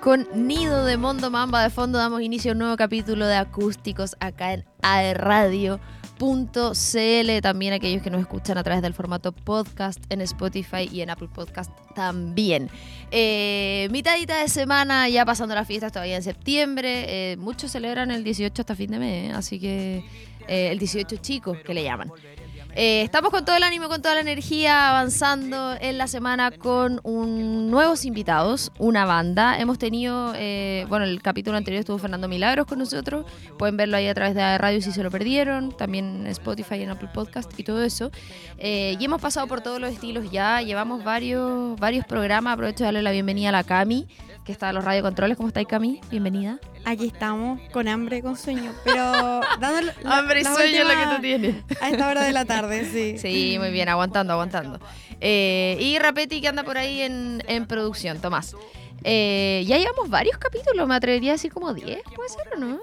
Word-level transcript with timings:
con 0.00 0.26
Nido 0.34 0.84
de 0.84 0.96
Mondo 0.96 1.30
Mamba. 1.30 1.62
De 1.62 1.70
fondo 1.70 1.98
damos 1.98 2.22
inicio 2.22 2.50
a 2.50 2.52
un 2.52 2.58
nuevo 2.58 2.76
capítulo 2.76 3.26
de 3.26 3.36
acústicos 3.36 4.16
acá 4.20 4.54
en 4.54 4.64
aerradio.cl. 4.82 5.80
También 7.42 7.72
aquellos 7.72 8.02
que 8.02 8.10
nos 8.10 8.20
escuchan 8.20 8.58
a 8.58 8.62
través 8.62 8.82
del 8.82 8.94
formato 8.94 9.32
podcast 9.32 10.00
en 10.10 10.20
Spotify 10.22 10.88
y 10.90 11.00
en 11.00 11.10
Apple 11.10 11.28
Podcast 11.32 11.70
también. 11.94 12.70
Eh, 13.10 13.88
mitadita 13.90 14.40
de 14.40 14.48
semana, 14.48 15.08
ya 15.08 15.24
pasando 15.24 15.54
las 15.54 15.66
fiestas 15.66 15.92
todavía 15.92 16.16
en 16.16 16.22
septiembre. 16.22 17.32
Eh, 17.32 17.36
muchos 17.36 17.70
celebran 17.70 18.10
el 18.10 18.24
18 18.24 18.62
hasta 18.62 18.74
fin 18.74 18.90
de 18.90 18.98
mes, 18.98 19.34
así 19.34 19.58
que 19.58 20.04
eh, 20.46 20.70
el 20.70 20.78
18 20.78 21.16
chicos 21.16 21.58
que 21.64 21.74
le 21.74 21.84
llaman. 21.84 22.10
Eh, 22.74 23.02
estamos 23.02 23.30
con 23.30 23.44
todo 23.44 23.56
el 23.56 23.62
ánimo, 23.62 23.88
con 23.88 24.02
toda 24.02 24.14
la 24.14 24.20
energía, 24.20 24.90
avanzando 24.90 25.74
en 25.80 25.98
la 25.98 26.06
semana 26.06 26.50
con 26.50 27.00
un, 27.02 27.70
nuevos 27.70 28.04
invitados, 28.04 28.70
una 28.78 29.04
banda. 29.04 29.58
Hemos 29.58 29.78
tenido, 29.78 30.32
eh, 30.36 30.86
bueno, 30.88 31.04
el 31.04 31.20
capítulo 31.20 31.56
anterior 31.56 31.80
estuvo 31.80 31.98
Fernando 31.98 32.28
Milagros 32.28 32.66
con 32.66 32.78
nosotros. 32.78 33.26
Pueden 33.58 33.76
verlo 33.76 33.96
ahí 33.96 34.06
a 34.06 34.14
través 34.14 34.34
de 34.34 34.58
radio 34.58 34.80
si 34.80 34.92
se 34.92 35.02
lo 35.02 35.10
perdieron. 35.10 35.76
También 35.76 36.20
en 36.20 36.26
Spotify, 36.28 36.82
en 36.82 36.90
Apple 36.90 37.08
Podcast 37.12 37.58
y 37.58 37.64
todo 37.64 37.82
eso. 37.82 38.10
Eh, 38.58 38.96
y 39.00 39.04
hemos 39.04 39.20
pasado 39.20 39.46
por 39.46 39.60
todos 39.60 39.80
los 39.80 39.92
estilos 39.92 40.30
ya. 40.30 40.62
Llevamos 40.62 41.02
varios, 41.02 41.78
varios 41.80 42.06
programas. 42.06 42.54
Aprovecho 42.54 42.80
de 42.80 42.84
darle 42.84 43.02
la 43.02 43.10
bienvenida 43.10 43.48
a 43.48 43.52
la 43.52 43.64
Cami 43.64 44.06
que 44.48 44.52
está 44.52 44.70
a 44.70 44.72
los 44.72 44.82
radiocontroles. 44.82 45.36
¿Cómo 45.36 45.48
estáis, 45.48 45.68
Cami? 45.68 46.00
Bienvenida. 46.10 46.58
Aquí 46.88 47.08
estamos, 47.08 47.60
con 47.70 47.86
hambre, 47.86 48.22
con 48.22 48.34
sueño, 48.38 48.72
pero 48.82 49.42
dando 49.60 49.92
hambre 50.06 50.40
y 50.40 50.44
sueño 50.44 50.78
es 50.80 50.88
lo 50.88 50.94
que 50.94 51.16
tú 51.16 51.20
tienes. 51.20 51.56
A 51.82 51.90
esta 51.90 52.08
hora 52.08 52.24
de 52.24 52.32
la 52.32 52.46
tarde, 52.46 52.82
sí. 52.90 53.18
Sí, 53.18 53.58
muy 53.58 53.70
bien, 53.70 53.90
aguantando, 53.90 54.32
aguantando. 54.32 54.80
Eh, 55.20 55.76
y 55.80 55.98
Rapeti 55.98 56.40
que 56.40 56.48
anda 56.48 56.62
por 56.62 56.78
ahí 56.78 57.02
en, 57.02 57.42
en 57.46 57.66
producción, 57.66 58.22
Tomás. 58.22 58.56
Eh, 59.04 59.64
ya 59.66 59.76
llevamos 59.76 60.08
varios 60.08 60.38
capítulos, 60.38 60.88
me 60.88 60.94
atrevería 60.94 61.32
a 61.32 61.34
decir 61.34 61.52
como 61.52 61.74
10, 61.74 62.00
¿puede 62.16 62.28
ser 62.30 62.54
o 62.56 62.58
no? 62.58 62.80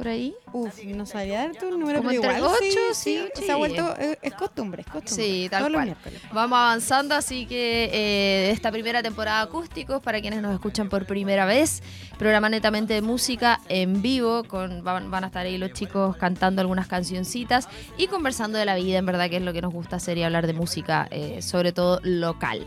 Por 0.00 0.08
ahí. 0.08 0.34
Uf, 0.54 0.82
no 0.82 1.04
sabía 1.04 1.40
dar 1.40 1.56
tu 1.56 1.70
número, 1.70 2.00
pero 2.00 2.14
igual 2.14 2.42
8, 2.42 2.58
sí, 2.94 3.18
sí, 3.34 3.44
Se 3.44 3.52
ha 3.52 3.56
vuelto, 3.56 3.94
es, 3.98 4.32
costumbre, 4.32 4.80
es 4.80 4.86
costumbre. 4.90 5.24
Sí, 5.24 5.46
tal 5.50 5.70
cual. 5.70 5.94
Vamos 6.32 6.56
avanzando, 6.56 7.14
así 7.14 7.44
que 7.44 7.90
eh, 7.92 8.50
esta 8.50 8.72
primera 8.72 9.02
temporada 9.02 9.42
acústicos, 9.42 10.00
para 10.00 10.22
quienes 10.22 10.40
nos 10.40 10.54
escuchan 10.54 10.88
por 10.88 11.04
primera 11.04 11.44
vez, 11.44 11.82
programa 12.18 12.48
netamente 12.48 12.94
de 12.94 13.02
música 13.02 13.60
en 13.68 14.00
vivo, 14.00 14.44
con 14.44 14.82
van, 14.82 15.12
a 15.12 15.26
estar 15.26 15.44
ahí 15.44 15.58
los 15.58 15.74
chicos 15.74 16.16
cantando 16.16 16.62
algunas 16.62 16.88
cancioncitas 16.88 17.68
y 17.98 18.06
conversando 18.06 18.56
de 18.56 18.64
la 18.64 18.76
vida, 18.76 18.96
en 18.96 19.04
verdad 19.04 19.28
que 19.28 19.36
es 19.36 19.42
lo 19.42 19.52
que 19.52 19.60
nos 19.60 19.74
gusta 19.74 19.96
hacer 19.96 20.16
y 20.16 20.22
hablar 20.22 20.46
de 20.46 20.54
música, 20.54 21.08
eh, 21.10 21.42
sobre 21.42 21.72
todo 21.72 22.00
local. 22.04 22.64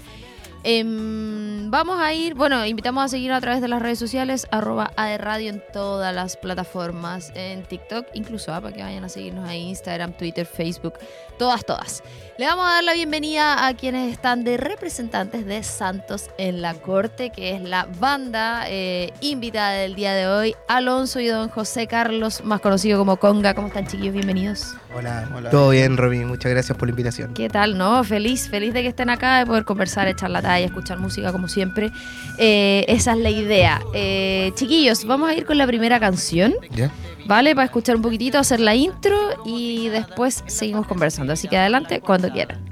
Em, 0.65 1.69
vamos 1.69 1.99
a 1.99 2.13
ir, 2.13 2.35
bueno, 2.35 2.65
invitamos 2.65 3.03
a 3.03 3.07
seguirnos 3.09 3.37
a 3.37 3.41
través 3.41 3.61
de 3.61 3.67
las 3.67 3.81
redes 3.81 3.99
sociales, 3.99 4.47
arroba 4.49 4.93
Radio 4.95 5.49
en 5.49 5.61
todas 5.73 6.15
las 6.15 6.37
plataformas, 6.37 7.33
en 7.35 7.63
TikTok, 7.63 8.07
incluso 8.13 8.53
ah, 8.53 8.61
para 8.61 8.73
que 8.73 8.81
vayan 8.81 9.03
a 9.03 9.09
seguirnos 9.09 9.47
ahí, 9.47 9.61
Instagram, 9.67 10.13
Twitter, 10.13 10.45
Facebook, 10.45 10.93
todas, 11.37 11.65
todas. 11.65 12.03
Le 12.39 12.47
vamos 12.47 12.65
a 12.65 12.71
dar 12.71 12.83
la 12.83 12.93
bienvenida 12.93 13.67
a 13.67 13.75
quienes 13.75 14.11
están 14.11 14.43
de 14.43 14.57
representantes 14.57 15.45
de 15.45 15.61
Santos 15.61 16.31
en 16.39 16.63
la 16.63 16.73
Corte, 16.73 17.29
que 17.29 17.55
es 17.55 17.61
la 17.61 17.87
banda 17.99 18.63
eh, 18.67 19.13
invitada 19.21 19.73
del 19.73 19.93
día 19.93 20.15
de 20.15 20.25
hoy, 20.25 20.55
Alonso 20.67 21.19
y 21.19 21.27
don 21.27 21.49
José 21.49 21.85
Carlos, 21.85 22.43
más 22.43 22.59
conocido 22.59 22.97
como 22.97 23.17
Conga. 23.17 23.53
¿Cómo 23.53 23.67
están, 23.67 23.85
chiquillos? 23.85 24.15
Bienvenidos. 24.15 24.73
Hola, 24.95 25.29
hola. 25.35 25.51
Todo 25.51 25.69
bien, 25.69 25.95
Robin. 25.95 26.27
Muchas 26.27 26.51
gracias 26.51 26.75
por 26.75 26.87
la 26.87 26.93
invitación. 26.93 27.35
¿Qué 27.35 27.49
tal? 27.49 27.77
No, 27.77 28.03
feliz, 28.03 28.49
feliz 28.49 28.73
de 28.73 28.81
que 28.81 28.87
estén 28.87 29.11
acá, 29.11 29.37
de 29.37 29.45
poder 29.45 29.63
conversar, 29.63 30.07
echar 30.07 30.31
la 30.31 30.41
talla, 30.41 30.65
escuchar 30.65 30.97
música 30.97 31.31
como 31.31 31.47
siempre. 31.47 31.91
Eh, 32.39 32.83
esa 32.87 33.11
es 33.11 33.19
la 33.19 33.29
idea. 33.29 33.79
Eh, 33.93 34.51
chiquillos, 34.55 35.05
vamos 35.05 35.29
a 35.29 35.35
ir 35.35 35.45
con 35.45 35.59
la 35.59 35.67
primera 35.67 35.99
canción. 35.99 36.55
¿Ya? 36.71 36.89
¿Vale? 37.25 37.55
Para 37.55 37.65
escuchar 37.65 37.95
un 37.95 38.01
poquitito, 38.01 38.37
hacer 38.37 38.59
la 38.59 38.75
intro 38.75 39.17
y 39.45 39.89
después 39.89 40.43
seguimos 40.47 40.87
conversando. 40.87 41.33
Así 41.33 41.47
que 41.47 41.57
adelante 41.57 42.01
cuando 42.01 42.31
quieran. 42.31 42.63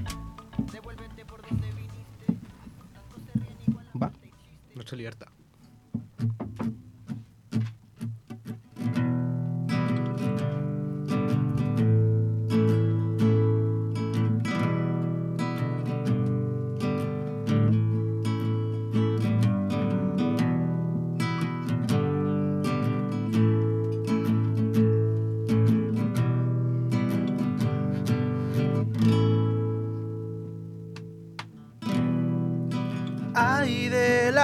Va, 4.01 4.11
nuestra 4.75 4.97
libertad. 4.97 5.27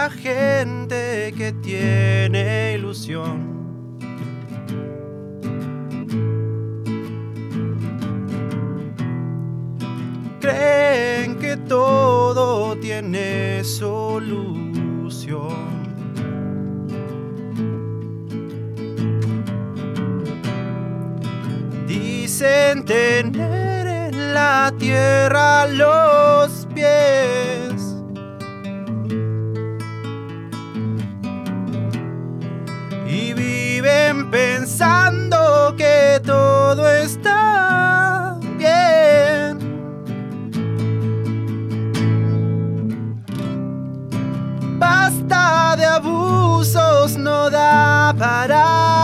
Gente 0.09 1.33
que 1.37 1.53
tiene 1.61 2.73
ilusión. 2.75 3.57
Creen 10.39 11.37
que 11.39 11.57
todo 11.57 12.75
tiene 12.77 13.63
solución. 13.63 14.67
Dicen 21.87 22.85
tener 22.85 23.87
en 23.87 24.33
la 24.33 24.73
tierra 24.77 25.67
los 25.67 26.56
da 48.17 48.96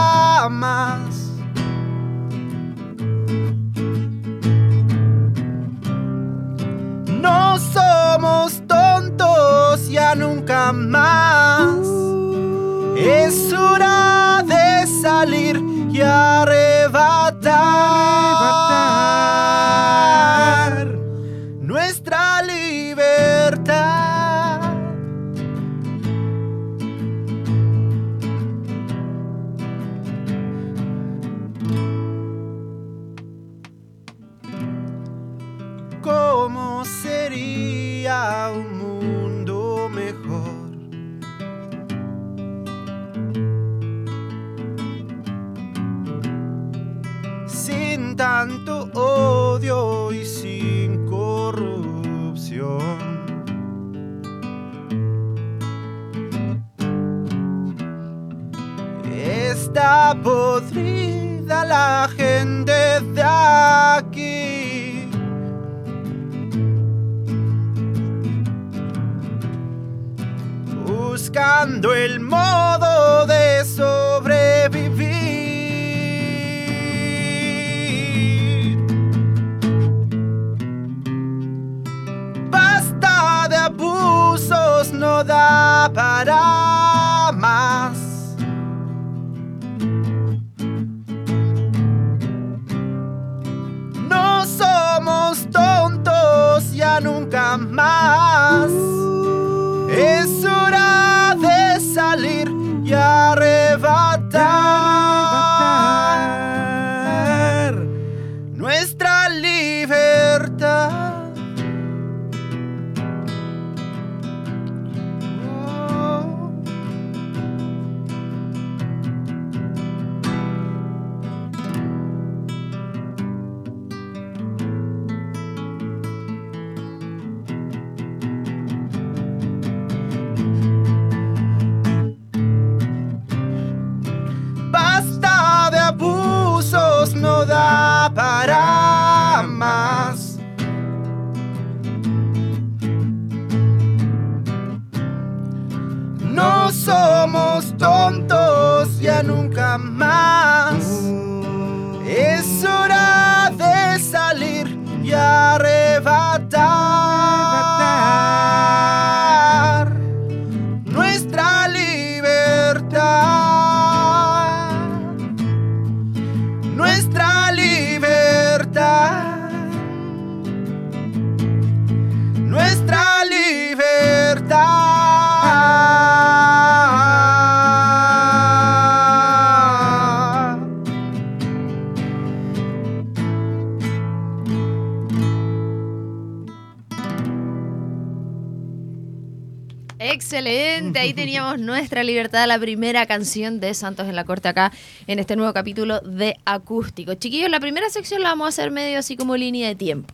nuestra 191.94 192.12
libertad, 192.12 192.48
la 192.48 192.58
primera 192.58 193.06
canción 193.06 193.60
de 193.60 193.72
Santos 193.72 194.08
en 194.08 194.16
la 194.16 194.24
Corte 194.24 194.48
acá 194.48 194.72
en 195.06 195.20
este 195.20 195.36
nuevo 195.36 195.52
capítulo 195.52 196.00
de 196.00 196.36
Acústico. 196.44 197.14
Chiquillos, 197.14 197.48
la 197.48 197.60
primera 197.60 197.88
sección 197.88 198.20
la 198.20 198.30
vamos 198.30 198.46
a 198.46 198.48
hacer 198.48 198.72
medio 198.72 198.98
así 198.98 199.16
como 199.16 199.36
línea 199.36 199.68
de 199.68 199.76
tiempo, 199.76 200.12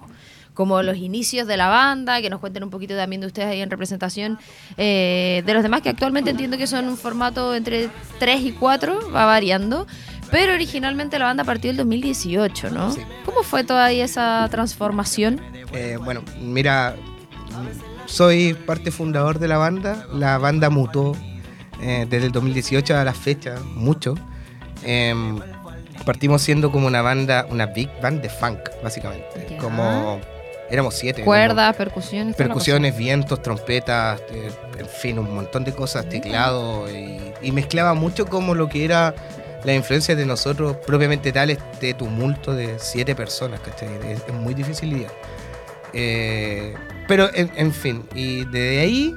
como 0.52 0.82
los 0.82 0.98
inicios 0.98 1.46
de 1.46 1.56
la 1.56 1.68
banda, 1.68 2.20
que 2.20 2.28
nos 2.28 2.38
cuenten 2.38 2.64
un 2.64 2.68
poquito 2.68 2.94
también 2.96 3.22
de 3.22 3.28
ustedes 3.28 3.48
ahí 3.48 3.62
en 3.62 3.70
representación 3.70 4.38
eh, 4.76 5.42
de 5.46 5.54
los 5.54 5.62
demás, 5.62 5.80
que 5.80 5.88
actualmente 5.88 6.28
entiendo 6.28 6.58
que 6.58 6.66
son 6.66 6.86
un 6.86 6.98
formato 6.98 7.54
entre 7.54 7.88
3 8.18 8.42
y 8.42 8.52
4, 8.52 9.10
va 9.10 9.24
variando. 9.24 9.86
Pero 10.30 10.52
originalmente 10.52 11.18
la 11.18 11.24
banda 11.24 11.44
partió 11.44 11.70
el 11.70 11.78
2018, 11.78 12.70
¿no? 12.72 12.92
Sí. 12.92 13.00
¿Cómo 13.24 13.42
fue 13.42 13.64
toda 13.64 13.90
esa 13.90 14.46
transformación? 14.50 15.40
Eh, 15.72 15.96
bueno, 15.98 16.22
mira, 16.42 16.94
soy 18.04 18.52
parte 18.52 18.90
fundador 18.90 19.38
de 19.38 19.48
la 19.48 19.56
banda. 19.56 20.06
La 20.12 20.36
banda 20.36 20.68
mutó 20.68 21.16
eh, 21.82 22.06
desde 22.08 22.26
el 22.26 22.32
2018 22.32 22.96
a 22.96 23.04
la 23.04 23.14
fecha, 23.14 23.56
mucho. 23.74 24.14
Em, 24.84 25.38
partimos 26.04 26.42
siendo 26.42 26.70
como 26.72 26.86
una 26.86 27.02
banda, 27.02 27.46
una 27.50 27.66
big 27.66 27.90
band 28.00 28.22
de 28.22 28.28
funk, 28.28 28.58
básicamente. 28.82 29.46
Ya. 29.50 29.58
Como 29.58 30.20
éramos 30.70 30.94
siete. 30.94 31.22
Cuerdas, 31.22 31.76
percusiones. 31.76 32.36
Percusiones, 32.36 32.96
vientos, 32.96 33.42
trompetas, 33.42 34.20
eh, 34.30 34.50
en 34.78 34.88
fin, 34.88 35.18
un 35.18 35.34
montón 35.34 35.64
de 35.64 35.72
cosas, 35.72 36.08
teclado 36.08 36.90
y, 36.90 37.32
y 37.42 37.52
mezclaba 37.52 37.94
mucho 37.94 38.26
como 38.26 38.54
lo 38.54 38.68
que 38.68 38.84
era 38.84 39.14
la 39.64 39.74
influencia 39.74 40.16
de 40.16 40.24
nosotros 40.24 40.76
propiamente 40.86 41.32
tal, 41.32 41.50
este 41.50 41.94
tumulto 41.94 42.54
de 42.54 42.78
siete 42.78 43.14
personas, 43.14 43.60
¿cachai? 43.60 43.88
Es, 44.10 44.22
es 44.26 44.34
muy 44.34 44.54
difícil 44.54 44.90
lidiar. 44.90 45.12
Eh, 45.92 46.74
pero, 47.08 47.28
en, 47.34 47.50
en 47.56 47.72
fin, 47.72 48.04
y 48.14 48.44
desde 48.46 48.80
ahí 48.80 49.16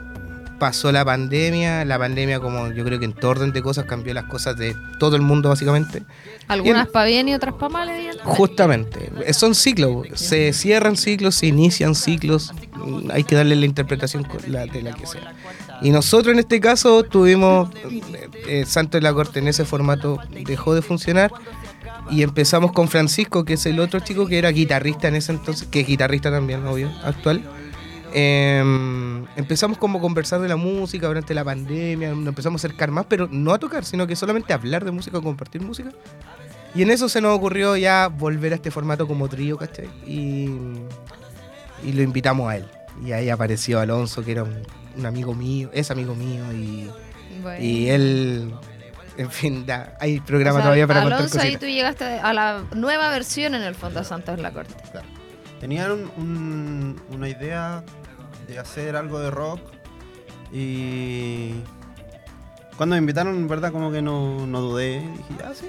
pasó 0.60 0.92
la 0.92 1.04
pandemia, 1.04 1.86
la 1.86 1.98
pandemia 1.98 2.40
como 2.40 2.72
yo 2.72 2.84
creo 2.84 3.00
que 3.00 3.06
en 3.06 3.14
todo 3.14 3.32
orden 3.32 3.52
de 3.52 3.62
cosas 3.62 3.86
cambió 3.86 4.14
las 4.14 4.26
cosas 4.26 4.56
de 4.58 4.76
todo 5.00 5.16
el 5.16 5.22
mundo 5.22 5.50
básicamente. 5.50 6.04
Algunas 6.48 6.88
para 6.88 7.06
bien 7.06 7.30
y 7.30 7.34
otras 7.34 7.54
para 7.56 7.70
mal, 7.70 7.90
evidentemente. 7.90 8.38
Justamente, 8.38 9.12
eh, 9.26 9.34
son 9.34 9.56
ciclos, 9.56 10.08
se 10.16 10.54
cierran 10.54 10.98
ciclos, 10.98 11.36
se 11.36 11.48
inician 11.48 11.96
ciclos, 11.96 12.54
mm, 12.76 13.12
hay 13.12 13.24
que 13.24 13.36
darle 13.36 13.56
la 13.56 13.66
interpretación 13.66 14.24
de 14.24 14.82
la 14.82 14.94
que 14.94 15.06
sea. 15.06 15.34
Y 15.82 15.90
nosotros 15.90 16.34
en 16.34 16.40
este 16.40 16.60
caso 16.60 17.04
tuvimos, 17.04 17.70
eh, 17.90 18.30
eh, 18.48 18.66
Santo 18.66 18.98
de 18.98 19.02
la 19.02 19.14
Corte 19.14 19.40
en 19.40 19.48
ese 19.48 19.66
formato 19.66 20.18
dejó 20.46 20.76
de 20.76 20.82
funcionar 20.82 21.32
y 22.10 22.24
empezamos 22.24 22.72
con 22.72 22.88
Francisco, 22.88 23.44
que 23.46 23.54
es 23.54 23.66
el 23.66 23.80
otro 23.80 24.00
chico 24.00 24.28
que 24.28 24.38
era 24.38 24.50
guitarrista 24.50 25.08
en 25.08 25.16
ese 25.16 25.32
entonces, 25.32 25.68
que 25.70 25.82
es 25.82 25.88
guitarrista 25.88 26.32
también, 26.32 26.66
obvio, 26.66 26.92
actual. 27.04 27.44
Em, 28.14 29.26
empezamos 29.36 29.78
como 29.80 29.98
a 29.98 30.02
conversar 30.02 30.40
de 30.40 30.48
la 30.48 30.56
música 30.56 31.08
durante 31.08 31.34
la 31.34 31.44
pandemia, 31.44 32.10
nos 32.14 32.28
empezamos 32.28 32.64
a 32.64 32.68
acercar 32.68 32.92
más, 32.92 33.06
pero 33.10 33.28
no 33.32 33.54
a 33.54 33.60
tocar, 33.60 33.84
sino 33.86 34.06
que 34.06 34.16
solamente 34.16 34.54
a 34.54 34.58
hablar 34.58 34.86
de 34.86 34.92
música, 34.92 35.20
compartir 35.20 35.62
música. 35.62 35.90
Y 36.76 36.84
en 36.84 36.92
eso 36.92 37.10
se 37.10 37.22
nos 37.22 37.36
ocurrió 37.36 37.76
ya 37.76 38.08
volver 38.08 38.52
a 38.54 38.56
este 38.56 38.70
formato 38.72 39.08
como 39.08 39.28
trío, 39.30 39.58
¿cachai? 39.58 39.90
Y, 40.06 40.50
y 41.84 41.94
lo 41.94 42.02
invitamos 42.04 42.50
a 42.52 42.58
él. 42.58 42.66
Y 43.04 43.12
ahí 43.14 43.30
apareció 43.30 43.80
Alonso, 43.80 44.24
que 44.24 44.32
era 44.34 44.44
un, 44.44 44.62
un 44.98 45.06
amigo 45.08 45.34
mío, 45.34 45.70
es 45.74 45.90
amigo 45.90 46.14
mío, 46.16 46.44
y, 46.54 46.90
Bueno. 47.42 47.64
y 47.64 47.90
él, 47.90 48.54
en 49.18 49.32
fin, 49.32 49.66
da, 49.66 49.98
hay 50.00 50.20
programa 50.20 50.58
O 50.60 50.62
sea, 50.62 50.64
todavía 50.66 50.86
para 50.88 51.02
Alonso, 51.02 51.24
contar 51.30 51.42
ahí 51.48 51.58
tú 51.58 51.66
llegaste 51.66 52.06
a 52.06 52.32
la 52.34 52.64
nueva 52.76 53.10
versión 53.10 53.56
en 53.56 53.64
el 53.64 53.74
fondo 53.76 54.00
de 54.00 54.06
Santos 54.06 54.36
en 54.36 54.44
la 54.44 54.52
Corte. 54.52 54.74
Tenían 55.60 55.92
un- 55.92 56.12
un- 56.18 57.02
una 57.12 57.30
idea 57.30 57.84
de 58.48 58.60
hacer 58.60 58.96
algo 58.96 59.20
de 59.20 59.32
rock 59.32 59.60
y 60.52 61.52
cuando 62.78 62.96
me 62.96 63.00
invitaron, 63.00 63.36
en 63.36 63.48
verdad, 63.48 63.72
como 63.72 63.92
que 63.92 64.02
no, 64.02 64.46
no 64.48 64.62
dudé. 64.62 65.00
Dije, 65.00 65.44
ah, 65.44 65.52
sí, 65.54 65.66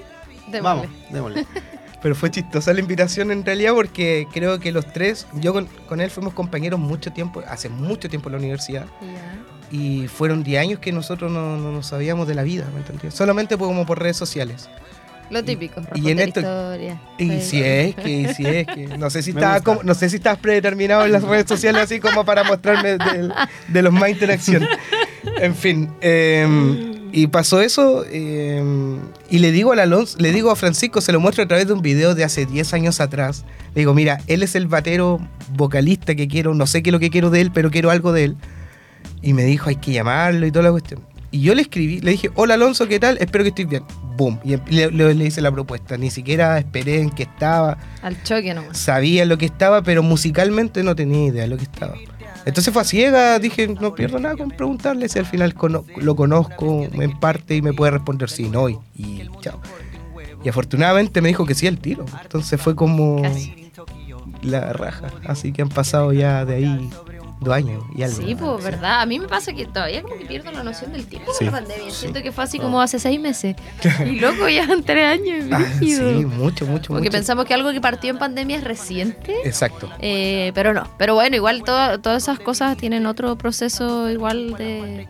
Démosle. 0.51 0.61
vamos, 0.61 0.87
démosle. 1.11 1.45
Pero 2.01 2.13
fue 2.15 2.29
chistosa 2.29 2.71
la 2.73 2.79
invitación 2.81 3.31
en 3.31 3.43
realidad 3.43 3.73
porque 3.73 4.27
creo 4.31 4.59
que 4.59 4.71
los 4.71 4.85
tres, 4.93 5.25
yo 5.33 5.53
con, 5.53 5.65
con 5.87 6.01
él 6.01 6.11
fuimos 6.11 6.33
compañeros 6.33 6.79
mucho 6.79 7.11
tiempo, 7.11 7.41
hace 7.47 7.67
mucho 7.69 8.09
tiempo 8.09 8.29
en 8.29 8.33
la 8.33 8.37
universidad. 8.39 8.85
Y 9.71 10.07
fueron 10.07 10.43
10 10.43 10.61
años 10.61 10.79
que 10.79 10.91
nosotros 10.91 11.31
no, 11.31 11.57
no 11.57 11.71
nos 11.71 11.87
sabíamos 11.87 12.27
de 12.27 12.35
la 12.35 12.43
vida, 12.43 12.67
¿me 12.73 12.79
entendés? 12.81 13.15
Solamente 13.15 13.57
por- 13.57 13.67
como 13.67 13.85
por 13.87 13.99
redes 13.99 14.17
sociales. 14.17 14.69
Lo 15.29 15.43
típico. 15.43 15.81
y 15.95 16.11
en 16.11 16.19
esto- 16.19 16.39
historias. 16.41 16.99
Y 17.17 17.29
Sí. 17.29 17.41
si 17.41 17.63
es 17.63 17.95
que, 17.95 18.09
y 18.09 18.33
si 18.33 18.45
es 18.45 18.67
que. 18.67 18.87
No 18.97 19.09
sé 19.09 19.23
si 19.23 19.29
estaba 19.35 19.61
como- 19.61 19.83
no 19.83 19.93
sé 19.95 20.09
si 20.09 20.17
estás 20.17 20.37
predeterminado 20.37 21.05
en 21.05 21.11
las 21.11 21.23
redes 21.23 21.45
sociales 21.47 21.81
así 21.83 21.99
como 21.99 22.23
para 22.25 22.43
mostrarme 22.43 22.97
de, 22.97 23.31
de 23.67 23.81
los 23.81 23.91
más 23.93 24.09
interacción. 24.09 24.67
En 25.41 25.55
fin. 25.55 25.89
eh, 26.01 26.91
y 27.11 27.27
pasó 27.27 27.61
eso. 27.61 28.03
eh, 28.09 28.61
y 29.29 29.39
le 29.39 29.51
digo 29.51 29.71
al 29.71 29.79
Alonso, 29.79 30.17
le 30.19 30.31
digo 30.31 30.51
a 30.51 30.55
Francisco, 30.55 30.99
se 31.01 31.11
lo 31.13 31.19
muestro 31.19 31.43
a 31.43 31.47
través 31.47 31.65
de 31.67 31.73
un 31.73 31.81
video 31.81 32.13
de 32.13 32.23
hace 32.23 32.45
10 32.45 32.73
años 32.73 32.99
atrás. 32.99 33.45
Le 33.73 33.81
digo, 33.81 33.93
mira, 33.93 34.19
él 34.27 34.43
es 34.43 34.55
el 34.55 34.67
batero 34.67 35.19
vocalista 35.53 36.13
que 36.15 36.27
quiero, 36.27 36.53
no 36.53 36.67
sé 36.67 36.83
qué 36.83 36.89
es 36.89 36.93
lo 36.93 36.99
que 36.99 37.09
quiero 37.09 37.29
de 37.29 37.41
él, 37.41 37.51
pero 37.53 37.71
quiero 37.71 37.89
algo 37.89 38.11
de 38.11 38.25
él. 38.25 38.35
Y 39.21 39.33
me 39.33 39.43
dijo, 39.43 39.69
hay 39.69 39.77
que 39.77 39.91
llamarlo 39.93 40.45
y 40.45 40.51
toda 40.51 40.63
la 40.65 40.71
cuestión. 40.71 41.01
Y 41.31 41.41
yo 41.41 41.55
le 41.55 41.61
escribí, 41.63 41.99
le 42.01 42.11
dije, 42.11 42.29
hola 42.35 42.53
Alonso, 42.53 42.87
¿qué 42.87 42.99
tal? 42.99 43.17
Espero 43.19 43.43
que 43.43 43.49
estés 43.49 43.67
bien. 43.67 43.83
Boom. 44.15 44.39
Y 44.43 44.53
em- 44.53 44.61
le, 44.69 44.91
le- 44.91 45.13
le 45.13 45.25
hice 45.25 45.41
la 45.41 45.51
propuesta. 45.51 45.97
Ni 45.97 46.09
siquiera 46.09 46.57
esperé 46.57 47.01
en 47.01 47.09
qué 47.09 47.23
estaba. 47.23 47.77
Al 48.01 48.21
choque 48.23 48.53
nomás. 48.53 48.77
Sabía 48.77 49.25
lo 49.25 49.37
que 49.37 49.45
estaba, 49.45 49.81
pero 49.81 50.03
musicalmente 50.03 50.83
no 50.83 50.95
tenía 50.95 51.25
idea 51.27 51.41
de 51.43 51.47
lo 51.49 51.57
que 51.57 51.63
estaba. 51.63 51.95
Entonces 52.45 52.71
fue 52.71 52.83
a 52.83 52.85
ciega, 52.85 53.39
dije, 53.39 53.67
no 53.67 53.95
pierdo 53.95 54.19
nada 54.19 54.35
con 54.37 54.49
preguntarle 54.51 55.09
si 55.09 55.17
al 55.17 55.25
final 55.25 55.55
cono- 55.55 55.83
lo 55.97 56.15
conozco 56.15 56.87
en 56.91 57.19
parte 57.19 57.55
y 57.55 57.61
me 57.63 57.73
puede 57.73 57.91
responder 57.91 58.29
sí, 58.29 58.49
no, 58.49 58.69
y, 58.69 58.77
y 58.95 59.27
chao. 59.41 59.59
Y 60.43 60.49
afortunadamente 60.49 61.21
me 61.21 61.29
dijo 61.29 61.43
que 61.45 61.55
sí 61.55 61.65
al 61.65 61.79
tiro. 61.79 62.05
Entonces 62.21 62.61
fue 62.61 62.75
como 62.75 63.19
Casi. 63.23 63.71
la 64.43 64.73
raja. 64.73 65.07
Así 65.25 65.51
que 65.53 65.63
han 65.63 65.69
pasado 65.69 66.13
ya 66.13 66.45
de 66.45 66.55
ahí 66.57 66.89
dos 67.39 67.53
años 67.53 67.83
y 67.93 68.03
algo. 68.03 68.17
Sí, 68.17 68.35
pues, 68.35 68.63
¿verdad? 68.63 69.01
A 69.01 69.05
mí 69.05 69.19
me 69.19 69.27
pasa 69.27 69.53
que 69.53 69.65
todavía 69.65 70.01
como 70.01 70.17
que 70.17 70.25
pierdo 70.25 70.51
la 70.51 70.63
noción 70.63 70.91
del 70.91 71.05
tiempo 71.05 71.31
sí. 71.37 71.45
la 71.45 71.51
pandemia. 71.51 71.91
Siento 71.91 72.21
que 72.21 72.31
fue 72.31 72.43
así 72.43 72.59
como 72.59 72.81
hace 72.81 72.99
seis 72.99 73.19
meses. 73.19 73.55
y 74.05 74.19
loco, 74.19 74.47
ya 74.49 74.63
en 74.63 74.83
tres 74.83 75.05
años. 75.05 75.45
Ah, 75.51 75.65
sí, 75.79 75.99
mucho, 76.25 76.65
mucho, 76.65 76.93
Porque 76.93 77.11
pensamos 77.11 77.45
que 77.45 77.53
algo 77.53 77.71
que 77.71 77.81
partió 77.81 78.09
en 78.09 78.17
pandemia 78.17 78.57
es 78.57 78.63
reciente. 78.63 79.35
Exacto. 79.43 79.89
Eh, 79.99 80.51
pero 80.55 80.73
no. 80.73 80.87
Pero 80.97 81.15
bueno, 81.15 81.35
igual 81.35 81.63
todas 81.63 82.23
esas 82.23 82.39
cosas 82.39 82.77
tienen 82.77 83.05
otro 83.05 83.37
proceso 83.37 84.09
igual 84.09 84.55
de 84.55 85.07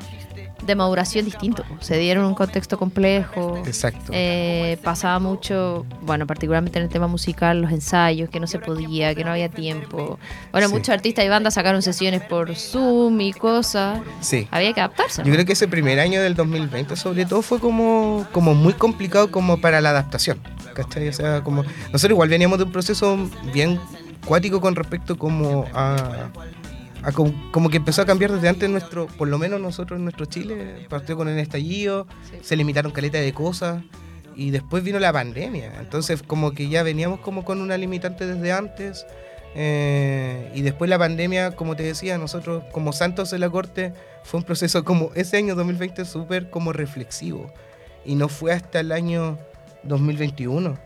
de 0.66 0.76
maduración 0.76 1.26
distinto. 1.26 1.64
Se 1.80 1.98
dieron 1.98 2.26
un 2.26 2.36
contexto 2.36 2.78
complejo. 2.78 3.62
Exacto. 3.66 4.12
Eh, 4.14 4.78
pasaba 4.84 5.20
mucho, 5.20 5.86
bueno, 6.02 6.28
particularmente 6.28 6.80
en 6.80 6.86
el 6.86 6.90
tema 6.90 7.08
musical, 7.08 7.62
los 7.62 7.72
ensayos, 7.72 8.30
que 8.30 8.40
no 8.40 8.48
se 8.48 8.60
podía, 8.60 9.14
que 9.16 9.24
no 9.24 9.32
había 9.32 9.50
tiempo. 9.50 10.20
Bueno, 10.52 10.70
muchos 10.70 10.90
artistas 10.90 11.26
y 11.26 11.30
bandas 11.30 11.54
sacaron 11.54 11.82
sesiones 11.82 12.22
por 12.22 12.56
Zoom 12.56 13.22
y 13.22 13.34
cosas. 13.34 14.02
Sí. 14.22 14.48
Había 14.52 14.74
que 14.74 14.82
adaptarse. 14.82 15.24
Yo 15.24 15.32
creo 15.32 15.46
que 15.46 15.54
ese 15.54 15.68
primer 15.68 16.00
año 16.00 16.22
del 16.22 16.36
2020, 16.36 16.96
sobre 16.96 17.26
todo, 17.26 17.42
fue 17.42 17.60
como, 17.60 18.26
como 18.32 18.54
muy 18.54 18.74
complicado 18.74 19.32
como 19.32 19.62
para 19.62 19.82
la 19.82 19.92
adaptación. 19.92 20.40
¿Cachai? 20.74 21.08
O 21.08 21.14
sea, 21.14 21.42
como 21.42 21.64
nosotros 21.92 22.12
igual 22.12 22.30
veníamos 22.30 22.58
de 22.58 22.66
un 22.66 22.72
proceso 22.72 23.18
bien 23.54 23.80
cuático 24.26 24.60
con 24.60 24.76
respecto 24.76 25.18
como 25.18 25.66
a 25.74 26.30
como, 27.14 27.70
que 27.70 27.78
empezó 27.78 28.02
a 28.02 28.06
cambiar 28.06 28.32
desde 28.32 28.50
antes 28.50 28.70
nuestro, 28.70 29.08
por 29.08 29.28
lo 29.28 29.38
menos 29.38 29.62
nosotros 29.62 29.98
en 29.98 30.06
nuestro 30.06 30.26
Chile, 30.26 30.88
partió 30.90 31.16
con 31.16 31.28
el 31.28 31.38
estallido, 31.38 32.08
se 32.42 32.56
limitaron 32.56 32.92
caleta 32.92 33.20
de 33.20 33.34
cosas 33.34 33.84
y 34.36 34.52
después 34.52 34.84
vino 34.84 35.00
la 35.00 35.14
pandemia. 35.14 35.74
Entonces 35.80 36.24
como 36.24 36.52
que 36.52 36.68
ya 36.68 36.84
veníamos 36.84 37.20
como 37.20 37.46
con 37.46 37.62
una 37.62 37.78
limitante 37.78 38.26
desde 38.26 38.52
antes 38.52 39.06
eh, 39.56 40.52
y 40.54 40.62
después 40.62 40.90
la 40.90 40.98
pandemia, 40.98 41.52
como 41.52 41.76
te 41.76 41.84
decía, 41.84 42.18
nosotros 42.18 42.64
como 42.72 42.92
santos 42.92 43.30
de 43.32 43.40
la 43.40 43.50
corte 43.50 43.94
fue 44.24 44.40
un 44.40 44.44
proceso 44.44 44.84
como 44.84 45.12
ese 45.16 45.38
año 45.38 45.56
2020 45.56 46.06
súper 46.06 46.50
como 46.50 46.74
reflexivo. 46.74 47.54
Y 48.04 48.16
no 48.16 48.30
fue 48.30 48.52
hasta 48.52 48.80
el 48.80 48.92
año 48.92 49.38
2021 49.84 50.78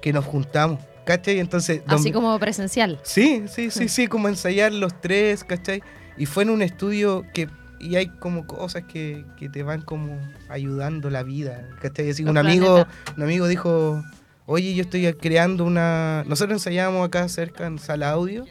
que 0.00 0.12
nos 0.12 0.24
juntamos 0.24 0.78
¿cachai? 1.04 1.38
Entonces, 1.38 1.82
Así 1.86 2.12
como 2.12 2.38
presencial. 2.38 3.00
Sí, 3.02 3.44
sí, 3.48 3.70
sí, 3.70 3.88
sí, 3.88 4.06
como 4.06 4.28
ensayar 4.28 4.72
los 4.72 5.00
tres, 5.00 5.44
¿cachai? 5.44 5.82
Y 6.16 6.26
fue 6.26 6.44
en 6.44 6.50
un 6.50 6.62
estudio 6.62 7.24
que 7.34 7.48
y 7.80 7.96
hay 7.96 8.08
como 8.08 8.46
cosas 8.46 8.84
que, 8.84 9.26
que 9.36 9.48
te 9.50 9.62
van 9.62 9.82
como 9.82 10.18
ayudando 10.48 11.10
la 11.10 11.22
vida, 11.22 11.68
¿cachai? 11.82 12.10
Así, 12.10 12.24
un 12.24 12.38
amigo, 12.38 12.86
un 13.16 13.22
amigo 13.22 13.46
dijo, 13.46 14.02
oye, 14.46 14.74
yo 14.74 14.82
estoy 14.82 15.12
creando 15.14 15.64
una... 15.64 16.24
Nosotros 16.26 16.56
ensayábamos 16.56 17.06
acá 17.06 17.28
cerca 17.28 17.66
en 17.66 17.78
sala 17.78 18.10
audio 18.10 18.46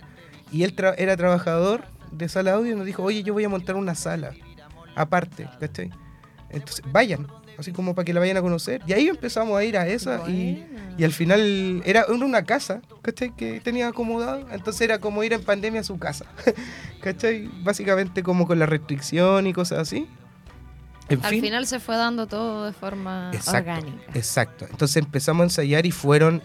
y 0.51 0.63
él 0.63 0.75
era 0.97 1.17
trabajador 1.17 1.85
de 2.11 2.29
sala 2.29 2.53
audio 2.53 2.73
y 2.73 2.75
nos 2.75 2.85
dijo, 2.85 3.01
oye, 3.01 3.23
yo 3.23 3.33
voy 3.33 3.43
a 3.43 3.49
montar 3.49 3.75
una 3.75 3.95
sala 3.95 4.33
aparte, 4.95 5.49
¿cachai? 5.59 5.89
Entonces, 6.49 6.85
vayan, 6.91 7.27
así 7.57 7.71
como 7.71 7.95
para 7.95 8.05
que 8.05 8.13
la 8.13 8.19
vayan 8.19 8.37
a 8.37 8.41
conocer. 8.41 8.81
Y 8.87 8.93
ahí 8.93 9.07
empezamos 9.07 9.57
a 9.57 9.63
ir 9.63 9.77
a 9.77 9.87
esa 9.87 10.29
y, 10.29 10.65
y, 10.97 11.03
al 11.03 11.11
final 11.11 11.81
era 11.85 12.05
una 12.07 12.43
casa, 12.43 12.81
¿cachai? 13.01 13.35
Que 13.35 13.59
tenía 13.59 13.87
acomodado, 13.87 14.47
entonces 14.51 14.81
era 14.81 14.99
como 14.99 15.23
ir 15.23 15.33
en 15.33 15.43
pandemia 15.43 15.81
a 15.81 15.83
su 15.83 15.97
casa, 15.97 16.25
¿cachai? 17.01 17.49
Básicamente 17.63 18.23
como 18.23 18.47
con 18.47 18.59
la 18.59 18.65
restricción 18.65 19.47
y 19.47 19.53
cosas 19.53 19.79
así. 19.79 20.07
al 21.09 21.29
final 21.29 21.67
se 21.67 21.79
fue 21.79 21.95
dando 21.95 22.27
todo 22.27 22.65
de 22.65 22.73
forma 22.73 23.31
orgánica. 23.47 24.03
Exacto. 24.13 24.65
Entonces 24.69 24.97
empezamos 24.97 25.41
a 25.41 25.45
ensayar 25.45 25.85
y 25.85 25.91
fueron... 25.91 26.41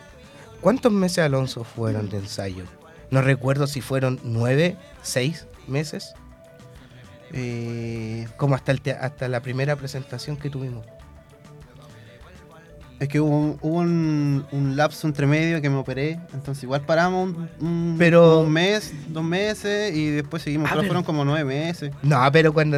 ¿Cuántos 0.60 0.90
meses, 0.90 1.18
Alonso, 1.18 1.62
fueron 1.62 2.08
de 2.08 2.16
ensayo? 2.16 2.64
No 3.10 3.22
recuerdo 3.22 3.68
si 3.68 3.80
fueron 3.80 4.18
nueve, 4.24 4.76
seis 5.02 5.46
meses. 5.68 6.14
Eh, 7.32 8.26
como 8.36 8.54
hasta, 8.54 8.72
el 8.72 8.82
hasta 9.00 9.28
la 9.28 9.40
primera 9.40 9.76
presentación 9.76 10.36
que 10.36 10.50
tuvimos. 10.50 10.86
Es 13.00 13.08
que 13.08 13.20
hubo, 13.20 13.56
un, 13.62 14.44
un, 14.50 14.76
lapso 14.76 15.06
entre 15.06 15.26
medio 15.26 15.62
que 15.62 15.70
me 15.70 15.76
operé, 15.76 16.18
entonces 16.34 16.64
igual 16.64 16.80
paramos 16.80 17.32
un, 17.60 17.94
pero, 17.96 18.44
mes, 18.44 18.92
dos 19.08 19.22
meses 19.22 19.94
y 19.94 20.10
después 20.10 20.42
seguimos. 20.42 20.68
Ah, 20.72 20.74
fueron 20.74 21.04
como 21.04 21.24
nueve 21.24 21.44
meses. 21.44 21.92
No, 22.02 22.20
pero 22.32 22.52
cuando. 22.52 22.76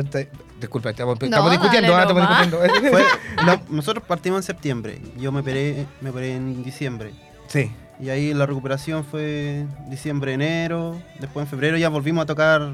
disculpa, 0.61 0.91
estamos, 0.91 1.19
discutiendo. 1.19 1.97
Ah, 1.97 2.03
estamos 2.03 2.29
no, 3.47 3.63
nosotros 3.71 4.05
partimos 4.07 4.41
en 4.41 4.43
septiembre. 4.43 5.01
Yo 5.17 5.33
me 5.33 5.41
operé, 5.41 5.87
me 6.03 6.11
operé 6.11 6.35
en 6.35 6.63
diciembre. 6.63 7.13
Sí. 7.47 7.73
Y 7.99 8.11
ahí 8.11 8.35
la 8.35 8.45
recuperación 8.45 9.05
fue 9.05 9.67
diciembre, 9.89 10.35
enero. 10.35 11.01
Después 11.19 11.45
en 11.45 11.51
febrero 11.51 11.79
ya 11.79 11.89
volvimos 11.89 12.25
a 12.25 12.27
tocar. 12.27 12.73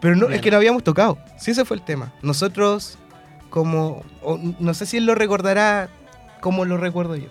Pero 0.00 0.16
no, 0.16 0.28
es 0.28 0.40
que 0.40 0.50
no 0.50 0.56
habíamos 0.56 0.82
tocado. 0.82 1.18
Sí, 1.38 1.52
ese 1.52 1.64
fue 1.64 1.76
el 1.76 1.84
tema. 1.84 2.12
Nosotros, 2.20 2.98
como. 3.48 4.02
no 4.58 4.74
sé 4.74 4.86
si 4.86 4.96
él 4.96 5.06
lo 5.06 5.14
recordará 5.14 5.88
como 6.40 6.64
lo 6.64 6.76
recuerdo 6.76 7.16
yo. 7.16 7.28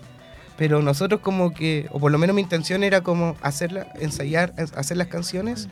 Pero 0.58 0.82
nosotros 0.82 1.22
como 1.22 1.54
que, 1.54 1.88
o 1.92 2.00
por 2.00 2.12
lo 2.12 2.18
menos 2.18 2.36
mi 2.36 2.42
intención 2.42 2.84
era 2.84 3.02
como 3.02 3.38
hacerla, 3.42 3.88
ensayar, 4.00 4.54
hacer 4.76 4.98
las 4.98 5.08
canciones 5.08 5.70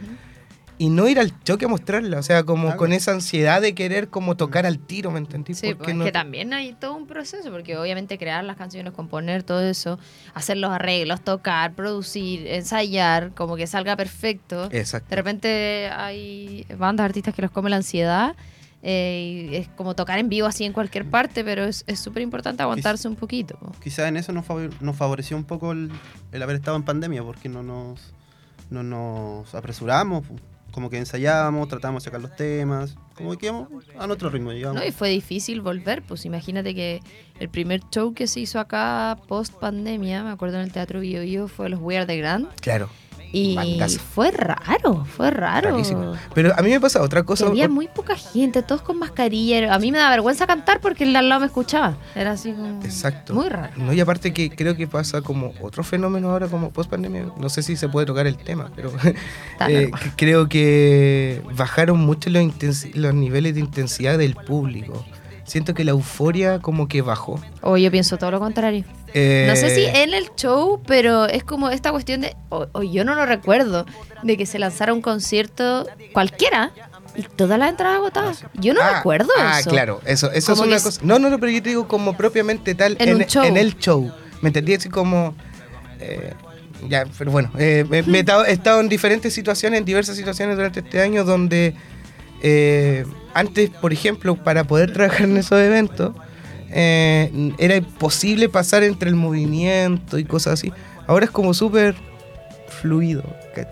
y 0.77 0.89
no 0.89 1.07
ir 1.07 1.19
al 1.19 1.33
choque 1.43 1.65
a 1.65 1.67
mostrarla, 1.67 2.19
o 2.19 2.23
sea, 2.23 2.43
como 2.43 2.77
con 2.77 2.93
esa 2.93 3.11
ansiedad 3.11 3.61
de 3.61 3.73
querer 3.73 4.09
como 4.09 4.37
tocar 4.37 4.65
al 4.65 4.77
tiro, 4.79 5.09
¿me 5.11 5.17
entendí? 5.17 5.55
Sí, 5.55 5.73
porque 5.73 5.93
pues, 5.93 6.05
que 6.05 6.11
también 6.11 6.53
hay 6.53 6.73
todo 6.73 6.93
un 6.93 7.07
proceso, 7.07 7.51
porque 7.51 7.77
obviamente 7.77 8.17
crear 8.17 8.43
las 8.43 8.57
canciones, 8.57 8.93
componer 8.93 9.43
todo 9.43 9.61
eso, 9.61 9.97
hacer 10.33 10.57
los 10.57 10.71
arreglos, 10.71 11.21
tocar, 11.21 11.73
producir, 11.73 12.47
ensayar, 12.47 13.31
como 13.33 13.55
que 13.55 13.65
salga 13.65 13.95
perfecto. 13.95 14.69
Exacto. 14.71 15.09
De 15.09 15.15
repente 15.15 15.89
hay 15.91 16.65
bandas, 16.77 17.05
artistas 17.05 17.33
que 17.33 17.41
los 17.41 17.51
come 17.51 17.69
la 17.69 17.77
ansiedad 17.77 18.35
eh, 18.89 19.49
es 19.51 19.67
como 19.67 19.95
tocar 19.95 20.17
en 20.17 20.29
vivo 20.29 20.47
así 20.47 20.63
en 20.63 20.71
cualquier 20.71 21.03
parte, 21.09 21.43
pero 21.43 21.65
es 21.65 21.83
súper 21.95 22.23
importante 22.23 22.63
aguantarse 22.63 23.09
un 23.09 23.17
poquito. 23.17 23.59
Quizás 23.83 24.07
en 24.07 24.15
eso 24.15 24.31
nos, 24.31 24.45
nos 24.79 24.95
favoreció 24.95 25.35
un 25.35 25.43
poco 25.43 25.73
el, 25.73 25.91
haber 26.41 26.55
estado 26.55 26.77
en 26.77 26.83
pandemia, 26.83 27.21
porque 27.21 27.49
no 27.49 27.63
nos, 27.63 28.13
no 28.69 28.83
nos 28.83 29.53
apresuramos, 29.53 30.23
como 30.71 30.89
que 30.89 30.97
ensayábamos, 30.97 31.67
tratábamos 31.67 32.01
de 32.01 32.05
sacar 32.05 32.21
los 32.21 32.33
temas, 32.37 32.95
como 33.13 33.35
que 33.37 33.47
íbamos 33.47 33.67
a 33.99 34.07
nuestro 34.07 34.29
ritmo. 34.29 34.53
No, 34.53 34.85
y 34.85 34.93
fue 34.93 35.09
difícil 35.09 35.59
volver, 35.59 36.01
pues 36.03 36.23
imagínate 36.23 36.73
que 36.73 37.01
el 37.41 37.49
primer 37.49 37.81
show 37.91 38.13
que 38.13 38.25
se 38.27 38.39
hizo 38.39 38.57
acá 38.57 39.17
post 39.27 39.53
pandemia, 39.55 40.23
me 40.23 40.29
acuerdo 40.29 40.59
en 40.59 40.63
el 40.63 40.71
Teatro 40.71 41.01
Bio, 41.01 41.23
Bio 41.23 41.49
fue 41.49 41.67
los 41.67 41.81
We 41.81 41.97
Are 41.97 42.05
the 42.05 42.15
Grand. 42.15 42.47
Claro. 42.61 42.89
Y 43.31 43.57
fue 44.13 44.31
raro, 44.31 45.05
fue 45.05 45.31
raro. 45.31 45.81
Pero 46.33 46.53
a 46.57 46.61
mí 46.61 46.69
me 46.69 46.79
pasa 46.79 47.01
otra 47.01 47.23
cosa. 47.23 47.47
había 47.47 47.67
muy 47.67 47.87
poca 47.87 48.15
gente, 48.15 48.63
todos 48.63 48.81
con 48.81 48.99
mascarilla. 48.99 49.73
A 49.73 49.79
mí 49.79 49.91
me 49.91 49.97
da 49.97 50.09
vergüenza 50.09 50.47
cantar 50.47 50.79
porque 50.79 51.03
el 51.03 51.15
al 51.15 51.29
lado 51.29 51.41
me 51.41 51.47
escuchaba. 51.47 51.97
Era 52.15 52.31
así 52.31 52.51
como. 52.53 52.81
Exacto. 52.83 53.33
Muy 53.33 53.49
raro. 53.49 53.73
No, 53.77 53.93
y 53.93 53.99
aparte 53.99 54.33
que 54.33 54.49
creo 54.49 54.75
que 54.75 54.87
pasa 54.87 55.21
como 55.21 55.53
otro 55.61 55.83
fenómeno 55.83 56.31
ahora, 56.31 56.47
como 56.47 56.71
post 56.71 56.89
pandemia. 56.89 57.27
No 57.37 57.49
sé 57.49 57.63
si 57.63 57.75
se 57.75 57.89
puede 57.89 58.05
tocar 58.05 58.27
el 58.27 58.37
tema, 58.37 58.71
pero 58.75 58.91
eh, 59.67 59.91
creo 60.15 60.47
que 60.47 61.41
bajaron 61.55 61.99
mucho 61.99 62.29
los, 62.29 62.45
los 62.93 63.13
niveles 63.13 63.55
de 63.55 63.59
intensidad 63.59 64.17
del 64.17 64.35
público 64.35 65.05
siento 65.47 65.73
que 65.73 65.83
la 65.83 65.91
euforia 65.91 66.59
como 66.59 66.87
que 66.87 67.01
bajó. 67.01 67.39
O 67.61 67.77
yo 67.77 67.89
pienso 67.89 68.17
todo 68.17 68.31
lo 68.31 68.39
contrario. 68.39 68.83
No 69.47 69.55
sé 69.55 69.73
si 69.73 69.81
eh, 69.81 70.03
en 70.03 70.13
el 70.13 70.29
show, 70.35 70.81
pero 70.85 71.25
es 71.25 71.43
como 71.43 71.69
esta 71.69 71.91
cuestión 71.91 72.21
de, 72.21 72.35
o, 72.49 72.83
yo 72.83 73.03
no 73.03 73.15
lo 73.15 73.25
recuerdo, 73.25 73.85
de 74.23 74.37
que 74.37 74.45
se 74.45 74.59
lanzara 74.59 74.93
un 74.93 75.01
concierto 75.01 75.87
cualquiera 76.13 76.71
y 77.15 77.23
todas 77.23 77.57
las 77.57 77.69
entradas 77.69 77.97
agotadas. 77.97 78.45
Yo 78.55 78.73
no 78.73 78.81
ah, 78.81 78.97
recuerdo 78.97 79.29
ah, 79.37 79.59
eso. 79.59 79.69
Ah, 79.69 79.71
claro, 79.71 80.01
eso, 80.05 80.31
eso 80.31 80.53
es 80.53 80.59
una 80.59 80.79
cosa. 80.79 81.01
No, 81.03 81.19
no, 81.19 81.29
no, 81.29 81.39
pero 81.39 81.51
yo 81.51 81.61
te 81.61 81.69
digo 81.69 81.87
como 81.87 82.15
propiamente 82.17 82.75
tal 82.75 82.97
en, 82.99 83.09
en 83.09 83.57
el 83.57 83.77
show. 83.77 84.11
¿Me 84.41 84.49
entendí? 84.49 84.73
Así 84.73 84.89
como... 84.89 85.35
Eh, 85.99 86.33
ya, 86.87 87.05
pero 87.17 87.31
bueno, 87.31 87.51
eh, 87.57 87.85
me, 87.89 88.19
he 88.19 88.51
estado 88.51 88.81
en 88.81 88.87
diferentes 88.87 89.33
situaciones, 89.33 89.79
en 89.79 89.85
diversas 89.85 90.15
situaciones 90.15 90.57
durante 90.57 90.81
este 90.81 91.01
año 91.01 91.23
donde 91.23 91.73
antes, 93.33 93.71
por 93.71 93.93
ejemplo, 93.93 94.35
para 94.35 94.65
poder 94.65 94.93
trabajar 94.93 95.23
en 95.23 95.37
esos 95.37 95.59
eventos, 95.59 96.13
eh, 96.71 97.53
era 97.57 97.75
imposible 97.75 98.49
pasar 98.49 98.83
entre 98.83 99.09
el 99.09 99.15
movimiento 99.15 100.17
y 100.17 100.25
cosas 100.25 100.53
así. 100.53 100.71
Ahora 101.07 101.25
es 101.25 101.31
como 101.31 101.53
súper 101.53 101.95
fluido. 102.81 103.23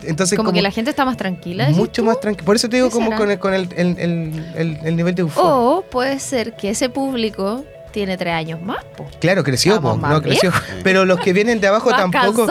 Entonces, 0.03 0.37
como, 0.37 0.51
que 0.51 0.61
la 0.61 0.71
gente 0.71 0.89
está 0.89 1.05
más 1.05 1.17
tranquila. 1.17 1.69
Mucho 1.69 2.03
más 2.03 2.19
tranquila. 2.19 2.45
Por 2.45 2.55
eso 2.55 2.69
te 2.69 2.77
digo 2.77 2.89
como 2.89 3.15
con, 3.15 3.29
el, 3.29 3.39
con 3.39 3.53
el, 3.53 3.69
el, 3.75 4.95
nivel 4.95 5.13
de 5.13 5.21
euforia. 5.21 5.51
O 5.51 5.81
puede 5.83 6.19
ser 6.19 6.55
que 6.55 6.71
ese 6.71 6.89
público 6.89 7.63
tiene 7.91 8.17
tres 8.17 8.33
años 8.33 8.61
más. 8.61 8.83
Claro, 9.19 9.43
creció, 9.43 9.79
no 9.79 10.21
creció. 10.21 10.51
Pero 10.83 11.05
los 11.05 11.19
que 11.19 11.33
vienen 11.33 11.61
de 11.61 11.67
abajo 11.67 11.91
tampoco. 11.91 12.47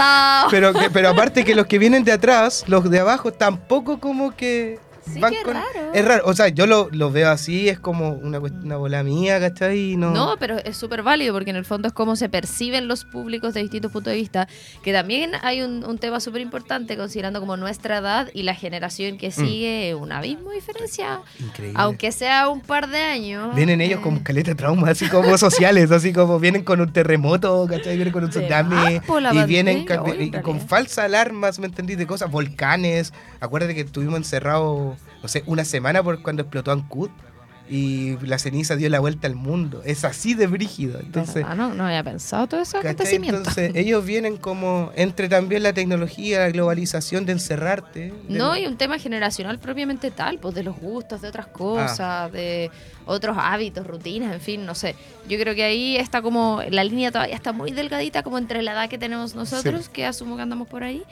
Pero, 0.50 0.72
pero 0.92 1.10
aparte 1.10 1.44
que 1.44 1.54
los 1.54 1.66
que 1.66 1.78
vienen 1.78 2.02
de 2.04 2.12
atrás, 2.12 2.64
los 2.66 2.88
de 2.88 3.00
abajo 3.00 3.32
tampoco 3.32 4.00
como 4.00 4.34
que 4.34 4.78
van 5.20 5.34
con... 5.44 5.56
Es 5.92 6.04
raro, 6.04 6.24
o 6.26 6.34
sea, 6.34 6.48
yo 6.48 6.66
lo, 6.66 6.88
lo 6.90 7.10
veo 7.10 7.30
así, 7.30 7.68
es 7.68 7.78
como 7.78 8.10
una, 8.10 8.38
una 8.38 8.76
bola 8.76 9.02
mía, 9.02 9.38
¿cachai? 9.40 9.96
No, 9.96 10.10
no 10.10 10.36
pero 10.38 10.58
es 10.58 10.76
súper 10.76 11.02
válido 11.02 11.34
porque 11.34 11.50
en 11.50 11.56
el 11.56 11.64
fondo 11.64 11.88
es 11.88 11.94
como 11.94 12.16
se 12.16 12.28
perciben 12.28 12.88
los 12.88 13.04
públicos 13.04 13.54
de 13.54 13.62
distintos 13.62 13.92
puntos 13.92 14.12
de 14.12 14.18
vista, 14.18 14.48
que 14.82 14.92
también 14.92 15.32
hay 15.42 15.62
un, 15.62 15.84
un 15.84 15.98
tema 15.98 16.20
súper 16.20 16.40
importante 16.40 16.96
considerando 16.96 17.40
como 17.40 17.56
nuestra 17.56 17.98
edad 17.98 18.28
y 18.34 18.42
la 18.42 18.54
generación 18.54 19.18
que 19.18 19.28
mm. 19.28 19.32
sigue, 19.32 19.94
un 19.94 20.12
abismo 20.12 20.50
de 20.50 20.56
diferencia. 20.56 21.20
Increíble. 21.38 21.78
Aunque 21.80 22.12
sea 22.12 22.48
un 22.48 22.60
par 22.60 22.88
de 22.88 22.98
años. 22.98 23.54
Vienen 23.54 23.80
ellos 23.80 24.00
con 24.00 24.20
caleta 24.20 24.50
de 24.50 24.54
trauma, 24.54 24.90
así 24.90 25.08
como 25.08 25.36
sociales, 25.38 25.90
así 25.90 26.12
como 26.12 26.38
vienen 26.38 26.64
con 26.64 26.80
un 26.80 26.92
terremoto, 26.92 27.66
¿cachai? 27.68 27.96
Vienen 27.96 28.12
con 28.12 28.24
un 28.24 28.30
tsunami 28.30 29.00
y 29.32 29.44
vienen 29.44 29.86
con 30.42 30.60
falsas 30.60 31.04
alarmas, 31.04 31.58
¿me 31.58 31.66
entendí? 31.66 31.94
De 31.94 32.06
cosas, 32.06 32.30
volcanes. 32.30 33.12
Acuérdate 33.40 33.74
que 33.74 33.82
estuvimos 33.82 34.16
encerrados, 34.16 34.93
no 35.22 35.28
sé, 35.28 35.42
una 35.46 35.64
semana 35.64 36.02
por 36.02 36.22
cuando 36.22 36.42
explotó 36.42 36.72
Ancud 36.72 37.10
y 37.68 38.18
la 38.18 38.38
ceniza 38.38 38.76
dio 38.76 38.90
la 38.90 39.00
vuelta 39.00 39.26
al 39.26 39.36
mundo. 39.36 39.82
Es 39.84 40.04
así 40.04 40.34
de 40.34 40.46
brígido. 40.46 41.00
Entonces, 41.00 41.46
no, 41.56 41.72
no 41.74 41.86
había 41.86 42.04
pensado 42.04 42.46
todo 42.46 42.60
eso 42.60 42.78
Entonces, 42.82 43.72
ellos 43.74 44.04
vienen 44.04 44.36
como 44.36 44.92
entre 44.96 45.28
también 45.28 45.62
la 45.62 45.72
tecnología, 45.72 46.40
la 46.40 46.50
globalización 46.50 47.24
de 47.24 47.32
encerrarte. 47.32 48.12
no, 48.28 48.56
y 48.56 48.66
un 48.66 48.76
tema 48.76 48.98
generacional 48.98 49.58
propiamente 49.58 50.10
tal, 50.10 50.38
pues 50.38 50.54
de 50.54 50.62
los 50.62 50.76
gustos, 50.76 51.22
de 51.22 51.28
otras 51.28 51.46
cosas, 51.46 52.00
ah. 52.00 52.28
de 52.30 52.70
otros 53.06 53.36
hábitos, 53.38 53.86
rutinas, 53.86 54.32
en 54.32 54.40
fin, 54.40 54.66
no 54.66 54.74
sé. 54.74 54.94
Yo 55.28 55.38
creo 55.38 55.54
que 55.54 55.64
ahí 55.64 55.96
está 55.96 56.20
como, 56.22 56.62
la 56.70 56.84
línea 56.84 57.10
todavía 57.10 57.34
está 57.34 57.52
muy 57.52 57.70
delgadita, 57.70 58.22
como 58.22 58.38
entre 58.38 58.62
la 58.62 58.72
edad 58.72 58.88
que 58.88 58.98
tenemos 58.98 59.34
nosotros, 59.34 59.88
que 59.88 60.04
asumo 60.04 60.36
que 60.36 60.42
andamos 60.42 60.68
por 60.68 60.84
ahí, 60.84 61.02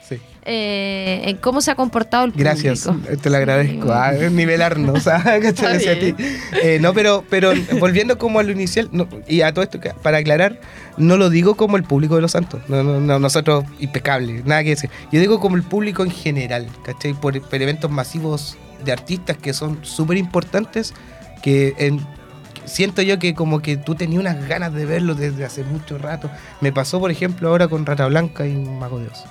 eh, 0.43 1.21
en 1.25 1.37
cómo 1.37 1.61
se 1.61 1.71
ha 1.71 1.75
comportado 1.75 2.25
el 2.25 2.31
público. 2.31 2.49
Gracias, 2.49 2.89
te 3.21 3.29
lo 3.29 3.37
agradezco, 3.37 3.91
a 3.93 4.11
nivelarnos, 4.13 5.07
eh, 5.07 6.77
no, 6.79 6.93
pero, 6.93 7.23
pero 7.29 7.53
volviendo 7.79 8.17
como 8.17 8.39
a 8.39 8.43
lo 8.43 8.51
inicial, 8.51 8.89
y 9.27 9.41
a 9.41 9.53
todo 9.53 9.63
esto, 9.63 9.79
para 10.01 10.17
aclarar, 10.17 10.59
no 10.97 11.17
lo 11.17 11.29
digo 11.29 11.55
como 11.55 11.77
el 11.77 11.83
público 11.83 12.15
de 12.15 12.21
los 12.21 12.31
santos, 12.31 12.61
no, 12.67 12.83
no, 12.83 13.19
nosotros 13.19 13.65
impecables, 13.79 14.45
nada 14.45 14.63
que 14.63 14.69
decir. 14.71 14.89
Yo 15.11 15.19
digo 15.19 15.39
como 15.39 15.55
el 15.55 15.63
público 15.63 16.03
en 16.03 16.11
general, 16.11 16.67
¿cachai? 16.83 17.13
Por, 17.13 17.41
por 17.41 17.61
eventos 17.61 17.89
masivos 17.89 18.57
de 18.83 18.91
artistas 18.91 19.37
que 19.37 19.53
son 19.53 19.79
súper 19.83 20.17
importantes 20.17 20.93
que 21.43 21.75
en, 21.77 21.99
siento 22.65 23.03
yo 23.03 23.19
que 23.19 23.35
como 23.35 23.61
que 23.61 23.77
tú 23.77 23.93
tenías 23.93 24.21
unas 24.21 24.47
ganas 24.47 24.73
de 24.73 24.85
verlo 24.85 25.13
desde 25.13 25.45
hace 25.45 25.63
mucho 25.63 25.99
rato. 25.99 26.31
Me 26.61 26.71
pasó, 26.71 26.99
por 26.99 27.11
ejemplo, 27.11 27.49
ahora 27.49 27.67
con 27.67 27.85
Rata 27.85 28.07
Blanca 28.07 28.47
y 28.47 28.53
Mago 28.53 28.99
Dios. 28.99 29.23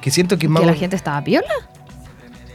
Que 0.00 0.10
siento 0.12 0.38
que 0.38 0.46
¿Que 0.46 0.66
la 0.66 0.74
gente 0.74 0.94
estaba 0.94 1.24
piola? 1.24 1.48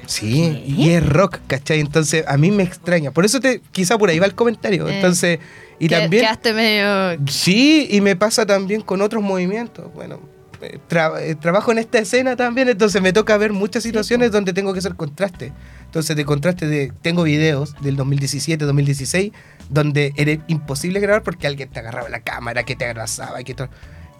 Sí, 0.06 0.64
y 0.66 0.90
es 0.92 1.06
rock, 1.08 1.40
¿cachai? 1.48 1.80
Entonces 1.80 2.24
a 2.28 2.38
mí 2.38 2.52
me 2.52 2.64
extraña. 2.64 3.12
Por 3.12 3.26
eso 3.26 3.40
te, 3.40 3.62
quizá 3.72 3.98
por 3.98 4.10
ahí 4.10 4.20
va 4.20 4.26
el 4.26 4.36
comentario. 4.36 4.88
Eh, 4.88 4.96
Entonces, 4.96 5.40
y 5.78 5.88
también... 5.88 6.24
Quedaste 6.24 6.54
medio... 6.54 7.20
Sí, 7.28 7.88
y 7.92 8.02
me 8.02 8.16
pasa 8.16 8.46
también 8.46 8.82
con 8.82 9.02
otros 9.02 9.22
movimientos. 9.22 9.94
Bueno, 9.94 10.20
eh, 10.62 10.80
eh, 11.20 11.36
trabajo 11.40 11.72
en 11.72 11.78
esta 11.78 12.00
escena 12.00 12.36
también, 12.36 12.70
entonces 12.70 13.02
me 13.02 13.14
toca 13.14 13.38
ver 13.38 13.54
muchas 13.54 13.84
situaciones 13.84 14.32
donde 14.32 14.54
tengo 14.54 14.74
que 14.74 14.80
hacer 14.80 14.96
contraste. 14.96 15.54
Entonces, 15.86 16.16
de 16.16 16.26
contraste 16.26 16.68
de. 16.68 16.92
Tengo 17.02 17.24
videos 17.24 17.76
del 17.82 17.96
2017, 17.96 18.66
2016, 18.66 19.32
donde 19.70 20.14
era 20.16 20.44
imposible 20.48 21.00
grabar 21.00 21.24
porque 21.24 21.48
alguien 21.48 21.70
te 21.70 21.80
agarraba 21.80 22.10
la 22.10 22.22
cámara, 22.22 22.64
que 22.64 22.76
te 22.76 22.86
abrazaba, 22.86 23.42
que 23.44 23.56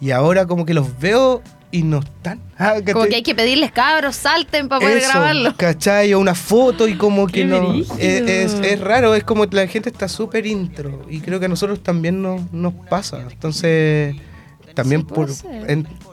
Y 0.00 0.10
ahora, 0.10 0.46
como 0.46 0.64
que 0.64 0.74
los 0.74 0.98
veo 0.98 1.42
y 1.70 1.82
no 1.82 2.00
están. 2.00 2.40
Ah, 2.58 2.74
como 2.92 3.06
que 3.06 3.16
hay 3.16 3.22
que 3.22 3.34
pedirles 3.34 3.72
cabros, 3.72 4.16
salten 4.16 4.68
para 4.68 4.80
poder 4.80 5.00
grabarlo. 5.00 5.54
¿Cachai? 5.56 6.12
O 6.12 6.20
una 6.20 6.34
foto 6.34 6.86
y 6.88 6.96
como 6.96 7.26
que 7.26 7.44
no. 7.44 7.74
Es, 7.98 8.52
es, 8.52 8.80
raro, 8.80 9.14
es 9.14 9.24
como 9.24 9.48
que 9.48 9.56
la 9.56 9.66
gente 9.66 9.88
está 9.88 10.08
súper 10.08 10.46
intro. 10.46 11.06
Y 11.08 11.20
creo 11.20 11.40
que 11.40 11.46
a 11.46 11.48
nosotros 11.48 11.82
también 11.82 12.20
nos, 12.20 12.52
nos 12.52 12.74
pasa. 12.74 13.26
Entonces 13.30 14.14
también 14.74 15.04
por... 15.04 15.30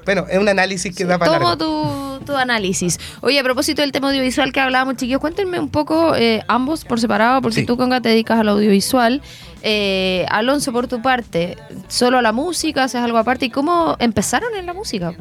bueno, 0.07 0.25
es 0.29 0.37
un 0.37 0.47
análisis 0.47 0.95
que 0.95 1.03
da 1.03 1.17
para 1.17 1.37
Tomo 1.37 1.57
tu, 1.57 2.25
tu, 2.25 2.33
análisis. 2.33 2.97
Oye, 3.19 3.37
a 3.39 3.43
propósito 3.43 3.81
del 3.81 3.91
tema 3.91 4.07
audiovisual 4.07 4.53
que 4.53 4.61
hablábamos, 4.61 4.95
chiquillos, 4.95 5.19
cuéntenme 5.19 5.59
un 5.59 5.67
poco 5.67 6.13
ambos 6.13 6.45
ambos 6.47 6.85
por 6.85 7.01
separado, 7.01 7.41
porque 7.41 7.65
tú, 7.65 7.75
Conga, 7.75 7.99
te 7.99 8.07
dedicas 8.07 8.39
al 8.39 8.47
audiovisual. 8.47 9.21
Eh, 9.63 10.25
Alonso, 10.29 10.71
por 10.71 10.87
tu 10.87 11.01
parte, 11.01 11.57
¿solo 11.89 12.19
a 12.19 12.21
la 12.21 12.31
música? 12.31 12.85
¿Haces 12.85 13.01
algo 13.01 13.17
aparte? 13.17 13.47
¿Y 13.47 13.49
cómo 13.49 13.97
empezaron 13.99 14.55
en 14.55 14.65
la 14.65 14.73
música? 14.73 15.13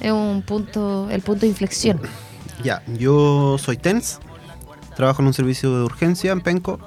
Es 0.00 0.10
un 0.10 0.42
punto, 0.42 1.08
el 1.08 1.20
punto 1.20 1.42
de 1.42 1.46
inflexión. 1.46 2.00
Ya, 2.64 2.82
yo 2.98 3.58
soy 3.58 3.76
TENS, 3.76 4.18
trabajo 4.96 5.22
en 5.22 5.28
un 5.28 5.34
servicio 5.34 5.72
de 5.78 5.84
urgencia 5.84 6.32
en 6.32 6.40
Penco. 6.40 6.80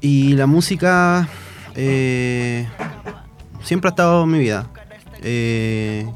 Y 0.00 0.32
la 0.32 0.46
música... 0.46 1.28
Eh, 1.74 2.66
siempre 3.62 3.88
ha 3.88 3.90
estado 3.90 4.24
en 4.24 4.30
mi 4.30 4.38
vida. 4.38 4.66
Eh, 5.22 6.10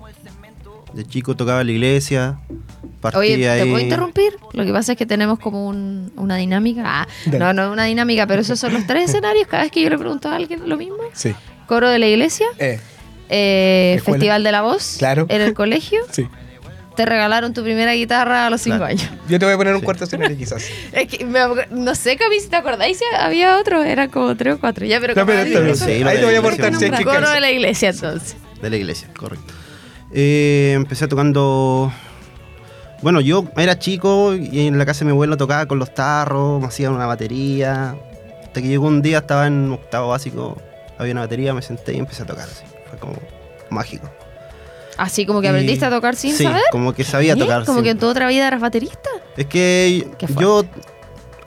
de 0.97 1.07
chico 1.07 1.37
tocaba 1.37 1.61
en 1.61 1.67
la 1.67 1.73
iglesia. 1.75 2.39
Oye, 3.15 3.37
¿te 3.37 3.67
puedo 3.67 3.79
interrumpir? 3.79 4.37
Lo 4.53 4.65
que 4.65 4.73
pasa 4.73 4.93
es 4.93 4.99
que 4.99 5.07
tenemos 5.07 5.39
como 5.39 5.69
una 5.69 6.37
dinámica. 6.37 6.83
Ah, 6.87 7.07
no, 7.27 7.53
no 7.53 7.71
una 7.71 7.85
dinámica, 7.85 8.27
pero 8.27 8.41
esos 8.41 8.59
son 8.59 8.73
los 8.73 8.87
tres 8.87 9.11
escenarios. 9.11 9.47
Cada 9.47 9.65
vez 9.65 9.73
que 9.73 9.83
yo 9.83 9.91
le 9.91 9.99
pregunto 9.99 10.29
a 10.29 10.37
alguien 10.37 10.69
lo 10.69 10.77
mismo. 10.77 10.97
Sí. 11.13 11.35
Coro 11.67 11.91
de 11.91 11.99
la 11.99 12.07
iglesia. 12.07 12.47
Eh. 12.59 12.81
Eh, 13.29 14.01
Festival 14.05 14.43
de 14.43 14.53
la 14.53 14.63
Voz. 14.63 14.97
Claro. 14.99 15.27
En 15.29 15.43
el 15.43 15.53
colegio. 15.55 16.01
Sí 16.11 16.27
te 16.97 17.05
regalaron 17.05 17.53
tu 17.53 17.63
primera 17.63 17.93
guitarra 17.93 18.47
a 18.47 18.51
los 18.51 18.63
5 18.63 18.83
años. 18.83 19.07
Yo 19.29 19.39
te 19.39 19.45
voy 19.45 19.53
a 19.53 19.59
poner 19.59 19.75
un 19.75 19.83
cuarto 19.83 20.05
escenario 20.05 20.35
quizás. 20.35 20.65
es 20.93 21.09
que 21.09 21.27
no 21.27 21.95
sé, 21.95 22.17
Cami, 22.17 22.41
si 22.41 22.49
te 22.49 22.57
acordáis, 22.57 22.99
había 23.21 23.59
otro, 23.59 23.85
era 23.85 24.09
como 24.09 24.35
tres 24.35 24.55
o 24.55 24.59
cuatro. 24.59 24.87
Ya, 24.87 24.99
pero, 24.99 25.15
no, 25.15 25.27
pero 25.27 25.41
ahí 25.41 25.53
te 25.53 26.25
voy 26.25 26.35
a 26.35 26.39
aportar. 26.39 26.73
Coro 27.05 27.29
de 27.29 27.41
la 27.41 27.51
iglesia, 27.51 27.91
entonces. 27.91 28.37
De 28.63 28.71
la 28.71 28.77
iglesia, 28.77 29.09
correcto. 29.15 29.53
Eh, 30.13 30.73
empecé 30.75 31.09
tocando... 31.09 31.93
Bueno, 33.03 33.21
yo 33.21 33.45
era 33.57 33.79
chico 33.79 34.35
y 34.35 34.67
en 34.67 34.79
la 34.79 34.87
casa 34.87 35.01
de 35.01 35.07
mi 35.07 35.11
abuelo 35.11 35.37
tocaba 35.37 35.67
con 35.67 35.79
los 35.79 35.93
tarros, 35.93 36.61
me 36.61 36.67
hacían 36.67 36.95
una 36.95 37.07
batería. 37.07 37.95
Hasta 38.43 38.63
que 38.63 38.69
llegó 38.69 38.87
un 38.87 39.03
día, 39.03 39.19
estaba 39.19 39.47
en 39.47 39.71
octavo 39.71 40.09
básico, 40.09 40.57
había 40.99 41.13
una 41.13 41.21
batería, 41.21 41.53
me 41.53 41.61
senté 41.61 41.93
y 41.93 41.99
empecé 41.99 42.23
a 42.23 42.27
tocar 42.27 42.45
así. 42.45 42.65
Fue 42.89 42.99
como 42.99 43.17
mágico. 43.69 44.09
Así 44.97 45.27
como 45.27 45.43
que 45.43 45.49
aprendiste 45.49 45.85
a 45.85 45.91
tocar 45.91 46.17
sin 46.17 46.35
sí, 46.35 46.49
como 46.73 46.95
que 46.95 47.05
sabía 47.05 47.37
tocar. 47.37 47.67
¿Como 47.67 47.83
que 47.83 47.91
en 47.91 47.99
tu 47.99 48.07
otra 48.07 48.27
vida 48.29 48.47
eras 48.47 48.63
baterista? 48.63 49.11
Es 49.37 49.45
que 49.45 50.09
yo 50.41 50.65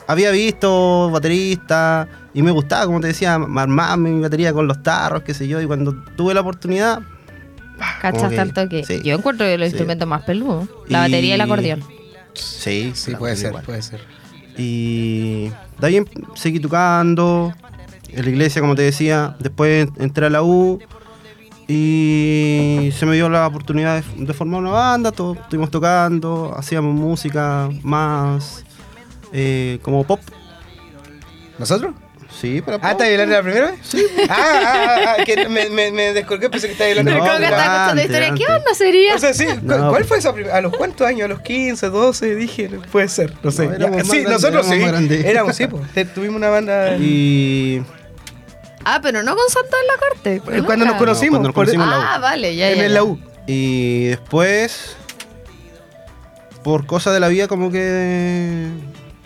había 0.06 0.30
visto 0.30 1.10
baterista 1.10 2.08
y 2.36 2.44
me 2.44 2.52
gustaba, 2.52 2.86
como 2.86 3.00
te 3.00 3.08
decía, 3.08 3.34
armar 3.34 3.98
mi 3.98 4.22
batería 4.22 4.54
con 4.54 4.68
los 4.68 4.84
tarros, 4.84 5.24
qué 5.24 5.34
sé 5.34 5.48
yo, 5.48 5.60
y 5.60 5.66
cuando 5.66 5.96
tuve 6.16 6.36
la 6.36 6.42
oportunidad... 6.42 7.00
¿Cachaste 8.02 8.40
al 8.40 8.54
toque? 8.54 8.84
Yo 9.04 9.16
encuentro 9.16 9.46
los 9.58 9.68
instrumentos 9.68 10.08
más 10.08 10.24
peludos, 10.24 10.68
la 10.88 11.00
batería 11.00 11.32
y 11.32 11.34
el 11.34 11.42
acordeón. 11.42 11.84
Sí, 12.34 12.92
sí, 12.96 13.16
puede 13.16 13.36
ser, 13.36 13.54
puede 13.64 13.82
ser. 13.82 14.02
Y 14.58 15.50
de 15.80 15.88
ahí 15.88 16.06
seguí 16.36 16.60
tocando 16.60 17.54
en 18.10 18.26
la 18.26 18.30
iglesia, 18.30 18.62
como 18.62 18.76
te 18.76 18.82
decía, 18.82 19.36
después 19.40 19.88
entré 19.98 20.26
a 20.26 20.30
la 20.30 20.44
U 20.44 20.80
y 21.68 22.90
se 22.98 23.06
me 23.06 23.16
dio 23.16 23.30
la 23.30 23.46
oportunidad 23.46 24.04
de, 24.04 24.34
formar 24.34 24.62
una 24.62 24.72
banda, 24.72 25.12
todos 25.12 25.38
estuvimos 25.38 25.70
tocando, 25.70 26.54
hacíamos 26.58 26.96
música 26.96 27.70
más 27.84 28.66
eh, 29.32 29.80
como 29.82 30.04
pop. 30.04 30.20
¿Nosotros? 31.60 31.94
Sí, 32.32 32.62
pero. 32.64 32.80
Ah, 32.82 32.92
¿estás 32.92 33.08
hablando 33.08 33.36
la 33.36 33.42
primera 33.42 33.72
vez? 33.72 33.80
Sí. 33.84 34.06
Ah, 34.30 34.36
ah, 34.38 34.96
ah, 35.08 35.16
ah, 35.20 35.24
que 35.26 35.48
me, 35.50 35.70
me, 35.70 35.92
me 35.92 36.14
descolgué, 36.14 36.50
pensé 36.50 36.68
que 36.68 36.74
estabas 36.74 36.92
hablando 36.92 37.12
no, 37.12 37.26
la 37.26 37.36
primera 37.36 37.94
vez. 37.94 38.06
historia. 38.06 38.34
¿Qué 38.36 38.46
onda 38.46 38.74
sería? 38.74 39.16
O 39.16 39.20
sea, 39.20 39.34
sí, 39.34 39.46
¿cuál, 39.66 40.06
fue 40.06 40.18
esa 40.20 40.34
primera? 40.34 40.58
¿A 40.58 40.62
los 40.62 40.76
cuántos 40.76 41.08
años? 41.08 41.26
¿A 41.26 41.28
los 41.28 41.42
15, 41.42 41.90
12? 41.90 42.36
Dije, 42.36 42.70
puede 42.92 43.08
ser, 43.10 43.34
no 43.44 43.52
sé. 43.52 43.70
sí, 44.04 44.24
nosotros 44.24 44.66
sí. 44.68 44.82
Éramos, 45.26 45.56
sí, 45.56 45.68
pues. 45.68 46.14
Tuvimos 46.14 46.38
una 46.38 46.50
banda. 46.50 46.96
Y 46.98 47.84
Ah, 48.86 49.00
pero 49.02 49.24
no 49.24 49.36
con 49.36 49.50
Santo 49.50 49.76
en 49.82 49.88
la 49.88 49.98
corte. 49.98 50.64
Cuando 50.66 50.86
nos 50.86 50.96
conocimos. 50.96 51.40
cuando 51.40 51.50
nos 51.50 51.56
conocimos 51.56 51.86
en 51.86 51.92
la 51.92 52.00
U. 52.00 52.02
Ah, 52.04 52.18
vale, 52.20 52.56
ya, 52.56 52.72
En 52.72 52.94
la 52.94 53.04
U. 53.04 53.20
Y 53.46 54.06
después, 54.06 54.96
por 56.64 56.86
cosas 56.86 57.14
de 57.14 57.20
la 57.20 57.28
vida, 57.28 57.48
como 57.48 57.72
que 57.72 58.68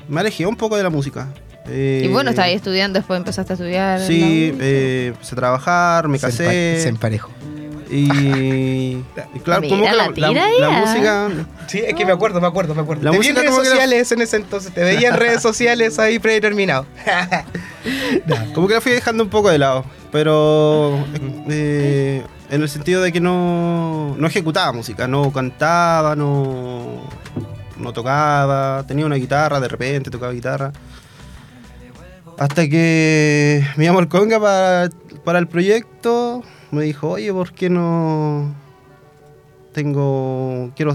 me 0.07 0.19
alejé 0.19 0.45
un 0.45 0.55
poco 0.55 0.77
de 0.77 0.83
la 0.83 0.89
música. 0.89 1.27
Y 1.71 2.07
bueno, 2.07 2.31
estabas 2.31 2.49
ahí 2.49 2.55
estudiando, 2.55 2.99
después 2.99 3.17
empezaste 3.17 3.53
a 3.53 3.55
estudiar. 3.55 3.99
Sí, 4.01 4.55
eh, 4.59 5.07
empecé 5.13 5.35
a 5.35 5.37
trabajar, 5.37 6.07
me 6.07 6.19
casé. 6.19 6.79
Se 6.81 6.89
emparejó. 6.89 7.31
Y, 7.95 9.03
claro, 9.43 9.67
como 9.69 9.83
que 9.85 10.19
la, 10.19 10.71
música. 10.71 11.29
Sí, 11.67 11.83
es 11.85 11.93
que 11.93 12.05
me 12.05 12.11
acuerdo, 12.11 12.41
me 12.41 12.47
acuerdo, 12.47 12.73
me 12.73 12.81
acuerdo. 12.81 13.03
La 13.03 13.11
te 13.11 13.17
música 13.17 13.41
en 13.41 13.45
redes 13.45 13.55
sociales 13.55 14.11
en 14.11 14.21
ese 14.21 14.37
entonces, 14.37 14.73
te 14.73 14.83
veía 14.83 15.09
en 15.09 15.17
redes 15.17 15.43
sociales 15.43 15.99
ahí 15.99 16.17
predeterminado. 16.17 16.87
como 18.55 18.67
que 18.67 18.73
la 18.73 18.81
fui 18.81 18.93
dejando 18.93 19.23
un 19.23 19.29
poco 19.29 19.51
de 19.51 19.59
lado, 19.59 19.85
pero 20.11 20.97
eh, 21.49 22.23
en 22.49 22.61
el 22.63 22.69
sentido 22.69 23.03
de 23.03 23.11
que 23.11 23.19
no, 23.19 24.15
no 24.17 24.25
ejecutaba 24.25 24.71
música, 24.71 25.07
no 25.07 25.31
cantaba, 25.31 26.15
no. 26.15 27.03
no 27.77 27.93
tocaba, 27.93 28.83
tenía 28.87 29.05
una 29.05 29.17
guitarra, 29.17 29.59
de 29.59 29.67
repente 29.67 30.09
tocaba 30.09 30.31
guitarra. 30.31 30.71
Hasta 32.37 32.67
que 32.67 33.65
me 33.77 33.85
llamó 33.85 33.99
el 33.99 34.07
conga 34.07 34.39
para, 34.39 34.89
para 35.23 35.39
el 35.39 35.47
proyecto, 35.47 36.43
me 36.71 36.83
dijo, 36.83 37.09
oye, 37.11 37.31
¿por 37.31 37.53
qué 37.53 37.69
no 37.69 38.55
tengo 39.73 40.71
quiero 40.75 40.93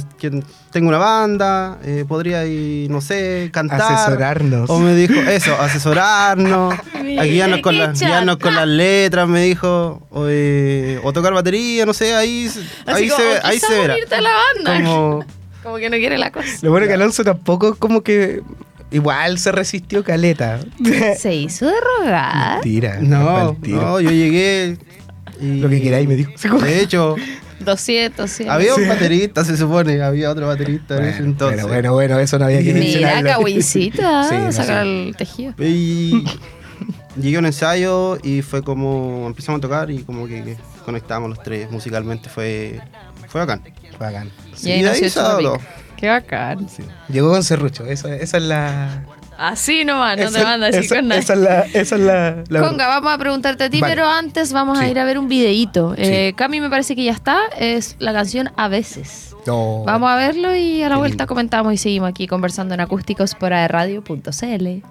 tengo 0.70 0.88
una 0.88 0.98
banda 0.98 1.79
eh, 1.85 2.05
podría 2.09 2.46
ir 2.46 2.90
no 2.90 3.01
sé 3.01 3.51
cantar 3.53 3.83
asesorarnos. 3.83 4.70
O 4.70 4.79
me 4.79 4.94
dijo 4.94 5.20
eso 5.20 5.55
asesorarnos. 5.61 6.74
Guiarnos 7.03 7.61
con 7.61 7.77
las 7.77 8.01
con 8.38 8.55
las 8.55 8.68
letras 8.68 9.29
me 9.29 9.42
dijo. 9.42 10.07
O, 10.11 10.27
eh, 10.29 11.01
o, 11.03 11.12
tocar 11.12 11.35
batería 11.35 11.85
no 11.85 11.92
sé 11.92 12.14
ahí 12.14 12.48
ahí 12.87 13.11
se 13.11 13.40
ahí 13.42 13.59
se 13.59 13.79
verá 13.79 13.96
la 14.20 14.31
banda 14.55 14.85
como, 14.85 15.24
como 15.62 15.77
que 15.77 15.90
no 15.90 15.96
quiere 15.96 16.16
la 16.16 16.31
cosa. 16.31 16.48
Lo 16.62 16.70
bueno 16.70 16.87
que 16.87 16.94
Alonso 16.94 17.24
tampoco 17.24 17.74
como 17.74 18.03
que 18.03 18.42
Igual 18.90 19.38
se 19.38 19.53
resistió 19.53 20.03
Caleta. 20.03 20.61
Se 21.18 21.35
hizo 21.35 21.66
de 21.66 21.74
rogar. 21.98 22.55
Mentira. 22.55 22.98
No, 23.01 23.57
no, 23.61 24.01
yo 24.01 24.11
llegué. 24.11 24.79
Y... 25.40 25.61
Lo 25.61 25.68
que 25.68 25.81
queráis 25.83 26.09
me 26.09 26.16
dijo. 26.16 26.33
De 26.59 26.81
hecho, 26.83 27.16
200, 27.61 28.31
sí. 28.31 28.46
Había 28.48 28.74
un 28.74 28.88
baterista, 28.88 29.44
se 29.44 29.57
supone, 29.57 30.03
había 30.03 30.31
otro 30.31 30.46
baterista 30.46 30.96
en 30.96 31.05
ese 31.05 31.22
entonces. 31.22 31.62
Bueno, 31.62 31.92
bueno, 31.92 31.92
bueno, 31.94 32.18
eso 32.18 32.38
no 32.38 32.46
había 32.46 32.62
que 32.62 32.72
mencionarlo. 32.72 33.22
Mira, 33.22 33.35
cahuincita, 33.35 34.24
sí, 34.29 34.53
sacar 34.53 34.87
el 34.87 35.14
tejido. 35.16 35.55
Y 35.59 36.24
llegué 37.20 37.37
a 37.37 37.40
un 37.40 37.46
ensayo 37.46 38.18
y 38.22 38.42
fue 38.42 38.62
como 38.62 39.27
empezamos 39.27 39.59
a 39.59 39.62
tocar 39.62 39.90
y 39.90 40.03
como 40.03 40.27
que, 40.27 40.57
conectamos 40.85 41.29
los 41.29 41.42
tres 41.42 41.70
musicalmente, 41.70 42.29
fue, 42.29 42.81
fue 43.29 43.40
bacán. 43.40 43.62
Fue 43.96 44.07
bacán. 44.07 44.31
Sí. 44.55 44.72
Y, 44.72 44.83
de 44.83 44.90
ahí 44.90 45.11
Qué 45.98 46.08
bacán. 46.08 46.68
Sí. 46.68 46.84
Llegó 47.08 47.30
con 47.30 47.42
Serrucho, 47.42 47.84
esa, 47.84 48.14
esa 48.14 48.37
es 48.37 48.42
la... 48.42 49.04
Así 49.37 49.84
nomás, 49.84 50.18
no 50.18 50.32
te 50.32 50.42
manda 50.42 50.68
con 50.88 51.08
nada. 51.08 51.20
Esa 51.20 51.34
es 51.34 51.38
la, 51.38 51.61
esa 51.61 51.96
es 51.96 52.00
la, 52.00 52.44
Conga, 52.48 52.88
vamos 52.88 53.12
a 53.12 53.18
preguntarte 53.18 53.64
a 53.64 53.70
ti, 53.70 53.80
pero 53.80 54.04
antes 54.04 54.52
vamos 54.52 54.78
a 54.78 54.88
ir 54.88 54.98
a 54.98 55.04
ver 55.04 55.16
un 55.16 55.28
videíto. 55.28 55.94
Eh, 55.96 56.32
Cami 56.37 56.61
me 56.61 56.68
parece 56.68 56.96
que 56.96 57.04
ya 57.04 57.12
está, 57.12 57.38
es 57.56 57.94
la 58.00 58.12
canción 58.12 58.50
A 58.56 58.68
veces. 58.68 59.28
Vamos 59.46 60.11
a 60.11 60.16
verlo 60.16 60.54
y 60.54 60.82
a 60.82 60.88
la 60.88 60.98
vuelta 60.98 61.26
comentamos 61.26 61.72
y 61.72 61.78
seguimos 61.78 62.11
aquí 62.11 62.26
conversando 62.26 62.74
en 62.74 62.80
acústicos 62.80 63.34
por 63.34 63.52
aerradio.cl. 63.52 64.82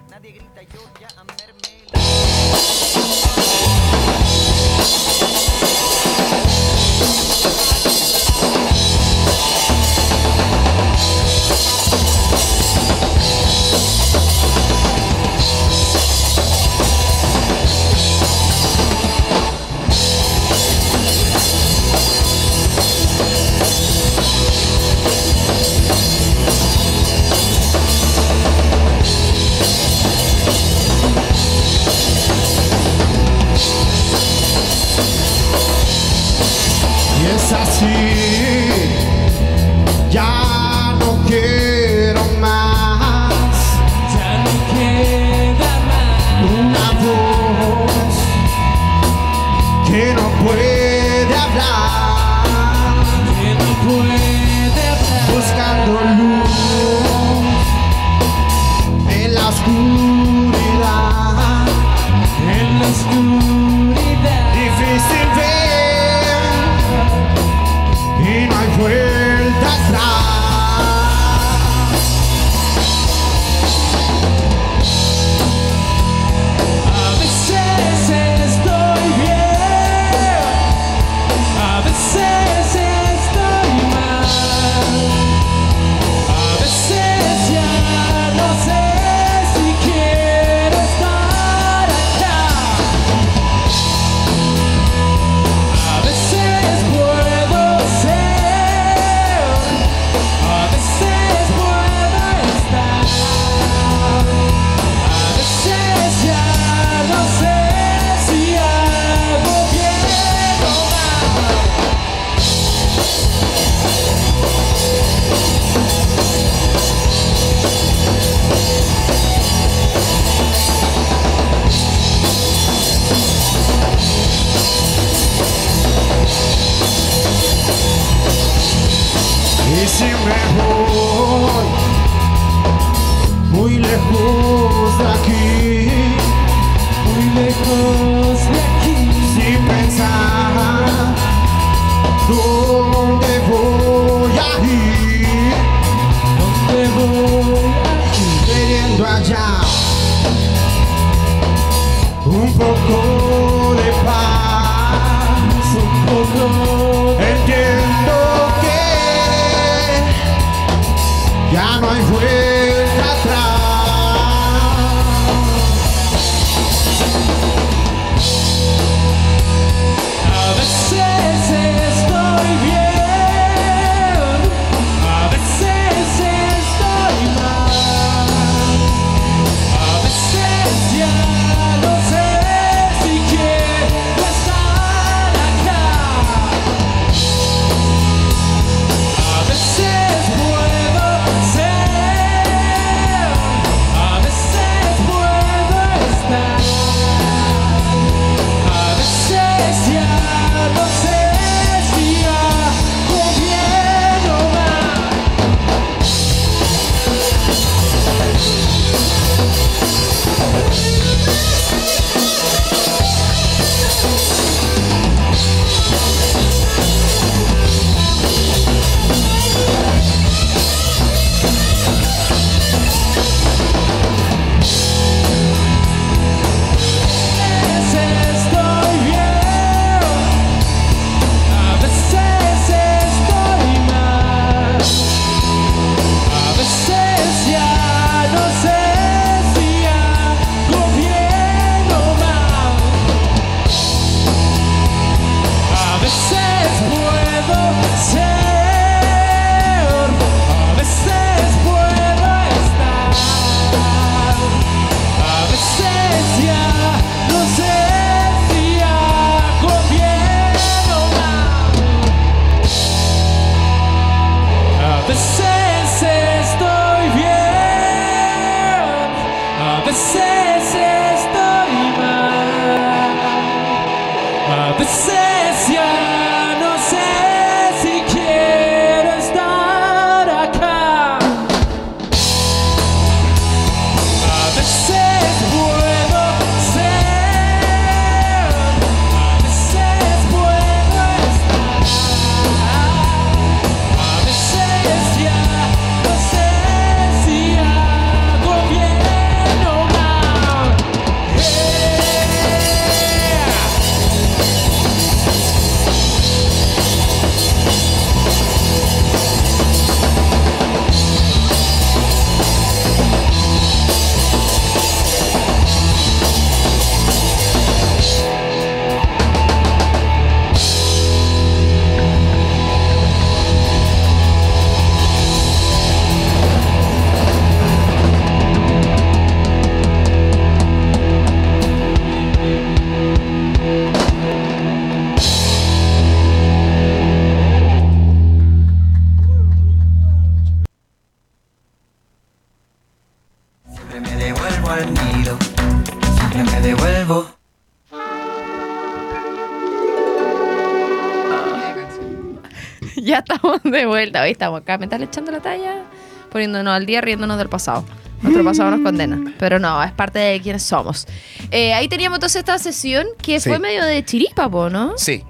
vuelta. 354.08 354.22
Hoy 354.22 354.30
estamos 354.30 354.60
acá, 354.62 354.78
me 354.78 354.86
están 354.86 355.02
echando 355.02 355.30
la 355.30 355.40
talla, 355.40 355.84
poniéndonos 356.30 356.74
al 356.74 356.86
día, 356.86 357.00
riéndonos 357.00 357.36
del 357.38 357.48
pasado. 357.48 357.84
Nuestro 358.22 358.42
pasado 358.42 358.70
nos 358.70 358.80
condena. 358.80 359.34
Pero 359.38 359.58
no, 359.58 359.82
es 359.82 359.92
parte 359.92 360.18
de 360.18 360.40
quienes 360.40 360.62
somos. 360.62 361.06
Eh, 361.50 361.72
ahí 361.74 361.88
teníamos 361.88 362.16
entonces 362.16 362.40
esta 362.40 362.58
sesión 362.58 363.06
que 363.22 363.38
fue 363.38 363.58
medio 363.58 363.84
de 363.84 364.04
chiripa, 364.04 364.48
¿no? 364.48 364.96
Sí. 364.96 365.22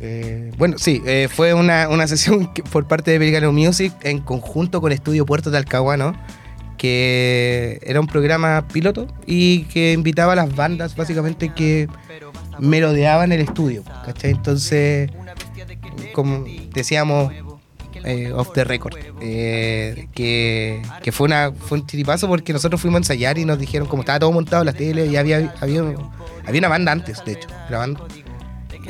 Eh, 0.00 0.52
bueno, 0.56 0.78
sí, 0.78 1.02
eh, 1.06 1.28
fue 1.30 1.54
una, 1.54 1.88
una 1.88 2.06
sesión 2.06 2.52
por 2.72 2.88
parte 2.88 3.10
de 3.10 3.18
Pelícano 3.18 3.52
Music 3.52 3.92
en 4.02 4.20
conjunto 4.20 4.80
con 4.80 4.90
Estudio 4.92 5.26
Puerto 5.26 5.50
de 5.50 5.58
Alcahuano, 5.58 6.14
que 6.76 7.80
era 7.82 8.00
un 8.00 8.06
programa 8.06 8.66
piloto 8.68 9.06
y 9.26 9.64
que 9.64 9.92
invitaba 9.92 10.32
a 10.32 10.36
las 10.36 10.54
bandas 10.54 10.96
básicamente 10.96 11.52
que 11.52 11.88
merodeaban 12.58 13.32
el 13.32 13.40
estudio, 13.40 13.82
¿cachai? 14.04 14.30
Entonces, 14.30 15.10
como 16.12 16.44
decíamos, 16.72 17.32
eh, 18.04 18.32
off 18.32 18.52
the 18.52 18.64
record, 18.64 18.94
eh, 19.20 20.08
que, 20.14 20.82
que, 21.02 21.12
fue, 21.12 21.26
una, 21.26 21.52
fue 21.52 21.78
un 21.78 21.86
chiripazo 21.86 22.28
porque 22.28 22.52
nosotros 22.52 22.80
fuimos 22.80 22.96
a 22.96 22.98
ensayar 22.98 23.38
y 23.38 23.44
nos 23.44 23.58
dijeron, 23.58 23.88
como 23.88 24.02
estaba 24.02 24.18
todo 24.18 24.32
montado 24.32 24.62
en 24.62 24.66
la 24.66 24.72
tele, 24.72 25.06
y 25.06 25.16
había, 25.16 25.54
había, 25.60 25.82
había 26.46 26.58
una 26.58 26.68
banda 26.68 26.92
antes, 26.92 27.24
de 27.24 27.32
hecho, 27.32 27.48
grabando. 27.68 28.06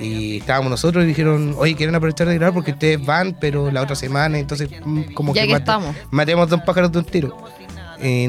Y 0.00 0.38
estábamos 0.38 0.70
nosotros 0.70 1.04
y 1.04 1.08
dijeron, 1.08 1.54
oye, 1.58 1.74
quieren 1.74 1.94
aprovechar 1.94 2.28
de 2.28 2.34
grabar 2.34 2.54
porque 2.54 2.70
ustedes 2.70 3.04
van, 3.04 3.36
pero 3.40 3.70
la 3.70 3.82
otra 3.82 3.96
semana, 3.96 4.38
entonces 4.38 4.70
mm, 4.84 5.12
como 5.12 5.34
ya 5.34 5.44
que, 5.44 5.52
estamos. 5.52 5.96
matemos 6.10 6.48
dos 6.48 6.60
pájaros 6.62 6.92
de 6.92 6.98
un 7.00 7.04
tiro. 7.04 7.36
y 8.00 8.28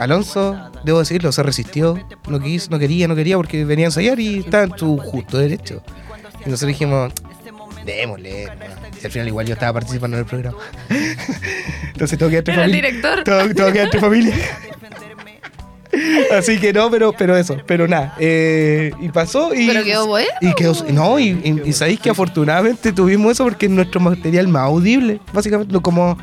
Alonso, 0.00 0.56
debo 0.82 1.00
decirlo, 1.00 1.30
se 1.30 1.42
resistió, 1.42 1.98
no 2.26 2.40
quiso, 2.40 2.70
no 2.70 2.78
quería, 2.78 3.06
no 3.06 3.14
quería 3.14 3.36
porque 3.36 3.66
venía 3.66 3.84
a 3.84 3.88
ensayar 3.88 4.18
y 4.18 4.38
estaba 4.38 4.64
en 4.64 4.78
su 4.78 4.96
justo 4.96 5.36
derecho. 5.36 5.82
Y 6.46 6.48
nosotros 6.48 6.68
dijimos, 6.68 7.12
démosle. 7.84 8.48
Y 9.00 9.04
al 9.04 9.10
final 9.10 9.28
igual 9.28 9.46
yo 9.46 9.54
estaba 9.54 9.74
participando 9.74 10.16
en 10.16 10.24
el 10.24 10.28
programa. 10.28 10.58
Entonces 11.92 12.18
tengo 12.18 12.30
que 12.30 12.38
entre 12.38 12.54
familia. 12.54 12.76
el 12.76 12.82
director. 12.82 13.24
Tengo, 13.54 13.72
que 13.72 13.82
entre 13.82 14.00
familia. 14.00 14.34
Así 16.32 16.58
que 16.58 16.72
no, 16.72 16.90
pero, 16.90 17.12
pero 17.12 17.36
eso, 17.36 17.56
pero 17.66 17.88
nada. 17.88 18.14
Eh, 18.18 18.92
y 19.00 19.08
pasó 19.08 19.54
y. 19.54 19.66
Pero 19.66 19.84
quedó 19.84 20.06
bueno. 20.06 20.28
Y 20.40 20.54
quedó, 20.54 20.74
no, 20.90 21.18
y, 21.18 21.62
y, 21.64 21.72
sabéis 21.72 22.00
que 22.00 22.10
afortunadamente 22.10 22.92
tuvimos 22.92 23.32
eso 23.32 23.44
porque 23.44 23.66
es 23.66 23.72
nuestro 23.72 24.00
material 24.00 24.46
más 24.48 24.62
audible, 24.62 25.20
básicamente, 25.32 25.78
como 25.80 26.16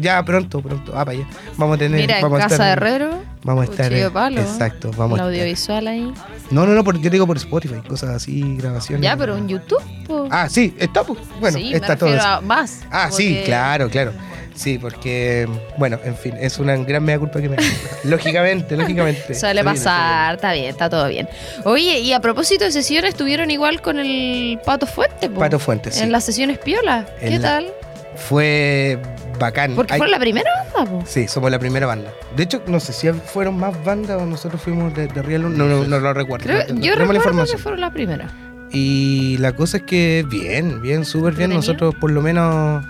ya 0.00 0.22
pronto, 0.24 0.60
pronto. 0.60 0.92
Ah, 0.94 1.04
para 1.04 1.12
allá. 1.12 1.26
Vamos 1.56 1.76
a 1.76 1.78
tener. 1.78 2.00
Mira, 2.00 2.20
vamos 2.20 2.40
en 2.40 2.48
Casa 2.48 2.64
de 2.64 2.72
Herrero. 2.72 3.22
Vamos 3.42 3.68
a 3.68 3.70
estar. 3.70 3.90
De 3.90 4.10
palo, 4.10 4.40
exacto, 4.40 4.90
vamos 4.96 5.18
El 5.18 5.26
audiovisual 5.26 5.86
ahí. 5.88 6.12
No, 6.50 6.66
no, 6.66 6.74
no, 6.74 6.84
porque 6.84 7.00
yo 7.00 7.10
digo 7.10 7.26
por 7.26 7.36
Spotify, 7.36 7.80
cosas 7.86 8.10
así, 8.10 8.56
grabaciones. 8.56 9.02
Ya, 9.02 9.16
pero 9.16 9.36
en 9.36 9.48
YouTube. 9.48 9.82
Ah, 10.30 10.48
sí, 10.48 10.74
está, 10.78 11.04
pues. 11.04 11.18
Bueno, 11.40 11.58
está 11.58 11.96
todo. 11.96 12.42
más. 12.42 12.80
Ah, 12.90 13.10
sí, 13.10 13.40
claro, 13.44 13.88
claro. 13.88 14.12
Sí, 14.54 14.78
porque, 14.78 15.48
bueno, 15.78 15.98
en 16.04 16.14
fin, 16.16 16.34
es 16.38 16.58
una 16.58 16.76
gran 16.76 17.02
media 17.02 17.18
culpa 17.18 17.40
que 17.40 17.48
me 17.48 17.56
Lógicamente, 18.04 18.76
lógicamente. 18.76 19.34
Suele 19.34 19.64
pasar, 19.64 20.34
está 20.34 20.52
bien, 20.52 20.66
está 20.66 20.90
todo 20.90 21.08
bien. 21.08 21.28
Oye, 21.64 22.00
y 22.00 22.12
a 22.12 22.20
propósito 22.20 22.64
de 22.64 22.72
sesiones, 22.72 23.10
estuvieron 23.10 23.50
igual 23.50 23.80
con 23.80 23.98
el 23.98 24.58
Pato 24.66 24.86
Fuente, 24.86 25.30
Pato 25.30 25.58
Fuente, 25.58 25.90
sí. 25.90 26.02
En 26.02 26.12
las 26.12 26.24
sesiones 26.24 26.58
Piola. 26.58 27.06
¿Qué 27.20 27.38
tal? 27.38 27.72
Fue 28.16 29.00
bacán. 29.38 29.74
Porque 29.74 29.96
fue 29.96 30.08
la 30.08 30.18
primera 30.18 30.50
banda, 30.74 31.04
Sí, 31.06 31.28
somos 31.28 31.50
la 31.50 31.58
primera 31.58 31.86
banda. 31.86 32.12
De 32.36 32.42
hecho, 32.42 32.62
no 32.66 32.80
sé 32.80 32.92
si 32.92 33.10
fueron 33.10 33.58
más 33.58 33.82
bandas 33.84 34.20
o 34.20 34.26
nosotros 34.26 34.60
fuimos 34.60 34.94
de, 34.94 35.06
de 35.08 35.22
Real. 35.22 35.42
No, 35.42 35.66
no, 35.66 35.84
no, 35.84 35.98
lo 35.98 36.12
recuerdo. 36.14 36.46
yo 36.74 36.94
recuerdo 36.94 37.44
que 37.44 37.58
fueron 37.58 37.80
la 37.80 37.92
primera. 37.92 38.28
Y 38.72 39.36
la 39.38 39.52
cosa 39.54 39.78
es 39.78 39.82
que 39.84 40.24
bien, 40.28 40.80
bien, 40.80 41.04
súper 41.04 41.34
bien. 41.34 41.50
Nosotros 41.50 41.94
por 41.94 42.10
lo 42.10 42.22
menos... 42.22 42.84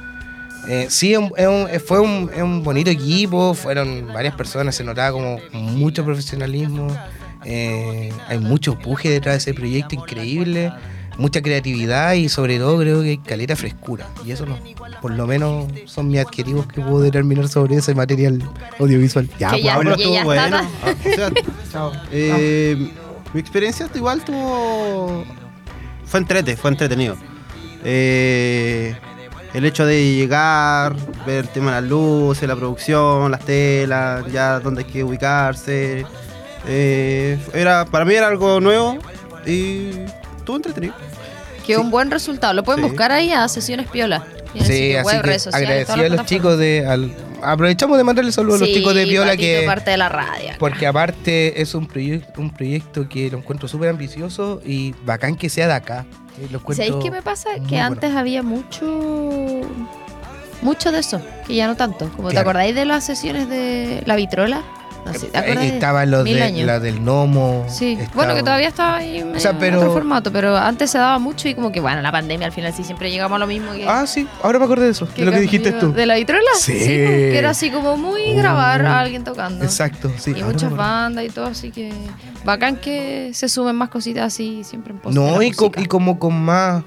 Eh, 0.69 0.87
sí, 0.91 1.15
fue 1.87 2.01
un, 2.01 2.31
un, 2.35 2.63
bonito 2.63 2.91
equipo, 2.91 3.55
fueron 3.55 4.09
varias 4.13 4.35
personas, 4.35 4.75
se 4.75 4.85
notaba 4.85 5.11
como 5.11 5.39
mucho 5.53 6.05
profesionalismo, 6.05 6.95
eh, 7.47 8.13
hay 8.29 8.39
mucho 8.39 8.79
puje 8.79 9.09
detrás 9.09 9.37
de 9.37 9.39
ese 9.39 9.55
proyecto 9.55 9.95
increíble 9.95 10.71
mucha 11.19 11.43
creatividad 11.43 12.15
y 12.15 12.29
sobre 12.29 12.59
todo 12.59 12.79
creo 12.79 13.03
que 13.03 13.21
caleta 13.21 13.57
frescura. 13.57 14.07
Y 14.25 14.33
eso 14.33 14.47
no, 14.47 14.59
por 15.01 15.13
lo 15.13 15.27
menos 15.27 15.67
son 15.87 16.09
mis 16.09 16.21
adjetivos 16.21 16.67
que 16.67 16.81
puedo 16.81 17.01
determinar 17.01 17.49
sobre 17.49 17.77
ese 17.77 17.95
material 17.95 18.43
audiovisual. 18.79 19.29
Ya, 19.39 19.57
ya, 19.57 19.75
Pablo, 19.75 19.95
estuvo 19.95 20.23
bueno. 20.25 20.57
Ah, 21.73 21.93
eh, 22.11 22.91
mi 23.33 23.41
experiencia 23.41 23.89
igual 23.95 24.23
tuvo... 24.25 25.25
Fue 26.05 26.19
entrete, 26.19 26.57
fue 26.57 26.71
entretenido. 26.71 27.17
Eh, 27.85 28.97
el 29.55 29.65
hecho 29.65 29.87
de 29.87 30.15
llegar, 30.17 30.97
ver 31.27 31.45
el 31.45 31.49
tema 31.49 31.77
de 31.77 31.83
las 31.83 31.91
luces, 31.91 32.49
la 32.49 32.57
producción, 32.57 33.31
las 33.31 33.45
telas, 33.45 34.31
ya 34.33 34.61
dónde 34.61 34.83
hay 34.83 34.91
que 34.91 35.05
ubicarse. 35.05 36.05
Eh, 36.67 37.39
era, 37.55 37.85
para 37.85 38.05
mí 38.05 38.15
era 38.15 38.29
algo 38.29 38.61
nuevo 38.61 38.99
y 39.47 39.93
estuvo 40.51 40.57
entretenido. 40.57 40.95
Que 41.67 41.77
un 41.77 41.91
buen 41.91 42.11
resultado. 42.11 42.53
Lo 42.53 42.65
pueden 42.65 42.83
buscar 42.83 43.13
ahí 43.13 43.33
a 43.33 43.47
Sesiones 43.49 43.89
Piola. 43.89 44.25
Sí, 44.55 44.97
así 44.97 45.21
que 45.23 45.39
agradecido 45.53 46.07
a 46.07 46.09
los 46.09 46.27
chicos 46.27 46.59
de... 46.59 47.15
aprovechamos 47.43 47.97
de 47.97 48.05
mandarle 48.05 48.33
saludos 48.33 48.63
a 48.63 48.65
los 48.65 48.75
chicos 48.75 48.95
de 48.95 49.07
Piola 49.07 49.37
que... 49.37 49.63
parte 49.67 49.93
de 49.93 49.97
la 49.97 50.09
radio. 50.09 50.51
Porque 50.59 50.87
aparte 50.87 51.61
es 51.61 51.75
un, 51.75 51.87
proyecto 51.87 52.41
un 52.41 52.51
proyecto 52.51 53.09
que 53.09 53.31
lo 53.31 53.39
encuentro 53.39 53.69
súper 53.69 53.91
ambicioso 53.91 54.61
y 54.65 54.93
bacán 55.05 55.37
que 55.37 55.49
sea 55.49 55.69
de 55.69 55.75
acá. 55.75 56.07
¿Sabéis 56.73 56.95
qué 57.03 57.11
me 57.11 57.23
pasa? 57.23 57.51
Que 57.69 57.79
antes 57.79 58.15
había 58.15 58.43
mucho... 58.43 59.61
Mucho 60.63 60.93
de 60.93 60.99
eso, 60.99 61.23
que 61.47 61.55
ya 61.55 61.67
no 61.67 61.75
tanto. 61.75 62.11
Como 62.17 62.29
te 62.29 62.39
acordáis 62.39 62.75
de 62.75 62.85
las 62.85 63.05
sesiones 63.07 63.49
de 63.49 64.03
La 64.05 64.15
Vitrola. 64.15 64.63
Estaba 65.13 66.07
lo 66.07 66.25
de, 66.25 66.65
la 66.65 66.81
del 66.81 67.01
gnomo. 67.01 67.67
Sí, 67.69 67.99
bueno, 68.15 68.35
que 68.35 68.41
todavía 68.41 68.69
estaba 68.69 68.97
ahí 68.97 69.19
en 69.19 69.75
otro 69.75 69.93
formato, 69.93 70.33
pero 70.33 70.57
antes 70.57 70.91
se 70.91 70.99
daba 70.99 71.19
mucho 71.19 71.49
y 71.49 71.55
como 71.55 71.73
que, 71.73 71.81
bueno, 71.81 72.03
la 72.03 72.13
pandemia 72.13 72.47
al 72.47 72.53
final 72.53 72.73
sí 72.73 72.85
siempre 72.85 73.11
llegamos 73.11 73.37
a 73.37 73.39
lo 73.39 73.47
mismo. 73.47 73.73
Que, 73.73 73.87
ah, 73.89 74.07
sí, 74.07 74.27
ahora 74.43 74.59
me 74.59 74.65
acordé 74.65 74.87
de 74.87 74.91
eso, 74.93 75.07
de 75.07 75.25
lo 75.25 75.33
que 75.33 75.41
dijiste 75.41 75.73
tú. 75.73 75.93
¿De 75.93 76.07
la 76.07 76.17
vitrola? 76.17 76.51
Sí. 76.59 76.73
que 76.73 77.39
era 77.39 77.51
así 77.51 77.71
como 77.71 77.97
muy 77.97 78.35
grabar 78.35 78.85
a 78.85 79.01
alguien 79.01 79.25
tocando. 79.25 79.65
Exacto, 79.65 80.11
sí. 80.19 80.35
Y 80.37 80.43
muchas 80.43 80.75
bandas 80.75 81.25
y 81.25 81.29
todo, 81.29 81.47
así 81.47 81.71
que 81.71 81.93
bacán 82.45 82.77
que 82.77 83.31
se 83.35 83.49
suben 83.49 83.77
más 83.77 83.91
cositas 83.91 84.25
así 84.25 84.65
siempre 84.65 84.93
en 84.93 84.99
post 84.99 85.15
No, 85.15 85.43
y, 85.43 85.49
y 85.49 85.87
como 85.87 86.19
con 86.19 86.41
más 86.41 86.83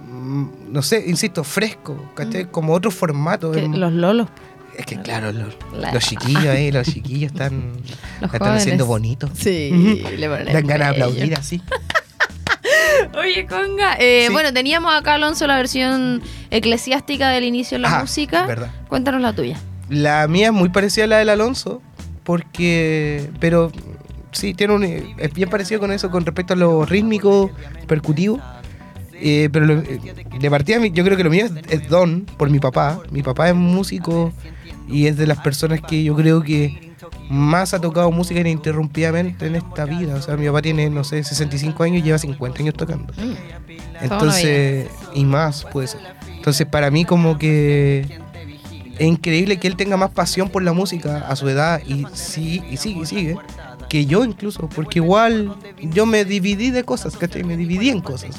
mm, 0.00 0.44
no 0.72 0.80
sé, 0.80 1.04
insisto, 1.06 1.44
fresco, 1.44 2.10
¿cachai? 2.14 2.46
Como 2.46 2.72
otro 2.72 2.90
formato. 2.90 3.52
Los 3.52 3.92
lolos. 3.92 4.28
Es 4.76 4.86
que 4.86 5.00
claro, 5.00 5.32
los, 5.32 5.54
chiquillos 6.04 6.46
ahí, 6.46 6.72
los 6.72 6.86
chiquillos 6.92 7.32
están, 7.32 7.72
están 8.22 8.56
haciendo 8.56 8.86
bonitos. 8.86 9.30
Sí, 9.34 10.02
le 10.16 10.28
Dan 10.28 10.66
ganas 10.66 10.88
de 10.88 10.94
aplaudir 11.02 11.34
así. 11.34 11.62
Oye, 13.18 13.46
Conga, 13.46 13.96
eh, 13.98 14.28
bueno, 14.30 14.52
teníamos 14.52 14.94
acá, 14.94 15.14
Alonso, 15.14 15.46
la 15.46 15.56
versión 15.56 16.22
eclesiástica 16.50 17.30
del 17.30 17.44
inicio 17.44 17.76
de 17.76 17.82
la 17.82 18.00
música. 18.00 18.46
Verdad. 18.46 18.70
Cuéntanos 18.88 19.20
la 19.20 19.32
tuya. 19.32 19.58
La 19.88 20.26
mía 20.28 20.46
es 20.46 20.52
muy 20.52 20.70
parecida 20.70 21.04
a 21.04 21.08
la 21.08 21.18
del 21.18 21.28
Alonso, 21.28 21.82
porque. 22.24 23.28
Pero 23.40 23.72
sí, 24.32 24.54
tiene 24.54 24.74
un, 24.74 24.84
es 24.84 25.34
bien 25.34 25.50
parecido 25.50 25.80
con 25.80 25.92
eso, 25.92 26.10
con 26.10 26.24
respecto 26.24 26.54
a 26.54 26.56
lo 26.56 26.84
rítmico, 26.86 27.50
percutivo. 27.86 28.40
Eh, 29.24 29.48
pero 29.52 29.66
de 29.66 30.50
partida, 30.50 30.84
yo 30.86 31.04
creo 31.04 31.16
que 31.16 31.22
lo 31.22 31.30
mío 31.30 31.46
es, 31.68 31.88
don 31.88 32.22
por 32.36 32.50
mi 32.50 32.58
papá. 32.58 32.98
Mi 33.10 33.22
papá 33.22 33.48
es 33.48 33.54
músico 33.54 34.32
y 34.88 35.06
es 35.06 35.16
de 35.16 35.26
las 35.26 35.38
personas 35.38 35.80
que 35.80 36.02
yo 36.02 36.14
creo 36.14 36.42
que 36.42 36.92
más 37.28 37.74
ha 37.74 37.80
tocado 37.80 38.10
música 38.10 38.40
ininterrumpidamente 38.40 39.46
en 39.46 39.56
esta 39.56 39.84
vida. 39.84 40.14
O 40.14 40.22
sea, 40.22 40.36
mi 40.36 40.46
papá 40.46 40.62
tiene, 40.62 40.90
no 40.90 41.04
sé, 41.04 41.22
65 41.22 41.82
años 41.82 41.98
y 41.98 42.02
lleva 42.02 42.18
50 42.18 42.60
años 42.60 42.74
tocando. 42.74 43.12
Mm. 43.14 43.34
Entonces, 44.02 44.88
y 45.14 45.24
más 45.24 45.64
puede 45.72 45.88
ser. 45.88 46.00
Entonces, 46.36 46.66
para 46.66 46.90
mí 46.90 47.04
como 47.04 47.38
que 47.38 48.20
es 48.98 49.06
increíble 49.06 49.58
que 49.58 49.68
él 49.68 49.76
tenga 49.76 49.96
más 49.96 50.10
pasión 50.10 50.48
por 50.48 50.62
la 50.62 50.72
música 50.72 51.26
a 51.28 51.36
su 51.36 51.48
edad 51.48 51.80
y, 51.86 52.04
sí, 52.12 52.62
y 52.70 52.76
sigue, 52.76 53.00
y 53.00 53.06
sigue, 53.06 53.36
que 53.88 54.06
yo 54.06 54.24
incluso, 54.24 54.68
porque 54.68 54.98
igual 54.98 55.54
yo 55.80 56.06
me 56.06 56.24
dividí 56.24 56.70
de 56.70 56.84
cosas, 56.84 57.16
¿cachai? 57.16 57.44
Me 57.44 57.56
dividí 57.56 57.88
en 57.90 58.00
cosas. 58.00 58.36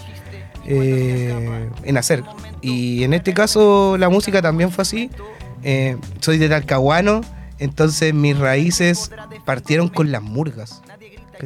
Eh, 0.65 1.69
en 1.83 1.97
hacer. 1.97 2.23
Y 2.61 3.03
en 3.03 3.13
este 3.13 3.33
caso 3.33 3.97
la 3.97 4.09
música 4.09 4.41
también 4.41 4.71
fue 4.71 4.83
así. 4.83 5.09
Eh, 5.63 5.97
soy 6.19 6.37
de 6.37 6.49
Talcahuano, 6.49 7.21
entonces 7.59 8.13
mis 8.13 8.37
raíces 8.37 9.11
partieron 9.45 9.87
con 9.89 10.11
las 10.11 10.21
murgas. 10.21 10.81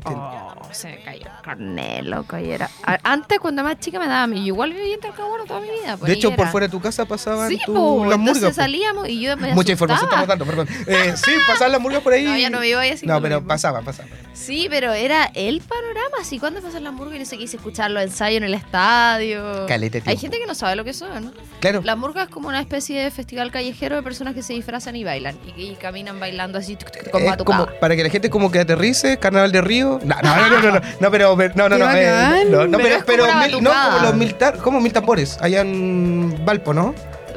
Oh, 0.05 0.53
se 0.71 0.89
me 0.89 1.03
cayó 1.03 1.25
el 1.25 1.41
carnet, 1.43 2.03
loco. 2.03 2.37
Y 2.37 2.51
era... 2.51 2.69
Antes, 3.03 3.39
cuando 3.39 3.63
más 3.63 3.79
chica, 3.79 3.99
me 3.99 4.07
daba. 4.07 4.33
Yo 4.33 4.41
igual 4.41 4.73
vivía 4.73 4.95
en 4.95 4.99
Talcahuano 4.99 5.45
toda 5.45 5.59
mi 5.59 5.69
vida. 5.69 5.97
Pues, 5.97 6.09
de 6.09 6.13
hecho, 6.13 6.35
por 6.35 6.47
fuera 6.47 6.67
de 6.67 6.71
tu 6.71 6.79
casa 6.81 7.05
pasaban 7.05 7.49
sí, 7.49 7.59
tu, 7.65 7.73
po, 7.73 8.05
las 8.05 8.19
murgas. 8.19 8.55
salíamos 8.55 9.07
y 9.09 9.21
yo 9.21 9.37
me 9.37 9.53
Mucha 9.53 9.71
información 9.71 10.07
estamos 10.07 10.27
dando, 10.27 10.45
perdón. 10.45 10.67
Eh, 10.87 11.13
sí, 11.15 11.31
pasaban 11.45 11.71
las 11.71 11.81
murgas 11.81 12.01
por 12.01 12.13
ahí. 12.13 12.23
No, 12.23 12.37
ya 12.37 12.49
no 12.49 12.59
vivo 12.59 12.79
ahí 12.79 12.91
así. 12.91 13.05
No, 13.05 13.21
pero 13.21 13.45
pasaban, 13.45 13.83
pasaban. 13.83 14.11
Sí, 14.33 14.67
pero 14.69 14.93
era 14.93 15.31
el 15.33 15.61
panorama. 15.61 16.17
Así, 16.21 16.39
cuando 16.39 16.61
pasan 16.61 16.83
las 16.83 16.93
murgas 16.93 17.15
y 17.15 17.19
no 17.19 17.25
sé, 17.25 17.37
quise 17.37 17.57
escuchar 17.57 17.91
los 17.91 18.03
ensayos 18.03 18.37
en 18.37 18.43
el 18.43 18.53
estadio. 18.53 19.65
Calete, 19.67 20.03
Hay 20.05 20.17
gente 20.17 20.37
que 20.39 20.45
no 20.45 20.55
sabe 20.55 20.75
lo 20.75 20.83
que 20.83 20.93
son. 20.93 21.33
Claro. 21.59 21.81
La 21.83 21.95
murga 21.95 22.23
es 22.23 22.29
como 22.29 22.47
una 22.47 22.59
especie 22.59 23.03
de 23.03 23.11
festival 23.11 23.51
callejero 23.51 23.95
de 23.95 24.03
personas 24.03 24.35
que 24.35 24.43
se 24.43 24.53
disfrazan 24.53 24.95
y 24.95 25.03
bailan. 25.03 25.37
Y, 25.55 25.75
caminan 25.75 26.19
bailando 26.19 26.57
así 26.57 26.75
con 26.75 27.21
es 27.21 27.37
como, 27.43 27.67
Para 27.79 27.95
que 27.95 28.03
la 28.03 28.09
gente 28.09 28.29
como 28.29 28.51
que 28.51 28.59
aterrice, 28.59 29.17
carnaval 29.17 29.51
de 29.51 29.61
río. 29.61 29.86
No, 30.03 30.15
no, 30.21 30.35
no, 30.35 30.49
no, 30.49 30.71
no, 30.71 30.81
no, 30.99 31.11
pero, 31.11 31.35
no, 31.55 31.69
no, 31.69 31.77
no, 31.77 31.91
eh, 31.93 32.45
no, 32.49 32.67
no, 32.67 32.77
pero, 32.77 32.97
pero, 33.05 33.25
mil, 33.35 33.63
no 33.63 33.71
como 33.71 33.99
los 34.03 34.15
mil, 34.15 34.35
como 34.61 34.81
mil 34.81 34.93
tambores 34.93 35.37
allá 35.41 35.61
en 35.61 36.45
Valpo, 36.45 36.73
¿no? 36.73 36.93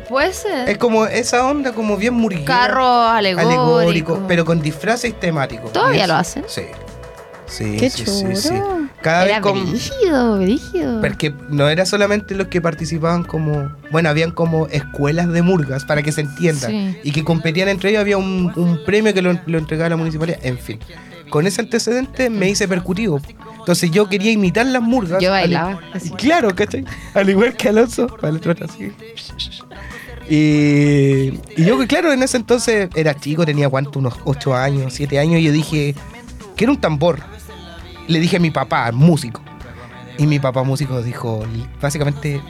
Puede 0.08 0.32
ser. 0.32 0.68
Es 0.68 0.76
como 0.76 1.06
esa 1.06 1.46
onda 1.46 1.72
como 1.72 1.96
bien 1.96 2.14
murguera. 2.14 2.44
Carro 2.44 3.02
alegórico. 3.02 3.76
alegórico. 3.76 4.24
pero 4.26 4.44
con 4.44 4.60
disfraces 4.60 5.18
temáticos. 5.18 5.72
¿Todavía 5.72 6.06
lo 6.08 6.14
hacen? 6.14 6.44
Sí. 6.48 6.62
Sí, 7.46 7.76
Qué 7.78 7.90
sí, 7.90 8.04
sí, 8.06 8.36
sí, 8.36 8.54
Cada 9.02 9.24
era 9.24 9.34
vez 9.34 9.42
con... 9.42 9.68
brígido, 9.68 10.38
brígido. 10.38 11.00
Porque 11.00 11.34
no 11.48 11.68
era 11.68 11.84
solamente 11.84 12.36
los 12.36 12.46
que 12.46 12.60
participaban 12.60 13.24
como... 13.24 13.72
Bueno, 13.90 14.08
habían 14.08 14.30
como 14.30 14.68
escuelas 14.68 15.28
de 15.32 15.42
murgas, 15.42 15.84
para 15.84 16.02
que 16.02 16.12
se 16.12 16.20
entienda. 16.20 16.68
Y 16.70 17.10
que 17.10 17.24
competían 17.24 17.68
entre 17.68 17.90
ellos. 17.90 18.02
Había 18.02 18.18
un, 18.18 18.52
un 18.54 18.84
premio 18.84 19.12
que 19.12 19.20
lo, 19.20 19.36
lo 19.46 19.58
entregaba 19.58 19.90
la 19.90 19.96
municipalidad. 19.96 20.38
En 20.44 20.58
fin. 20.58 20.78
Con 21.30 21.46
ese 21.46 21.62
antecedente 21.62 22.28
me 22.28 22.50
hice 22.50 22.68
percutivo. 22.68 23.20
Entonces 23.58 23.90
yo 23.90 24.08
quería 24.08 24.32
imitar 24.32 24.66
las 24.66 24.82
murgas. 24.82 25.22
Yo 25.22 25.30
bailaba. 25.30 25.80
Claro, 26.18 26.54
¿cachai? 26.54 26.84
Al 27.14 27.30
igual 27.30 27.56
que 27.56 27.68
Alonso. 27.68 28.06
Para 28.06 28.36
el 28.36 28.62
así. 28.62 28.92
Y, 30.28 31.40
y, 31.56 31.64
yo, 31.64 31.78
claro, 31.88 32.12
en 32.12 32.22
ese 32.22 32.36
entonces 32.36 32.88
era 32.94 33.14
chico, 33.14 33.44
tenía 33.44 33.68
cuánto, 33.68 33.98
unos 33.98 34.14
8 34.24 34.54
años, 34.54 34.92
7 34.94 35.18
años, 35.18 35.40
y 35.40 35.44
yo 35.44 35.52
dije, 35.52 35.94
quiero 36.54 36.74
un 36.74 36.80
tambor 36.80 37.20
le 38.10 38.18
dije 38.18 38.36
a 38.36 38.40
mi 38.40 38.50
papá, 38.50 38.90
músico. 38.92 39.40
Y 40.18 40.26
mi 40.26 40.38
papá 40.38 40.64
músico 40.64 41.00
dijo, 41.02 41.44
básicamente, 41.80 42.40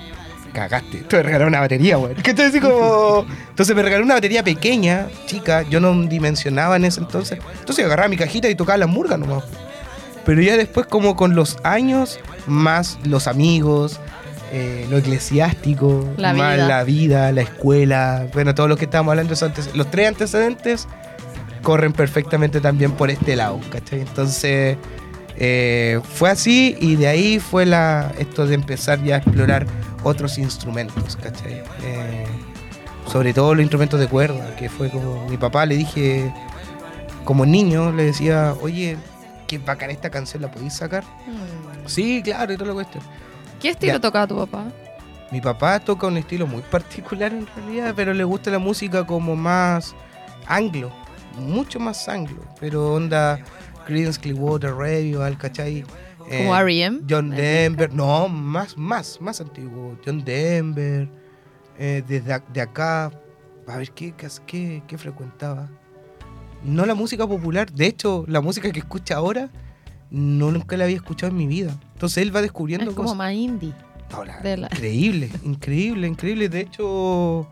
cagaste. 0.50 0.98
Te 0.98 1.22
regaló 1.22 1.46
una 1.46 1.60
batería, 1.60 1.96
güey. 1.96 2.14
como... 2.60 3.26
Entonces 3.48 3.74
me 3.74 3.82
regaló 3.82 4.04
una 4.04 4.14
batería 4.14 4.42
pequeña, 4.42 5.08
chica. 5.26 5.62
Yo 5.62 5.80
no 5.80 5.94
dimensionaba 6.02 6.76
en 6.76 6.84
ese 6.84 7.00
entonces. 7.00 7.38
Entonces 7.58 7.84
agarraba 7.84 8.08
mi 8.08 8.16
cajita 8.16 8.48
y 8.48 8.54
tocaba 8.54 8.78
la 8.78 8.86
murga 8.86 9.16
nomás. 9.16 9.44
Pero 10.24 10.42
ya 10.42 10.56
después, 10.56 10.86
como 10.86 11.16
con 11.16 11.34
los 11.34 11.58
años, 11.64 12.20
más 12.46 12.98
los 13.04 13.26
amigos, 13.26 14.00
eh, 14.52 14.86
lo 14.90 14.98
eclesiástico, 14.98 16.08
la 16.16 16.34
más 16.34 16.56
vida. 16.56 16.68
la 16.68 16.84
vida, 16.84 17.32
la 17.32 17.42
escuela, 17.42 18.26
bueno, 18.32 18.54
todo 18.54 18.68
lo 18.68 18.76
que 18.76 18.84
estábamos 18.84 19.12
hablando, 19.12 19.34
antes, 19.40 19.70
los 19.74 19.90
tres 19.90 20.08
antecedentes 20.08 20.88
corren 21.62 21.92
perfectamente 21.92 22.60
también 22.60 22.92
por 22.92 23.10
este 23.10 23.36
lado, 23.36 23.60
¿cachai? 23.70 24.00
Entonces, 24.00 24.76
eh, 25.37 26.01
fue 26.03 26.31
así 26.31 26.77
y 26.81 26.97
de 26.97 27.09
ahí 27.09 27.38
fue 27.38 27.66
la, 27.66 28.12
esto 28.19 28.47
de 28.47 28.55
empezar 28.55 29.03
ya 29.03 29.16
a 29.16 29.19
explorar 29.19 29.66
otros 30.03 30.38
instrumentos, 30.38 31.16
¿cachai? 31.16 31.62
Eh, 31.83 32.27
sobre 33.07 33.33
todo 33.33 33.55
los 33.55 33.62
instrumentos 33.62 33.99
de 33.99 34.07
cuerda, 34.07 34.55
que 34.57 34.69
fue 34.69 34.90
como 34.90 35.29
mi 35.29 35.37
papá 35.37 35.66
le 35.66 35.77
dije, 35.77 36.33
como 37.25 37.45
niño, 37.45 37.93
le 37.93 38.05
decía, 38.05 38.55
oye, 38.61 38.97
qué 39.47 39.59
bacán 39.59 39.90
esta 39.90 40.11
canción, 40.11 40.43
¿la 40.43 40.51
podéis 40.51 40.75
sacar? 40.75 41.05
Mm. 41.05 41.87
Sí, 41.87 42.23
claro, 42.23 42.53
y 42.53 42.57
todo 42.57 42.69
lo 42.69 42.75
cuestión. 42.75 43.03
¿Qué 43.61 43.71
estilo 43.71 44.01
tocaba 44.01 44.27
tu 44.27 44.37
papá? 44.37 44.64
Mi 45.31 45.40
papá 45.40 45.79
toca 45.79 46.07
un 46.07 46.16
estilo 46.16 46.47
muy 46.47 46.62
particular 46.62 47.33
en 47.33 47.47
realidad, 47.47 47.93
pero 47.95 48.12
le 48.14 48.25
gusta 48.25 48.51
la 48.51 48.59
música 48.59 49.07
como 49.07 49.37
más 49.37 49.95
anglo, 50.47 50.90
mucho 51.38 51.79
más 51.79 52.09
anglo, 52.09 52.43
pero 52.59 52.95
onda 52.95 53.38
Creedence 53.90 54.20
Clearwater 54.20 54.72
al 55.20 55.37
¿cachai? 55.37 55.85
Como 56.18 56.57
eh, 56.57 56.61
R.E.M. 56.61 57.00
John 57.11 57.31
Denver, 57.31 57.92
no, 57.92 58.29
más, 58.29 58.79
más, 58.79 59.20
más 59.20 59.40
antiguo. 59.40 59.98
John 60.07 60.24
Denver, 60.24 61.09
eh, 61.76 62.05
desde 62.07 62.40
de 62.53 62.61
acá, 62.61 63.11
a 63.66 63.76
ver 63.76 63.90
¿qué, 63.90 64.14
qué, 64.46 64.83
qué 64.87 64.96
frecuentaba. 64.96 65.68
No 66.62 66.87
la 66.87 66.94
música 66.94 67.26
popular, 67.26 67.72
de 67.72 67.87
hecho, 67.87 68.24
la 68.29 68.40
música 68.40 68.70
que 68.70 68.79
escucha 68.79 69.16
ahora, 69.16 69.50
no 70.11 70.53
nunca 70.53 70.76
la 70.76 70.85
había 70.85 70.96
escuchado 70.96 71.33
en 71.33 71.38
mi 71.38 71.48
vida. 71.48 71.76
Entonces 71.95 72.18
él 72.18 72.34
va 72.34 72.43
descubriendo 72.43 72.91
es 72.91 72.97
como 72.97 73.16
más 73.16 73.32
indie. 73.32 73.74
Increíble, 74.72 75.30
increíble, 75.45 76.07
increíble. 76.07 76.49
De 76.49 76.61
hecho, 76.61 77.49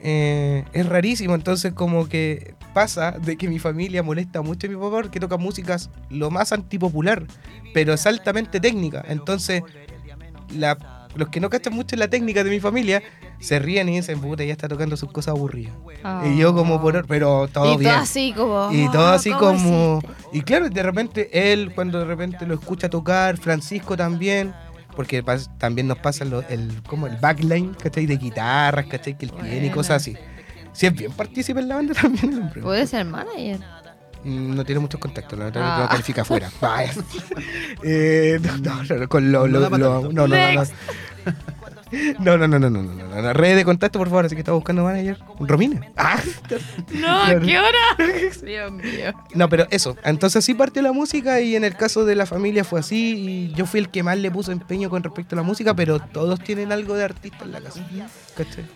eh, 0.00 0.64
es 0.72 0.86
rarísimo. 0.86 1.34
Entonces, 1.34 1.74
como 1.74 2.08
que 2.08 2.55
pasa 2.76 3.12
de 3.12 3.38
que 3.38 3.48
mi 3.48 3.58
familia 3.58 4.02
molesta 4.02 4.42
mucho 4.42 4.66
a 4.66 4.70
mi 4.70 4.76
papá 4.76 5.00
porque 5.00 5.18
toca 5.18 5.38
músicas 5.38 5.88
lo 6.10 6.30
más 6.30 6.52
antipopular, 6.52 7.24
pero 7.72 7.94
es 7.94 8.06
altamente 8.06 8.60
técnica. 8.60 9.02
Entonces, 9.08 9.62
los 11.14 11.28
que 11.30 11.40
no 11.40 11.48
cachan 11.48 11.72
mucho 11.72 11.96
la 11.96 12.08
técnica 12.08 12.44
de 12.44 12.50
mi 12.50 12.60
familia 12.60 13.02
se 13.40 13.58
ríen 13.60 13.88
y 13.88 13.96
dicen, 13.96 14.20
puta, 14.20 14.44
ya 14.44 14.52
está 14.52 14.68
tocando 14.68 14.94
sus 14.98 15.10
cosas 15.10 15.32
aburridas. 15.32 15.72
Y 16.26 16.36
yo 16.36 16.54
como 16.54 16.78
por... 16.78 17.06
Pero 17.06 17.48
todo 17.48 17.72
y 17.72 17.78
bien. 17.78 17.92
Todo 17.92 18.02
así 18.02 18.34
como... 18.36 18.68
Y 18.70 18.90
todo 18.90 19.08
así 19.08 19.30
como... 19.30 20.02
Y 20.34 20.42
claro, 20.42 20.68
de 20.68 20.82
repente 20.82 21.52
él, 21.52 21.72
cuando 21.74 22.00
de 22.00 22.04
repente 22.04 22.44
lo 22.44 22.52
escucha 22.52 22.90
tocar, 22.90 23.38
Francisco 23.38 23.96
también 23.96 24.52
porque 24.94 25.24
también 25.56 25.86
nos 25.86 25.98
pasa 25.98 26.24
el, 26.24 26.82
como 26.86 27.06
el 27.06 27.16
backline, 27.16 27.74
¿cachai? 27.74 28.04
De 28.04 28.18
guitarras, 28.18 28.84
¿cachai? 28.84 29.16
Que 29.16 29.24
él 29.24 29.32
tiene 29.32 29.66
y 29.66 29.70
cosas 29.70 30.02
así. 30.02 30.16
Si 30.76 30.86
es 30.86 30.94
bien 30.94 31.10
partícipe 31.12 31.58
en 31.58 31.68
la 31.68 31.76
banda 31.76 31.94
también 31.94 32.34
el 32.34 32.40
hombre. 32.40 32.60
Puede 32.60 32.86
ser 32.86 33.06
manager. 33.06 33.60
Mm, 34.24 34.54
no 34.54 34.64
tiene 34.64 34.80
muchos 34.80 35.00
contactos, 35.00 35.38
no, 35.38 35.50
ah. 35.54 35.88
califica 35.90 36.22
afuera. 36.22 36.50
eh, 37.82 38.38
no, 38.60 38.82
no, 38.82 39.08
con 39.08 39.32
lo, 39.32 39.46
lo, 39.46 39.60
lo, 39.60 39.70
no, 39.70 40.02
no, 40.12 40.26
no, 40.26 40.26
no. 40.26 40.62
No, 42.18 42.36
no, 42.36 42.48
no, 42.48 42.58
no, 42.58 42.68
no, 42.68 42.82
no, 42.82 42.92
no. 42.92 43.22
La 43.22 43.32
red 43.32 43.54
de 43.54 43.64
contacto, 43.64 44.00
por 44.00 44.08
favor, 44.08 44.26
así 44.26 44.34
que 44.34 44.40
estaba 44.40 44.56
buscando 44.56 44.82
manager. 44.82 45.18
Romina. 45.38 45.80
Ah. 45.96 46.20
No, 46.92 47.40
¿qué 47.40 47.58
hora? 47.58 47.78
Dios 48.44 48.72
mío. 48.72 49.14
No, 49.34 49.48
pero 49.48 49.66
eso. 49.70 49.96
Entonces 50.02 50.44
así 50.44 50.54
partió 50.54 50.82
la 50.82 50.92
música 50.92 51.40
y 51.40 51.54
en 51.54 51.62
el 51.64 51.76
caso 51.76 52.04
de 52.04 52.16
la 52.16 52.26
familia 52.26 52.64
fue 52.64 52.80
así. 52.80 53.14
Y 53.16 53.54
yo 53.54 53.66
fui 53.66 53.78
el 53.78 53.88
que 53.88 54.02
más 54.02 54.18
le 54.18 54.30
puso 54.30 54.50
empeño 54.50 54.90
con 54.90 55.04
respecto 55.04 55.36
a 55.36 55.36
la 55.36 55.42
música, 55.42 55.74
pero 55.74 56.00
todos 56.00 56.40
tienen 56.40 56.72
algo 56.72 56.96
de 56.96 57.04
artista 57.04 57.44
en 57.44 57.52
la 57.52 57.60
casa. 57.60 57.80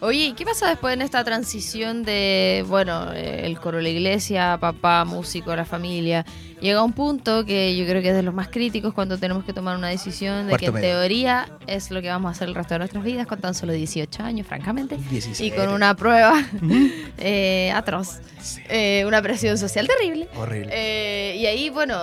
Oye, 0.00 0.26
¿y 0.26 0.32
qué 0.32 0.44
pasa 0.44 0.68
después 0.68 0.94
en 0.94 1.02
esta 1.02 1.22
transición 1.24 2.02
de, 2.02 2.64
bueno, 2.68 3.12
el 3.12 3.58
coro 3.58 3.78
de 3.78 3.82
la 3.84 3.88
iglesia, 3.90 4.58
papá, 4.60 5.04
músico, 5.04 5.54
la 5.54 5.64
familia? 5.64 6.24
Llega 6.60 6.82
un 6.82 6.92
punto 6.92 7.44
que 7.46 7.74
yo 7.76 7.86
creo 7.86 8.02
que 8.02 8.10
es 8.10 8.14
de 8.14 8.22
los 8.22 8.34
más 8.34 8.48
críticos 8.48 8.92
cuando 8.92 9.16
tenemos 9.18 9.44
que 9.44 9.52
tomar 9.52 9.76
una 9.76 9.88
decisión 9.88 10.46
de 10.46 10.56
que 10.56 10.66
en 10.66 10.74
teoría 10.74 11.48
es 11.66 11.90
lo 11.90 12.02
que 12.02 12.08
vamos 12.08 12.28
a 12.28 12.32
hacer 12.32 12.48
el 12.48 12.54
resto 12.54 12.74
de 12.74 12.80
nuestras 12.80 13.02
vidas 13.02 13.26
con 13.26 13.40
tan 13.40 13.54
solo 13.54 13.72
18 13.72 14.22
años, 14.22 14.46
francamente. 14.46 14.98
Y 15.38 15.50
con 15.52 15.70
una 15.70 15.96
prueba 15.96 16.44
eh, 17.18 17.72
atroz. 17.74 18.20
Eh, 18.68 19.04
una 19.06 19.22
presión 19.22 19.56
social 19.56 19.88
terrible. 19.88 20.28
Horrible. 20.36 20.70
Eh, 20.72 21.36
y 21.38 21.46
ahí, 21.46 21.70
bueno, 21.70 21.96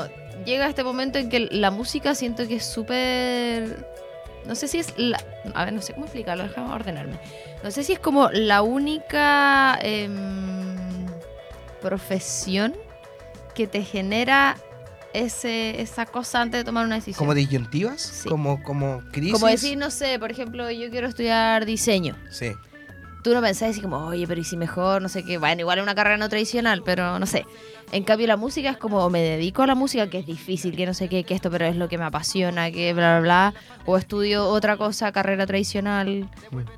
llega 0.46 0.68
este 0.68 0.84
momento 0.84 1.20
en 1.20 1.30
que 1.30 1.48
la 1.52 1.70
música 1.70 2.16
siento 2.16 2.48
que 2.48 2.56
es 2.56 2.66
súper... 2.66 3.97
No 4.48 4.56
sé 4.56 4.68
si 4.68 4.80
es 4.80 4.94
la... 4.98 5.22
A 5.54 5.66
ver, 5.66 5.74
no 5.74 5.82
sé 5.82 5.94
cómo 5.94 6.06
explicarlo, 6.06 6.44
déjame 6.44 6.74
ordenarme. 6.74 7.20
No 7.64 7.72
sé 7.72 7.84
si 7.84 7.94
es 7.94 8.00
como 8.00 8.30
la 8.32 8.62
única 8.62 9.78
em, 9.82 10.76
profesión 11.82 12.74
que 13.54 13.68
te 13.68 13.84
genera 13.84 14.56
ese, 15.14 15.82
esa 15.82 16.06
cosa 16.06 16.42
antes 16.42 16.62
de 16.62 16.64
tomar 16.64 16.86
una 16.86 16.96
decisión. 16.96 17.20
¿Como 17.20 17.34
disyuntivas? 17.34 18.24
Como, 18.28 18.62
como 18.64 19.04
crisis. 19.12 19.34
Como 19.34 19.48
decir, 19.48 19.78
no 19.78 19.92
sé, 19.92 20.18
por 20.20 20.32
ejemplo, 20.32 20.70
yo 20.72 20.90
quiero 20.90 21.08
estudiar 21.08 21.66
diseño. 21.66 22.16
Sí. 22.30 22.54
Tú 23.24 23.34
no 23.34 23.42
pensás 23.42 23.72
así 23.72 23.82
como, 23.82 23.98
oye, 23.98 24.26
pero 24.28 24.40
¿y 24.40 24.44
si 24.44 24.58
mejor? 24.58 25.02
No 25.02 25.10
sé 25.10 25.24
qué. 25.24 25.38
Bueno, 25.38 25.62
igual 25.62 25.80
es 25.80 25.84
una 25.84 25.96
carrera 25.96 26.18
no 26.18 26.30
tradicional, 26.30 26.82
pero 26.84 27.20
no 27.20 27.26
sé. 27.26 27.46
En 27.92 28.04
cambio, 28.04 28.28
la 28.28 28.38
música 28.38 28.70
es 28.70 28.78
como, 28.78 29.10
me 29.10 29.22
dedico 29.22 29.64
a 29.64 29.68
la 29.68 29.76
música, 29.76 30.10
que 30.10 30.20
es 30.20 30.26
difícil, 30.26 30.76
que 30.76 30.86
no 30.86 30.94
sé 30.94 31.10
qué, 31.10 31.24
que 31.24 31.34
esto, 31.34 31.50
pero 31.50 31.66
es 31.66 31.76
lo 31.76 31.90
que 31.90 31.98
me 31.98 32.06
apasiona, 32.06 32.72
que 32.72 32.94
bla, 32.94 33.20
bla, 33.20 33.52
bla. 33.52 33.54
O 33.86 33.98
estudio 33.98 34.48
otra 34.48 34.78
cosa, 34.78 35.12
carrera 35.12 35.46
tradicional. 35.46 36.30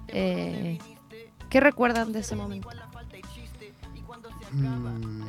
Eh, 0.07 0.77
¿Qué 1.49 1.59
recuerdan 1.59 2.11
de 2.13 2.19
ese 2.19 2.35
momento? 2.35 2.69
Mm, 4.51 5.23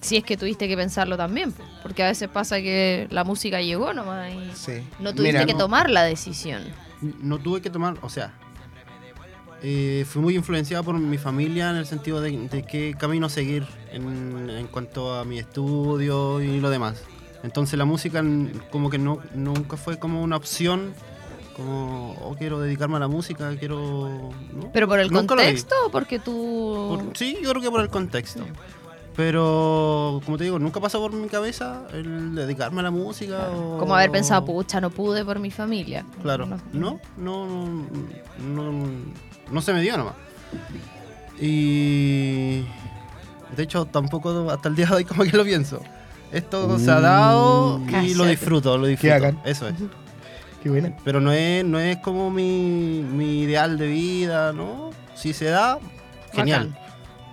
si 0.00 0.16
es 0.16 0.24
que 0.24 0.36
tuviste 0.36 0.68
que 0.68 0.76
pensarlo 0.76 1.16
también, 1.16 1.52
porque 1.82 2.02
a 2.02 2.06
veces 2.06 2.28
pasa 2.28 2.58
que 2.58 3.08
la 3.10 3.24
música 3.24 3.60
llegó 3.60 3.92
nomás 3.92 4.32
y 4.32 4.84
no 5.00 5.14
tuviste 5.14 5.44
que 5.44 5.54
tomar 5.54 5.90
la 5.90 6.04
decisión. 6.04 6.62
No 7.00 7.38
tuve 7.38 7.60
que 7.60 7.70
tomar, 7.70 7.96
o 8.02 8.08
sea, 8.08 8.34
eh, 9.62 10.04
fui 10.08 10.22
muy 10.22 10.36
influenciado 10.36 10.84
por 10.84 10.96
mi 10.98 11.18
familia 11.18 11.70
en 11.70 11.76
el 11.76 11.86
sentido 11.86 12.20
de, 12.20 12.64
qué 12.70 12.94
camino 12.96 13.28
seguir 13.28 13.66
en, 13.90 14.68
cuanto 14.70 15.14
a 15.14 15.24
mi 15.24 15.38
estudio 15.38 16.40
y 16.40 16.60
lo 16.60 16.70
demás. 16.70 17.02
Entonces 17.42 17.78
la 17.78 17.84
música 17.84 18.22
como 18.70 18.90
que 18.90 18.98
no, 18.98 19.18
nunca 19.34 19.76
fue 19.76 19.98
como 19.98 20.22
una 20.22 20.36
opción, 20.36 20.94
como, 21.56 22.12
oh, 22.20 22.36
quiero 22.36 22.60
dedicarme 22.60 22.96
a 22.96 23.00
la 23.00 23.08
música, 23.08 23.52
quiero... 23.58 24.30
¿Pero 24.72 24.86
por 24.86 25.00
el 25.00 25.10
contexto 25.10 25.74
o 25.86 25.90
porque 25.90 26.20
tú...? 26.20 27.10
sí, 27.14 27.38
yo 27.42 27.50
creo 27.50 27.62
que 27.62 27.70
por 27.70 27.80
el 27.80 27.88
contexto. 27.88 28.44
Pero, 29.18 30.20
como 30.24 30.38
te 30.38 30.44
digo, 30.44 30.60
nunca 30.60 30.78
pasó 30.78 31.00
por 31.00 31.12
mi 31.12 31.26
cabeza 31.26 31.82
el 31.92 32.36
dedicarme 32.36 32.78
a 32.78 32.82
la 32.84 32.92
música. 32.92 33.48
Como 33.50 33.92
haber 33.92 34.12
pensado, 34.12 34.44
pucha, 34.44 34.80
no 34.80 34.90
pude 34.90 35.24
por 35.24 35.40
mi 35.40 35.50
familia. 35.50 36.04
Claro. 36.22 36.46
No, 36.72 37.00
no, 37.16 37.46
no, 38.38 38.72
no, 39.50 39.60
se 39.60 39.72
me 39.72 39.82
dio 39.82 39.96
nomás. 39.96 40.14
Y. 41.40 42.60
De 43.56 43.64
hecho, 43.64 43.86
tampoco 43.86 44.52
hasta 44.52 44.68
el 44.68 44.76
día 44.76 44.86
de 44.86 44.94
hoy 44.94 45.04
como 45.04 45.24
que 45.24 45.36
lo 45.36 45.42
pienso. 45.42 45.82
Esto 46.30 46.78
se 46.78 46.88
ha 46.88 47.00
dado 47.00 47.80
y 48.04 48.14
lo 48.14 48.24
disfruto, 48.24 48.78
lo 48.78 48.86
disfruto. 48.86 49.34
Eso 49.44 49.66
es. 49.66 49.74
Qué 50.62 50.70
bueno. 50.70 50.96
Pero 51.02 51.20
no 51.20 51.32
es, 51.32 51.64
no 51.64 51.80
es 51.80 51.96
como 51.96 52.30
mi, 52.30 53.02
mi 53.02 53.40
ideal 53.40 53.78
de 53.78 53.88
vida, 53.88 54.52
¿no? 54.52 54.90
Si 55.16 55.32
se 55.32 55.46
da, 55.46 55.80
genial 56.32 56.72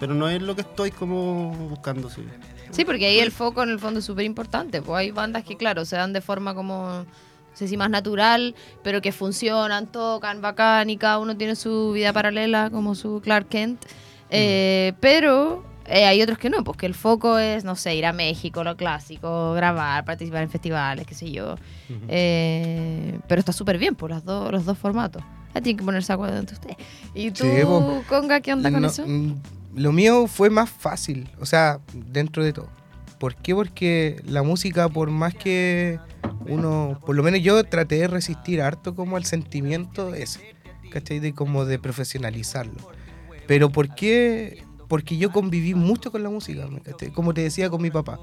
pero 0.05 0.13
no 0.13 0.29
es 0.29 0.39
lo 0.39 0.53
que 0.53 0.61
estoy 0.61 0.91
como 0.91 1.49
buscando, 1.67 2.11
sí. 2.11 2.21
Sí, 2.69 2.85
porque 2.85 3.07
ahí 3.07 3.17
el 3.17 3.31
foco 3.31 3.63
en 3.63 3.69
el 3.69 3.79
fondo 3.79 4.01
es 4.01 4.05
súper 4.05 4.23
importante. 4.23 4.79
Pues 4.83 4.99
hay 4.99 5.09
bandas 5.09 5.43
que, 5.43 5.57
claro, 5.57 5.83
se 5.83 5.95
dan 5.95 6.13
de 6.13 6.21
forma 6.21 6.53
como, 6.53 6.89
no 6.89 7.05
sé 7.55 7.67
si 7.67 7.75
más 7.75 7.89
natural, 7.89 8.53
pero 8.83 9.01
que 9.01 9.11
funcionan, 9.11 9.87
tocan 9.87 10.41
bacán 10.41 10.91
y 10.91 10.97
cada 10.97 11.17
uno 11.17 11.35
tiene 11.35 11.55
su 11.55 11.91
vida 11.91 12.13
paralela, 12.13 12.69
como 12.69 12.93
su 12.93 13.19
Clark 13.19 13.47
Kent. 13.49 13.83
Eh, 14.29 14.91
mm. 14.93 14.97
Pero 14.99 15.63
eh, 15.87 16.05
hay 16.05 16.21
otros 16.21 16.37
que 16.37 16.51
no, 16.51 16.63
porque 16.63 16.85
el 16.85 16.93
foco 16.93 17.39
es, 17.39 17.63
no 17.63 17.75
sé, 17.75 17.95
ir 17.95 18.05
a 18.05 18.13
México, 18.13 18.63
lo 18.63 18.77
clásico, 18.77 19.53
grabar, 19.53 20.05
participar 20.05 20.43
en 20.43 20.51
festivales, 20.51 21.07
qué 21.07 21.15
sé 21.15 21.31
yo. 21.31 21.55
Eh, 22.07 23.17
pero 23.27 23.39
está 23.39 23.53
súper 23.53 23.79
bien 23.79 23.95
por 23.95 24.11
las 24.11 24.23
los 24.23 24.65
dos 24.65 24.77
formatos. 24.77 25.23
Tienen 25.53 25.77
que 25.77 25.83
ponerse 25.83 26.13
acuerdo 26.13 26.37
entre 26.37 26.53
ustedes. 26.53 26.77
¿Y 27.15 27.31
tú, 27.31 28.03
Conga, 28.07 28.39
qué 28.41 28.53
onda 28.53 28.71
con 28.71 28.85
eso? 28.85 29.03
Lo 29.75 29.91
mío 29.91 30.27
fue 30.27 30.49
más 30.49 30.69
fácil, 30.69 31.29
o 31.39 31.45
sea, 31.45 31.79
dentro 31.93 32.43
de 32.43 32.53
todo. 32.53 32.69
¿Por 33.19 33.35
qué? 33.35 33.53
Porque 33.53 34.21
la 34.25 34.41
música, 34.41 34.87
por 34.87 35.09
más 35.09 35.33
que 35.33 35.99
uno, 36.47 36.99
por 37.05 37.15
lo 37.15 37.23
menos 37.23 37.41
yo 37.41 37.61
traté 37.63 37.95
de 37.95 38.07
resistir 38.07 38.61
harto 38.61 38.95
como 38.95 39.17
el 39.17 39.25
sentimiento 39.25 40.13
ese, 40.13 40.55
¿cachai? 40.91 41.19
De 41.19 41.33
como 41.33 41.65
de 41.65 41.77
profesionalizarlo. 41.77 42.89
Pero 43.47 43.69
¿por 43.69 43.93
qué? 43.95 44.63
Porque 44.87 45.17
yo 45.17 45.31
conviví 45.31 45.73
mucho 45.73 46.09
con 46.11 46.23
la 46.23 46.29
música, 46.29 46.67
¿cachai? 46.83 47.11
Como 47.11 47.33
te 47.33 47.41
decía 47.41 47.69
con 47.69 47.81
mi 47.81 47.91
papá. 47.91 48.19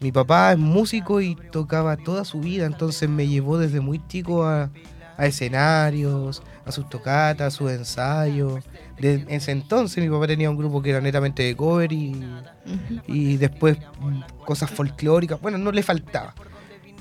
Mi 0.00 0.12
papá 0.12 0.52
es 0.52 0.58
músico 0.58 1.20
y 1.20 1.36
tocaba 1.52 1.96
toda 1.96 2.24
su 2.24 2.40
vida, 2.40 2.66
entonces 2.66 3.08
me 3.08 3.28
llevó 3.28 3.56
desde 3.56 3.80
muy 3.80 4.00
chico 4.08 4.44
a, 4.44 4.70
a 5.16 5.26
escenarios, 5.26 6.42
a 6.64 6.72
sus 6.72 6.88
tocatas, 6.88 7.54
a 7.54 7.56
sus 7.56 7.70
ensayos. 7.70 8.62
De 8.98 9.24
ese 9.28 9.52
entonces 9.52 10.02
mi 10.02 10.10
papá 10.10 10.26
tenía 10.26 10.50
un 10.50 10.56
grupo 10.56 10.82
que 10.82 10.90
era 10.90 11.00
netamente 11.00 11.42
de 11.42 11.56
cover 11.56 11.92
y, 11.92 12.24
y 13.06 13.36
después 13.36 13.78
cosas 14.44 14.70
folclóricas. 14.70 15.40
Bueno, 15.40 15.58
no 15.58 15.72
le 15.72 15.82
faltaba. 15.82 16.34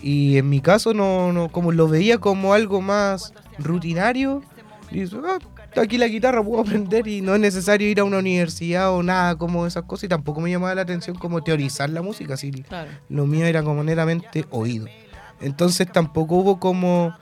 Y 0.01 0.37
en 0.37 0.49
mi 0.49 0.61
caso, 0.61 0.93
no, 0.93 1.31
no 1.31 1.51
como 1.51 1.71
lo 1.71 1.87
veía 1.87 2.17
como 2.17 2.53
algo 2.53 2.81
más 2.81 3.33
rutinario, 3.59 4.41
y 4.91 5.03
ah, 5.03 5.39
aquí 5.81 5.97
la 5.97 6.07
guitarra 6.07 6.43
puedo 6.43 6.61
aprender 6.61 7.07
y 7.07 7.21
no 7.21 7.33
es 7.33 7.39
necesario 7.39 7.87
ir 7.87 7.99
a 7.99 8.03
una 8.03 8.17
universidad 8.17 8.91
o 8.93 9.01
nada 9.03 9.35
como 9.35 9.65
esas 9.65 9.83
cosas. 9.83 10.05
Y 10.05 10.07
tampoco 10.09 10.41
me 10.41 10.51
llamaba 10.51 10.75
la 10.75 10.81
atención 10.81 11.17
como 11.17 11.41
teorizar 11.43 11.89
la 11.89 12.01
música, 12.01 12.33
así 12.33 12.51
lo 13.09 13.25
mío 13.25 13.45
era 13.45 13.63
como 13.63 13.83
netamente 13.83 14.45
oído. 14.49 14.87
Entonces 15.39 15.91
tampoco 15.91 16.35
hubo 16.35 16.59
como 16.59 17.15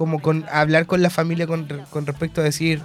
como 0.00 0.22
con 0.22 0.46
hablar 0.50 0.86
con 0.86 1.02
la 1.02 1.10
familia 1.10 1.46
con, 1.46 1.68
respecto 2.06 2.40
a 2.40 2.44
decir, 2.44 2.80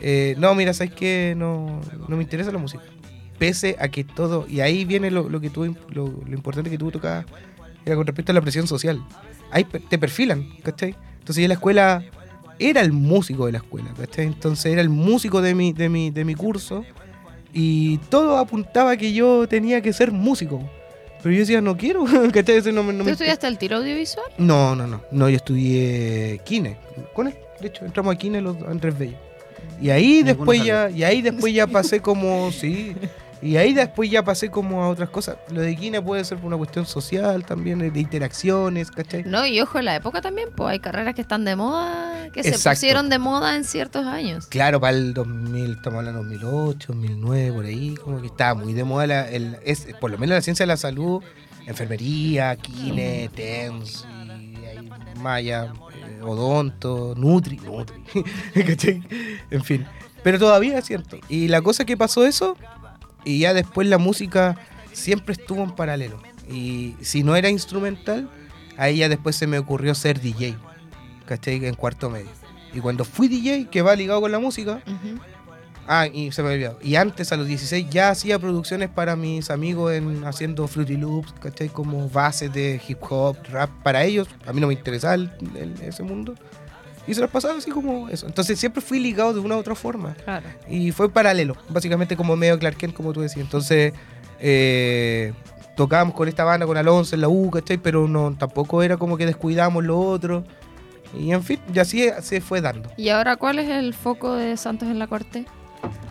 eh, 0.00 0.34
no, 0.38 0.54
mira, 0.54 0.72
¿sabes 0.72 0.94
qué? 0.94 1.34
No, 1.36 1.82
no 2.08 2.16
me 2.16 2.22
interesa 2.22 2.50
la 2.50 2.56
música. 2.56 2.82
Pese 3.36 3.76
a 3.78 3.88
que 3.88 4.02
todo, 4.02 4.46
y 4.48 4.60
ahí 4.60 4.86
viene 4.86 5.10
lo, 5.10 5.28
lo 5.28 5.42
que 5.42 5.50
tú, 5.50 5.76
lo, 5.90 6.06
importante 6.26 6.70
que 6.70 6.78
tú 6.78 6.90
tocabas, 6.90 7.26
era 7.84 7.96
con 7.96 8.06
respecto 8.06 8.32
a 8.32 8.34
la 8.34 8.40
presión 8.40 8.66
social. 8.66 9.04
Ahí 9.50 9.64
te 9.64 9.98
perfilan, 9.98 10.56
¿cachai? 10.62 10.96
Entonces 11.18 11.42
en 11.42 11.48
la 11.50 11.54
escuela 11.56 12.02
era 12.58 12.80
el 12.80 12.92
músico 12.92 13.44
de 13.44 13.52
la 13.52 13.58
escuela, 13.58 13.92
¿cachai? 13.94 14.24
Entonces 14.24 14.72
era 14.72 14.80
el 14.80 14.88
músico 14.88 15.42
de 15.42 15.54
mi, 15.54 15.74
de 15.74 15.90
mi, 15.90 16.10
de 16.12 16.24
mi 16.24 16.34
curso 16.34 16.82
y 17.52 17.98
todo 18.08 18.38
apuntaba 18.38 18.96
que 18.96 19.12
yo 19.12 19.46
tenía 19.48 19.82
que 19.82 19.92
ser 19.92 20.12
músico. 20.12 20.66
Pero 21.24 21.36
yo 21.36 21.40
decía, 21.40 21.62
no 21.62 21.74
quiero. 21.74 22.04
¿Tú 22.32 23.08
estudiaste 23.08 23.46
el 23.46 23.56
tiro 23.56 23.78
audiovisual? 23.78 24.26
No, 24.36 24.76
no, 24.76 24.86
no. 24.86 25.00
No, 25.10 25.30
yo 25.30 25.36
estudié 25.36 26.38
Kine. 26.44 26.76
Con 27.14 27.28
él. 27.28 27.34
De 27.60 27.68
hecho, 27.68 27.86
entramos 27.86 28.14
a 28.14 28.18
Kine 28.18 28.42
los 28.42 28.62
Andrés 28.64 28.98
Bello. 28.98 29.16
Y 29.80 29.88
ahí 29.88 30.22
después 30.22 30.62
ya, 30.62 30.90
y 30.90 31.02
ahí 31.02 31.22
después 31.22 31.54
ya 31.54 31.66
pasé 31.66 32.00
como, 32.00 32.52
sí, 32.52 32.94
y 33.44 33.58
ahí 33.58 33.74
después 33.74 34.10
ya 34.10 34.24
pasé 34.24 34.50
como 34.50 34.82
a 34.82 34.88
otras 34.88 35.10
cosas. 35.10 35.36
Lo 35.50 35.60
de 35.60 35.76
Quina 35.76 36.02
puede 36.02 36.24
ser 36.24 36.38
por 36.38 36.46
una 36.46 36.56
cuestión 36.56 36.86
social 36.86 37.44
también, 37.44 37.78
de 37.78 38.00
interacciones, 38.00 38.90
¿cachai? 38.90 39.22
No, 39.24 39.44
y 39.44 39.60
ojo, 39.60 39.78
en 39.78 39.84
la 39.84 39.96
época 39.96 40.22
también, 40.22 40.48
pues 40.56 40.70
hay 40.70 40.78
carreras 40.80 41.14
que 41.14 41.20
están 41.20 41.44
de 41.44 41.54
moda, 41.54 42.30
que 42.32 42.42
se 42.42 42.70
pusieron 42.70 43.10
de 43.10 43.18
moda 43.18 43.54
en 43.54 43.64
ciertos 43.64 44.06
años. 44.06 44.46
Claro, 44.46 44.80
para 44.80 44.96
el 44.96 45.12
2000, 45.12 45.72
estamos 45.72 45.98
hablando 45.98 46.22
2008, 46.22 46.92
2009, 46.94 47.52
por 47.52 47.64
ahí, 47.66 47.94
como 47.96 48.20
que 48.22 48.28
estaba 48.28 48.54
muy 48.54 48.72
de 48.72 48.84
moda, 48.84 49.06
la, 49.06 49.28
el, 49.28 49.58
es, 49.62 49.88
por 50.00 50.10
lo 50.10 50.16
menos 50.16 50.36
la 50.36 50.40
ciencia 50.40 50.64
de 50.64 50.68
la 50.68 50.78
salud, 50.78 51.22
enfermería, 51.66 52.56
Kine, 52.56 53.28
TENS, 53.34 54.06
y 54.80 55.18
Maya, 55.18 55.70
eh, 55.94 56.22
Odonto, 56.22 57.14
Nutri, 57.14 57.58
Nutri, 57.58 58.02
¿cachai? 58.66 59.02
En 59.50 59.62
fin. 59.62 59.86
Pero 60.22 60.38
todavía 60.38 60.78
es 60.78 60.86
cierto. 60.86 61.18
Y 61.28 61.48
la 61.48 61.60
cosa 61.60 61.84
que 61.84 61.98
pasó 61.98 62.24
eso 62.24 62.56
y 63.24 63.40
ya 63.40 63.54
después 63.54 63.88
la 63.88 63.98
música 63.98 64.56
siempre 64.92 65.32
estuvo 65.32 65.62
en 65.62 65.72
paralelo. 65.72 66.20
Y 66.50 66.94
si 67.00 67.22
no 67.22 67.36
era 67.36 67.48
instrumental, 67.48 68.28
ahí 68.76 68.98
ya 68.98 69.08
después 69.08 69.36
se 69.36 69.46
me 69.46 69.58
ocurrió 69.58 69.94
ser 69.94 70.20
DJ, 70.20 70.56
¿cachai? 71.26 71.64
En 71.64 71.74
cuarto 71.74 72.10
medio. 72.10 72.30
Y 72.72 72.80
cuando 72.80 73.04
fui 73.04 73.28
DJ, 73.28 73.68
que 73.70 73.82
va 73.82 73.94
ligado 73.94 74.20
con 74.20 74.32
la 74.32 74.38
música, 74.38 74.82
ah, 75.86 76.06
y 76.06 76.32
se 76.32 76.42
me 76.42 76.50
olvidó. 76.50 76.78
Y 76.82 76.96
antes, 76.96 77.32
a 77.32 77.36
los 77.36 77.46
16, 77.46 77.88
ya 77.88 78.10
hacía 78.10 78.38
producciones 78.38 78.90
para 78.90 79.16
mis 79.16 79.50
amigos 79.50 79.92
en 79.92 80.24
haciendo 80.24 80.66
Fruity 80.66 80.96
Loops, 80.96 81.32
¿cachai? 81.40 81.68
Como 81.68 82.08
bases 82.08 82.52
de 82.52 82.80
hip 82.86 82.98
hop, 83.08 83.36
rap. 83.50 83.70
Para 83.82 84.04
ellos, 84.04 84.28
a 84.44 84.52
mí 84.52 84.60
no 84.60 84.66
me 84.66 84.74
interesaba 84.74 85.16
ese 85.82 86.02
mundo. 86.02 86.34
Y 87.06 87.14
se 87.14 87.20
las 87.20 87.30
pasaba 87.30 87.58
así 87.58 87.70
como 87.70 88.08
eso. 88.08 88.26
Entonces 88.26 88.58
siempre 88.58 88.80
fui 88.80 88.98
ligado 88.98 89.34
de 89.34 89.40
una 89.40 89.56
u 89.56 89.58
otra 89.58 89.74
forma. 89.74 90.14
Claro. 90.24 90.46
Y 90.68 90.90
fue 90.92 91.10
paralelo, 91.10 91.56
básicamente 91.68 92.16
como 92.16 92.34
medio 92.36 92.58
Clark 92.58 92.76
Kent, 92.76 92.94
como 92.94 93.12
tú 93.12 93.20
decías. 93.20 93.44
Entonces 93.44 93.92
eh, 94.40 95.32
tocábamos 95.76 96.14
con 96.14 96.28
esta 96.28 96.44
banda, 96.44 96.66
con 96.66 96.76
Alonso 96.76 97.14
en 97.14 97.20
la 97.20 97.28
U, 97.28 97.50
¿cachai? 97.50 97.78
Pero 97.78 98.08
no, 98.08 98.34
tampoco 98.36 98.82
era 98.82 98.96
como 98.96 99.16
que 99.16 99.26
descuidamos 99.26 99.84
lo 99.84 100.00
otro. 100.00 100.44
Y 101.18 101.32
en 101.32 101.42
fin, 101.42 101.60
y 101.72 101.78
así 101.78 102.08
se 102.22 102.40
fue 102.40 102.60
dando. 102.60 102.90
¿Y 102.96 103.10
ahora 103.10 103.36
cuál 103.36 103.58
es 103.58 103.68
el 103.68 103.94
foco 103.94 104.34
de 104.34 104.56
Santos 104.56 104.88
en 104.88 104.98
la 104.98 105.06
Corte? 105.06 105.44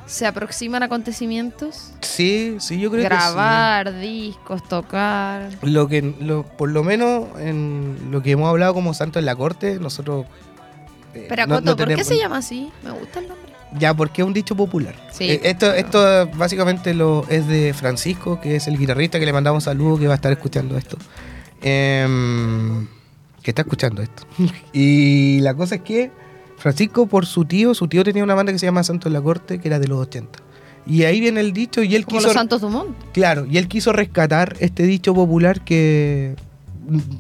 ¿Se 0.06 0.28
aproximan 0.28 0.84
acontecimientos? 0.84 1.94
Sí, 2.02 2.58
sí, 2.60 2.80
yo 2.80 2.92
creo 2.92 3.04
Grabar, 3.04 3.86
que 3.86 3.92
Grabar, 3.92 4.02
discos, 4.02 4.64
tocar. 4.68 5.50
Lo 5.62 5.88
que, 5.88 6.14
lo, 6.20 6.44
por 6.44 6.70
lo 6.70 6.84
menos 6.84 7.28
en 7.40 7.98
lo 8.12 8.22
que 8.22 8.32
hemos 8.32 8.50
hablado 8.50 8.74
como 8.74 8.94
Santos 8.94 9.20
en 9.22 9.26
la 9.26 9.36
Corte, 9.36 9.80
nosotros 9.80 10.26
eh, 11.14 11.26
Pero 11.30 11.48
Coto, 11.48 11.76
¿por 11.76 11.96
qué 11.96 12.04
se 12.04 12.18
llama 12.18 12.38
así? 12.38 12.72
Me 12.84 12.92
gusta 12.92 13.20
el 13.20 13.28
nombre. 13.28 13.54
Ya, 13.80 13.94
porque 13.94 14.22
es 14.22 14.28
un 14.28 14.34
dicho 14.34 14.56
popular. 14.56 14.96
Eh, 15.20 15.42
esto, 15.44 15.74
esto 15.74 16.28
básicamente 16.36 16.94
lo 16.94 17.26
es 17.30 17.48
de 17.48 17.74
Francisco, 17.74 18.40
que 18.40 18.56
es 18.56 18.68
el 18.68 18.78
guitarrista 18.78 19.20
que 19.20 19.26
le 19.26 19.34
mandamos 19.34 19.64
saludos, 19.64 20.00
que 20.00 20.08
va 20.08 20.14
a 20.14 20.16
estar 20.16 20.32
escuchando 20.32 20.78
esto. 20.78 20.98
Em, 21.62 22.88
que 23.42 23.52
está 23.52 23.64
escuchando 23.64 24.02
esto. 24.02 24.24
y 24.74 25.40
la 25.40 25.54
cosa 25.56 25.76
es 25.76 25.82
que 25.82 26.12
Francisco, 26.58 27.08
por 27.08 27.26
su 27.26 27.46
tío, 27.46 27.74
su 27.74 27.88
tío 27.88 28.04
tenía 28.04 28.24
una 28.24 28.36
banda 28.36 28.52
que 28.52 28.60
se 28.60 28.66
llama 28.66 28.84
Santos 28.84 29.08
en 29.08 29.14
la 29.14 29.22
Corte, 29.22 29.60
que 29.60 29.68
era 29.68 29.80
de 29.80 29.88
los 29.88 30.00
80. 30.00 30.40
Y 30.86 31.04
ahí 31.04 31.20
viene 31.20 31.40
el 31.40 31.54
dicho 31.54 31.82
y 31.82 31.96
él 31.96 32.06
Como 32.06 32.18
quiso... 32.18 32.28
los 32.28 32.34
Santos 32.34 32.62
Dumont. 32.62 32.96
Claro, 33.14 33.46
y 33.50 33.58
él 33.58 33.68
quiso 33.68 33.94
rescatar 33.94 34.56
este 34.60 34.84
dicho 34.84 35.14
popular 35.14 35.62
que 35.62 36.36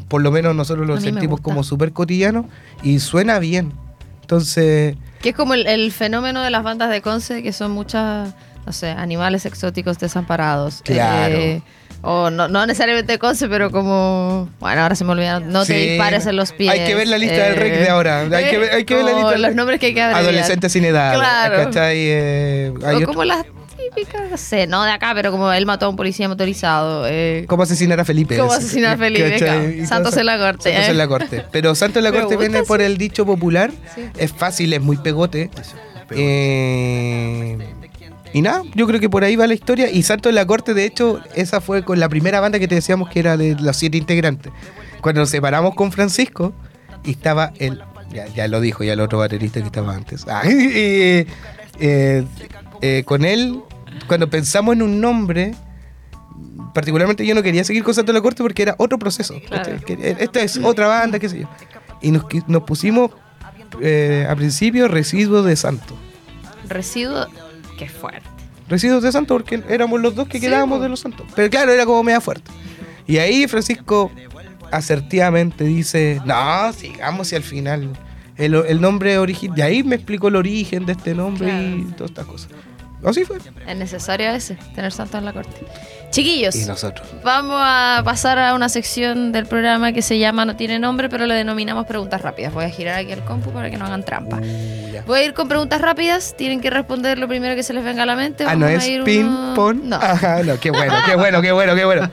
por 0.07 0.21
lo 0.21 0.31
menos 0.31 0.55
nosotros 0.55 0.87
lo 0.87 0.99
sentimos 0.99 1.41
como 1.41 1.63
súper 1.63 1.91
cotidiano 1.91 2.47
y 2.81 2.99
suena 2.99 3.39
bien. 3.39 3.73
Entonces... 4.21 4.95
Que 5.21 5.29
es 5.29 5.35
como 5.35 5.53
el, 5.53 5.91
fenómeno 5.91 6.41
de 6.41 6.49
las 6.49 6.63
bandas 6.63 6.89
de 6.89 7.01
Conce, 7.01 7.43
que 7.43 7.53
son 7.53 7.71
muchas, 7.71 8.33
no 8.65 8.73
sé, 8.73 8.89
animales 8.89 9.45
exóticos 9.45 9.99
desamparados. 9.99 10.81
Claro. 10.83 11.35
Eh, 11.35 11.61
O 12.01 12.29
no, 12.29 12.49
no 12.49 12.65
necesariamente 12.65 13.17
Conce, 13.17 13.47
pero 13.47 13.71
como. 13.71 14.49
Bueno, 14.59 14.81
ahora 14.81 14.95
se 14.95 15.05
me 15.05 15.11
olvidaron. 15.11 15.49
No 15.53 15.65
te 15.65 15.73
dispares 15.73 16.25
en 16.25 16.35
los 16.35 16.51
pies. 16.51 16.69
Hay 16.69 16.85
que 16.85 16.95
ver 16.95 17.07
la 17.07 17.17
lista 17.17 17.43
del 17.43 17.55
REC 17.55 17.79
de 17.79 17.89
ahora. 17.89 18.19
Hay 18.19 18.49
que 18.49 18.57
ver, 18.57 18.73
hay 18.73 18.83
que 18.83 18.95
ver 18.95 19.05
la 19.05 19.13
lista. 19.17 19.37
Los 19.37 19.55
nombres 19.55 19.79
que 19.79 19.85
hay 19.85 19.93
que 19.93 20.01
abreviar. 20.01 20.23
Adolescentes 20.23 20.73
sin 20.73 20.83
edad. 20.83 21.13
Claro. 21.13 21.63
¿Cachai? 21.63 21.97
Eh, 21.97 22.73
o 22.75 23.05
como 23.05 23.23
las 23.23 23.45
no 24.29 24.37
sé, 24.37 24.67
no 24.67 24.83
de 24.83 24.91
acá, 24.91 25.11
pero 25.13 25.31
como 25.31 25.51
él 25.51 25.65
mató 25.65 25.85
a 25.85 25.89
un 25.89 25.95
policía 25.95 26.27
motorizado. 26.27 27.05
Eh. 27.07 27.45
¿Cómo 27.47 27.63
asesinar 27.63 27.99
a 27.99 28.05
Felipe? 28.05 28.37
¿Cómo 28.37 28.51
asesinar 28.51 28.95
a 28.95 28.97
Felipe? 28.97 29.85
Santos 29.85 30.17
en 30.17 30.25
la 30.25 30.37
corte. 30.37 30.71
Santos 30.73 30.89
en 30.89 30.97
la 30.97 31.07
corte. 31.07 31.45
Pero 31.51 31.75
Santos 31.75 31.97
en 31.97 32.03
la 32.03 32.11
corte 32.11 32.37
viene 32.37 32.63
por 32.63 32.81
el 32.81 32.97
dicho 32.97 33.25
popular. 33.25 33.71
Es 34.17 34.31
fácil, 34.31 34.73
es 34.73 34.81
muy 34.81 34.97
pegote. 34.97 35.49
Eh, 36.11 37.57
y 38.33 38.41
nada, 38.41 38.63
yo 38.75 38.87
creo 38.87 38.99
que 38.99 39.09
por 39.09 39.23
ahí 39.23 39.35
va 39.35 39.47
la 39.47 39.53
historia. 39.53 39.89
Y 39.89 40.03
Santos 40.03 40.29
en 40.29 40.35
la 40.35 40.45
corte, 40.45 40.73
de 40.73 40.85
hecho, 40.85 41.21
esa 41.35 41.61
fue 41.61 41.83
con 41.83 41.99
la 41.99 42.09
primera 42.09 42.39
banda 42.39 42.59
que 42.59 42.67
te 42.67 42.75
decíamos 42.75 43.09
que 43.09 43.19
era 43.19 43.37
de 43.37 43.55
los 43.59 43.77
siete 43.77 43.97
integrantes. 43.97 44.51
Cuando 45.01 45.21
nos 45.21 45.29
separamos 45.29 45.75
con 45.75 45.91
Francisco, 45.91 46.53
y 47.03 47.11
estaba 47.11 47.51
el. 47.59 47.81
Ya, 48.35 48.47
lo 48.47 48.61
dijo, 48.61 48.83
ya 48.83 48.93
el 48.93 48.99
otro 48.99 49.17
baterista 49.17 49.59
que 49.59 49.67
estaba 49.67 49.95
antes. 49.95 50.25
Ah, 50.27 50.43
eh, 50.45 51.25
eh, 52.81 53.03
con 53.03 53.25
él 53.25 53.63
cuando 54.07 54.29
pensamos 54.29 54.75
en 54.75 54.81
un 54.81 55.01
nombre, 55.01 55.53
particularmente 56.73 57.25
yo 57.25 57.35
no 57.35 57.43
quería 57.43 57.63
seguir 57.63 57.83
con 57.83 57.93
Santo 57.93 58.11
de 58.11 58.19
la 58.19 58.21
Corte 58.21 58.43
porque 58.43 58.61
era 58.61 58.75
otro 58.77 58.97
proceso. 58.99 59.35
Esta 59.99 60.41
es 60.41 60.57
otra 60.57 60.87
banda, 60.87 61.19
qué 61.19 61.29
sé 61.29 61.41
yo. 61.41 61.49
Y 62.01 62.11
nos, 62.11 62.63
pusimos 62.63 63.11
eh, 63.81 64.27
a 64.29 64.35
principio 64.35 64.87
residuos 64.87 65.45
de 65.45 65.55
Santo. 65.55 65.95
Residuo, 66.67 67.27
qué 67.77 67.87
fuerte. 67.87 68.27
Residuos 68.67 69.03
de 69.03 69.11
Santo 69.11 69.35
porque 69.35 69.61
éramos 69.69 70.01
los 70.01 70.15
dos 70.15 70.27
que 70.27 70.39
quedábamos 70.39 70.81
de 70.81 70.89
los 70.89 70.99
Santos. 70.99 71.25
Pero 71.35 71.49
claro, 71.49 71.71
era 71.71 71.85
como 71.85 72.03
media 72.03 72.21
fuerte. 72.21 72.51
Y 73.05 73.17
ahí 73.17 73.47
Francisco 73.47 74.11
asertivamente 74.71 75.65
dice, 75.65 76.21
no, 76.25 76.73
sigamos 76.73 77.31
y 77.31 77.35
al 77.35 77.43
final 77.43 77.89
el, 78.37 78.81
nombre 78.81 79.17
original, 79.17 79.55
de 79.55 79.63
ahí 79.63 79.83
me 79.83 79.95
explicó 79.95 80.29
el 80.29 80.35
origen 80.35 80.85
de 80.85 80.93
este 80.93 81.13
nombre 81.13 81.51
y 81.77 81.83
todas 81.91 82.11
estas 82.11 82.25
cosas. 82.25 82.49
Así 83.05 83.25
fue. 83.25 83.37
Es 83.67 83.77
necesario 83.77 84.29
ese, 84.29 84.55
tener 84.75 84.91
santos 84.91 85.19
en 85.19 85.25
la 85.25 85.33
corte. 85.33 85.51
Chiquillos. 86.09 86.55
Y 86.55 86.65
nosotros. 86.65 87.07
Vamos 87.23 87.57
a 87.59 88.01
pasar 88.05 88.39
a 88.39 88.53
una 88.53 88.69
sección 88.69 89.31
del 89.31 89.45
programa 89.45 89.91
que 89.91 90.01
se 90.01 90.19
llama 90.19 90.45
No 90.45 90.55
tiene 90.55 90.79
nombre, 90.79 91.09
pero 91.09 91.25
le 91.25 91.33
denominamos 91.33 91.85
preguntas 91.85 92.21
rápidas. 92.21 92.53
Voy 92.53 92.65
a 92.65 92.69
girar 92.69 92.99
aquí 92.99 93.11
el 93.11 93.21
compu 93.21 93.51
para 93.51 93.69
que 93.69 93.77
no 93.77 93.85
hagan 93.85 94.03
trampa. 94.03 94.37
Uh, 94.37 95.01
Voy 95.07 95.19
a 95.19 95.23
ir 95.25 95.33
con 95.33 95.47
preguntas 95.47 95.81
rápidas. 95.81 96.35
Tienen 96.37 96.61
que 96.61 96.69
responder 96.69 97.17
lo 97.17 97.27
primero 97.27 97.55
que 97.55 97.63
se 97.63 97.73
les 97.73 97.83
venga 97.83 98.03
a 98.03 98.05
la 98.05 98.15
mente. 98.15 98.45
ah, 98.47 98.55
no 98.55 98.67
es 98.67 98.85
ping-pong. 99.03 99.83
No. 99.83 99.95
Ajá, 99.95 100.43
no, 100.43 100.59
qué 100.59 100.71
bueno, 100.71 100.93
qué 101.05 101.15
bueno, 101.15 101.41
qué 101.41 101.51
bueno, 101.51 101.75
qué 101.75 101.85
bueno. 101.85 102.11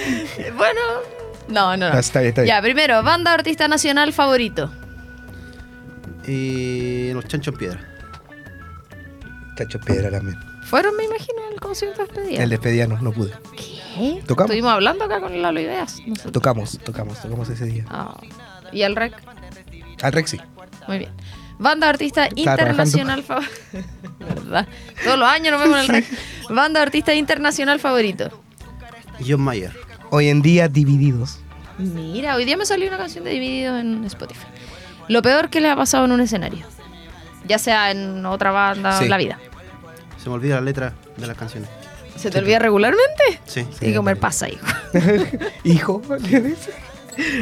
bueno, 0.56 0.80
no, 1.48 1.76
no, 1.76 1.90
no. 1.90 1.98
Está 1.98 2.20
bien, 2.20 2.30
está 2.30 2.42
bien. 2.42 2.54
Ya, 2.54 2.60
primero, 2.60 3.02
banda 3.02 3.32
artista 3.32 3.68
nacional 3.68 4.12
favorito. 4.12 4.70
Y 6.26 7.12
los 7.12 7.26
chanchos 7.26 7.54
en 7.54 7.58
piedra. 7.58 7.95
Cacho 9.56 9.80
Piedra 9.80 10.10
también. 10.10 10.38
Fueron, 10.62 10.96
me 10.96 11.04
imagino, 11.04 11.38
el 11.52 11.60
concierto 11.60 12.02
de 12.02 12.08
despedida. 12.08 12.42
El 12.42 12.50
despedida 12.50 12.86
no, 12.86 13.00
no 13.00 13.12
pude. 13.12 13.32
¿Qué? 13.56 14.22
¿Tocamos? 14.26 14.50
Estuvimos 14.50 14.72
hablando 14.72 15.04
acá 15.04 15.20
con 15.20 15.40
Lalo 15.40 15.60
Ideas. 15.60 15.98
Tocamos, 16.32 16.78
tocamos, 16.84 17.20
tocamos 17.20 17.48
ese 17.48 17.64
día. 17.64 17.84
Ah. 17.88 18.20
¿Y 18.72 18.82
al 18.82 18.94
REC? 18.94 19.14
Al 20.02 20.12
REC 20.12 20.26
sí. 20.26 20.40
Muy 20.86 20.98
bien. 20.98 21.10
Banda 21.58 21.88
artista 21.88 22.28
internacional 22.34 23.22
favorito. 23.22 23.52
¿Verdad? 24.18 24.68
Todos 25.02 25.18
los 25.18 25.28
años 25.28 25.52
nos 25.52 25.60
vemos 25.62 25.78
en 25.78 25.82
el 25.84 25.88
REC. 26.02 26.04
Banda 26.50 26.82
artista 26.82 27.14
internacional 27.14 27.80
favorito. 27.80 28.42
John 29.26 29.40
Mayer. 29.40 29.72
Hoy 30.10 30.28
en 30.28 30.42
día, 30.42 30.68
Divididos. 30.68 31.38
Mira, 31.78 32.36
hoy 32.36 32.44
día 32.44 32.56
me 32.56 32.66
salió 32.66 32.88
una 32.88 32.98
canción 32.98 33.24
de 33.24 33.30
Divididos 33.30 33.80
en 33.80 34.04
Spotify. 34.04 34.46
Lo 35.08 35.22
peor 35.22 35.48
que 35.48 35.60
le 35.60 35.70
ha 35.70 35.76
pasado 35.76 36.04
en 36.04 36.12
un 36.12 36.20
escenario 36.20 36.66
ya 37.46 37.58
sea 37.58 37.90
en 37.90 38.24
otra 38.26 38.50
banda, 38.50 39.02
en 39.02 39.10
la 39.10 39.16
vida. 39.16 39.38
Se 40.22 40.28
me 40.28 40.34
olvida 40.34 40.56
la 40.56 40.60
letra 40.62 40.92
de 41.16 41.26
las 41.26 41.36
canciones. 41.36 41.68
¿Se 42.16 42.30
te 42.30 42.38
olvida 42.38 42.58
regularmente? 42.58 43.40
Sí. 43.44 43.66
Sí, 43.78 43.90
como 43.92 44.04
me 44.04 44.16
pasa, 44.16 44.48
hijo. 44.48 44.66
hijo, 45.64 46.02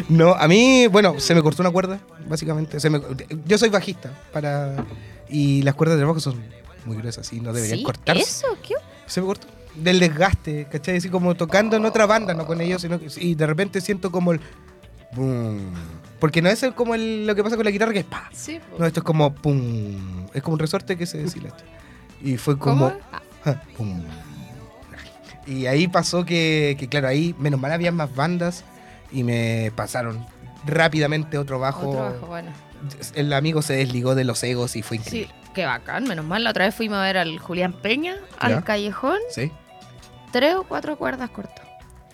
No, 0.08 0.34
a 0.34 0.46
mí, 0.48 0.86
bueno, 0.88 1.18
se 1.18 1.34
me 1.34 1.42
cortó 1.42 1.62
una 1.62 1.70
cuerda, 1.70 1.98
básicamente. 2.28 2.78
yo 3.46 3.58
soy 3.58 3.68
bajista 3.70 4.10
para 4.32 4.84
y 5.28 5.62
las 5.62 5.74
cuerdas 5.74 5.98
de 5.98 6.04
bajo 6.04 6.20
son 6.20 6.42
muy 6.84 6.96
gruesas 6.96 7.32
y 7.32 7.40
no 7.40 7.52
deberían 7.52 7.78
¿Sí? 7.78 7.84
cortarse. 7.84 8.22
¿Eso? 8.22 8.46
¿Qué? 8.62 8.74
Se 9.06 9.20
me 9.20 9.26
cortó. 9.26 9.46
Del 9.74 9.98
desgaste, 9.98 10.68
¿cachai? 10.70 10.98
Así 10.98 11.08
como 11.08 11.34
tocando 11.34 11.76
en 11.76 11.84
otra 11.84 12.06
banda, 12.06 12.34
no 12.34 12.46
con 12.46 12.60
ellos, 12.60 12.82
sino 12.82 13.00
que, 13.00 13.08
y 13.16 13.34
de 13.34 13.46
repente 13.46 13.80
siento 13.80 14.12
como 14.12 14.32
el 14.32 14.40
porque 16.20 16.42
no 16.42 16.48
es 16.48 16.64
como 16.74 16.96
lo 16.96 17.34
que 17.34 17.42
pasa 17.42 17.56
con 17.56 17.64
la 17.64 17.70
guitarra 17.70 17.92
que 17.92 18.00
es 18.00 18.04
pa. 18.04 18.30
No, 18.78 18.86
esto 18.86 19.00
es 19.00 19.04
como 19.04 19.34
pum. 19.34 20.26
Es 20.32 20.42
como 20.42 20.54
un 20.54 20.58
resorte 20.58 20.96
que 20.96 21.06
se 21.06 21.18
deshilacha. 21.18 21.64
Y 22.22 22.36
fue 22.36 22.58
como. 22.58 22.92
Ah, 23.44 23.60
pum. 23.76 24.02
Y 25.46 25.66
ahí 25.66 25.88
pasó 25.88 26.24
que, 26.24 26.88
claro, 26.90 27.08
ahí 27.08 27.34
menos 27.38 27.60
mal 27.60 27.72
había 27.72 27.92
más 27.92 28.14
bandas 28.14 28.64
y 29.12 29.22
me 29.24 29.70
pasaron 29.76 30.26
rápidamente 30.64 31.36
otro 31.36 31.58
bajo. 31.58 31.90
Otro 31.90 32.00
bajo, 32.00 32.26
bueno. 32.26 32.50
El 33.14 33.32
amigo 33.32 33.62
se 33.62 33.74
desligó 33.74 34.14
de 34.14 34.24
los 34.24 34.42
egos 34.42 34.76
y 34.76 34.82
fue 34.82 34.96
increíble. 34.98 35.32
Sí, 35.32 35.50
qué 35.54 35.66
bacán, 35.66 36.04
menos 36.04 36.24
mal. 36.24 36.44
La 36.44 36.50
otra 36.50 36.64
vez 36.64 36.74
fuimos 36.74 36.98
a 36.98 37.02
ver 37.02 37.18
al 37.18 37.38
Julián 37.38 37.74
Peña, 37.74 38.16
al 38.38 38.64
Callejón. 38.64 39.18
Sí. 39.30 39.52
Tres 40.32 40.54
o 40.54 40.64
cuatro 40.64 40.96
cuerdas 40.96 41.30
cortas. 41.30 41.66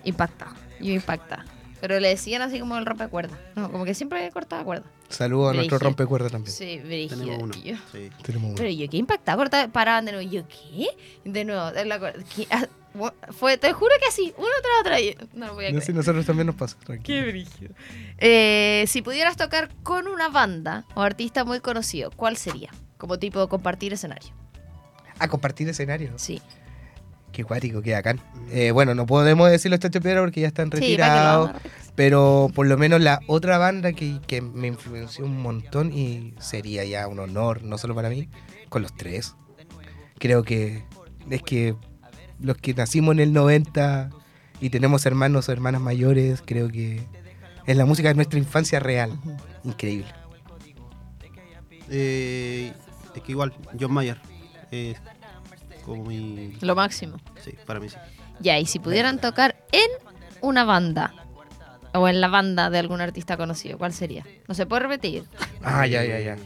Impacta. 0.05 0.49
Yo 0.81 0.93
impacta. 0.93 1.45
Pero 1.81 1.99
le 1.99 2.09
decían 2.09 2.43
así 2.43 2.61
como 2.61 2.77
el 2.77 2.85
rompecuerda. 2.87 3.39
No, 3.57 3.71
como 3.71 3.85
que 3.85 3.95
siempre 3.95 4.31
cortaba 4.31 4.65
cuerda. 4.65 4.85
Saludos 5.09 5.53
a 5.53 5.55
nuestro 5.55 5.79
rompecuerda 5.79 6.29
también. 6.29 6.55
Sí, 6.55 6.79
brígido, 6.79 7.19
Tenemos 7.19 7.43
uno. 7.43 7.55
Sí. 7.55 8.11
Tenemos 8.23 8.49
uno. 8.49 8.57
Pero 8.57 8.71
yo 8.71 8.89
qué 8.89 8.97
impactaba, 8.97 9.37
cortaba, 9.39 9.73
paraban 9.73 10.05
de 10.05 10.13
nuevo. 10.13 10.31
Yo 10.31 10.45
qué? 10.47 10.89
De 11.25 11.45
nuevo, 11.45 11.73
de 11.73 11.85
la 11.85 11.99
cuerda. 11.99 12.23
Ah, 12.51 12.67
fue, 13.31 13.57
te 13.57 13.73
juro 13.73 13.93
que 14.01 14.07
así, 14.09 14.35
uno 14.37 14.49
tras 14.83 14.99
otro. 14.99 15.29
No 15.35 15.47
lo 15.47 15.55
voy 15.55 15.67
a 15.67 15.73
no, 15.73 15.79
creer. 15.79 15.95
nosotros 15.95 16.27
también 16.27 16.47
nos 16.47 16.57
pasa. 16.57 16.77
Qué 17.03 17.23
brígido. 17.23 17.73
Eh, 18.19 18.85
si 18.89 19.01
pudieras 19.01 19.37
tocar 19.37 19.71
con 19.83 20.09
una 20.09 20.29
banda 20.29 20.85
o 20.95 21.03
artista 21.03 21.45
muy 21.45 21.61
conocido, 21.61 22.11
¿cuál 22.11 22.37
sería? 22.37 22.71
Como 22.99 23.19
tipo 23.19 23.49
compartir 23.49 23.93
escenario. 23.93 24.31
¿A 25.19 25.29
compartir 25.29 25.69
escenario? 25.69 26.13
Sí. 26.17 26.41
Qué 27.33 27.45
cuático, 27.45 27.81
qué 27.83 27.93
bacán. 27.93 28.21
Eh, 28.51 28.73
bueno, 28.73 28.95
no 28.95 29.07
podemos 29.07 29.51
decirlo 29.51 29.77
esta 29.77 29.89
Piedra 29.89 30.21
porque 30.21 30.41
ya 30.41 30.49
están 30.49 30.71
retirados. 30.71 31.53
pero 31.95 32.51
por 32.55 32.67
lo 32.67 32.77
menos 32.77 33.01
la 33.01 33.21
otra 33.27 33.59
banda 33.59 33.93
que, 33.93 34.21
que, 34.27 34.41
me 34.41 34.69
influenció 34.69 35.25
un 35.25 35.41
montón 35.41 35.93
y 35.93 36.35
sería 36.41 36.85
ya 36.85 37.07
un 37.07 37.19
honor, 37.19 37.63
no 37.63 37.79
solo 37.79 37.95
para 37.95 38.09
mí, 38.09 38.29
con 38.69 38.83
los 38.83 38.97
tres. 38.97 39.35
Creo 40.19 40.43
que 40.43 40.85
es 41.31 41.43
que 41.43 41.75
los 42.41 42.57
que 42.57 42.75
nacimos 42.75 43.13
en 43.13 43.21
el 43.21 43.33
90 43.33 44.11
y 44.61 44.71
tenemos 44.71 45.07
hermanos 45.07 45.49
o 45.49 45.53
hermanas 45.53 45.81
mayores, 45.81 46.43
creo 46.45 46.69
que 46.69 47.01
es 47.67 47.77
la 47.77 47.87
música 47.87 48.09
de 48.09 48.15
nuestra 48.15 48.39
infancia 48.39 48.81
real. 48.81 49.19
Increíble. 49.65 50.13
Eh, 51.89 52.73
es 53.15 53.23
que 53.23 53.33
igual, 53.33 53.53
John 53.79 53.93
Mayer. 53.93 54.19
Eh, 54.71 54.95
lo 56.61 56.75
máximo. 56.75 57.17
Sí, 57.43 57.55
para 57.67 57.81
mí 57.81 57.89
sí. 57.89 57.97
Ya, 58.41 58.59
y 58.59 58.67
si 58.67 58.79
pudieran 58.79 59.21
tocar 59.21 59.57
en 59.73 59.91
una 60.41 60.65
banda, 60.65 61.13
o 61.93 62.09
en 62.09 62.21
la 62.21 62.29
banda 62.29 62.71
de 62.71 62.79
algún 62.79 63.01
artista 63.01 63.37
conocido, 63.37 63.79
¿cuál 63.79 63.93
sería? 63.93 64.25
No 64.49 64.55
se 64.55 64.67
puede 64.67 64.83
repetir. 64.83 65.25
Ah, 65.63 65.87
ya, 65.87 66.05
ya, 66.05 66.21
ya. 66.21 66.37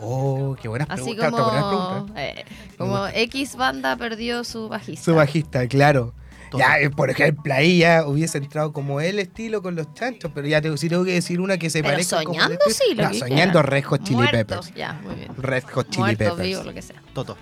Oh, 0.00 0.56
qué 0.60 0.68
buena 0.68 0.86
Así 0.88 1.16
como, 1.16 2.06
eh, 2.16 2.44
como 2.76 3.08
X 3.08 3.56
banda 3.56 3.96
perdió 3.96 4.44
su 4.44 4.68
bajista. 4.68 5.04
Su 5.04 5.14
bajista, 5.14 5.66
claro. 5.66 6.14
Ya, 6.56 6.78
eh, 6.80 6.88
por 6.88 7.10
ejemplo, 7.10 7.52
ahí 7.52 7.78
ya 7.78 8.06
hubiese 8.06 8.38
entrado 8.38 8.72
como 8.72 9.00
el 9.00 9.18
estilo 9.18 9.60
con 9.60 9.74
los 9.74 9.92
chanchos, 9.94 10.30
pero 10.34 10.46
ya 10.46 10.62
tengo, 10.62 10.76
si 10.76 10.88
tengo 10.88 11.04
que 11.04 11.12
decir 11.12 11.40
una 11.40 11.58
que 11.58 11.68
se 11.68 11.82
pero 11.82 11.94
parezca 11.94 12.22
soñando, 12.22 12.58
como 12.58 12.74
sí, 12.74 12.94
no, 12.96 13.12
soñando 13.12 13.62
Red 13.62 13.84
Hot 13.84 14.02
Chili 14.02 14.26
Peppers. 14.30 14.72
Ya, 14.74 14.94
muy 15.02 15.14
bien. 15.14 15.34
Red 15.36 15.64
Hot 15.74 15.90
Chili 15.90 16.16
Peppers. 16.16 16.40
Vivo, 16.40 16.62
lo 16.62 16.72
que 16.72 16.82
sea. 16.82 17.02
Toto. 17.12 17.36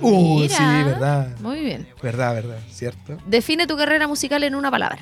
Uh, 0.00 0.46
sí, 0.48 0.62
verdad. 0.84 1.36
Muy 1.40 1.60
bien. 1.60 1.88
Verdad, 2.02 2.34
verdad, 2.34 2.58
cierto. 2.70 3.18
Define 3.26 3.66
tu 3.66 3.76
carrera 3.76 4.06
musical 4.08 4.42
en 4.44 4.54
una 4.54 4.70
palabra. 4.70 4.98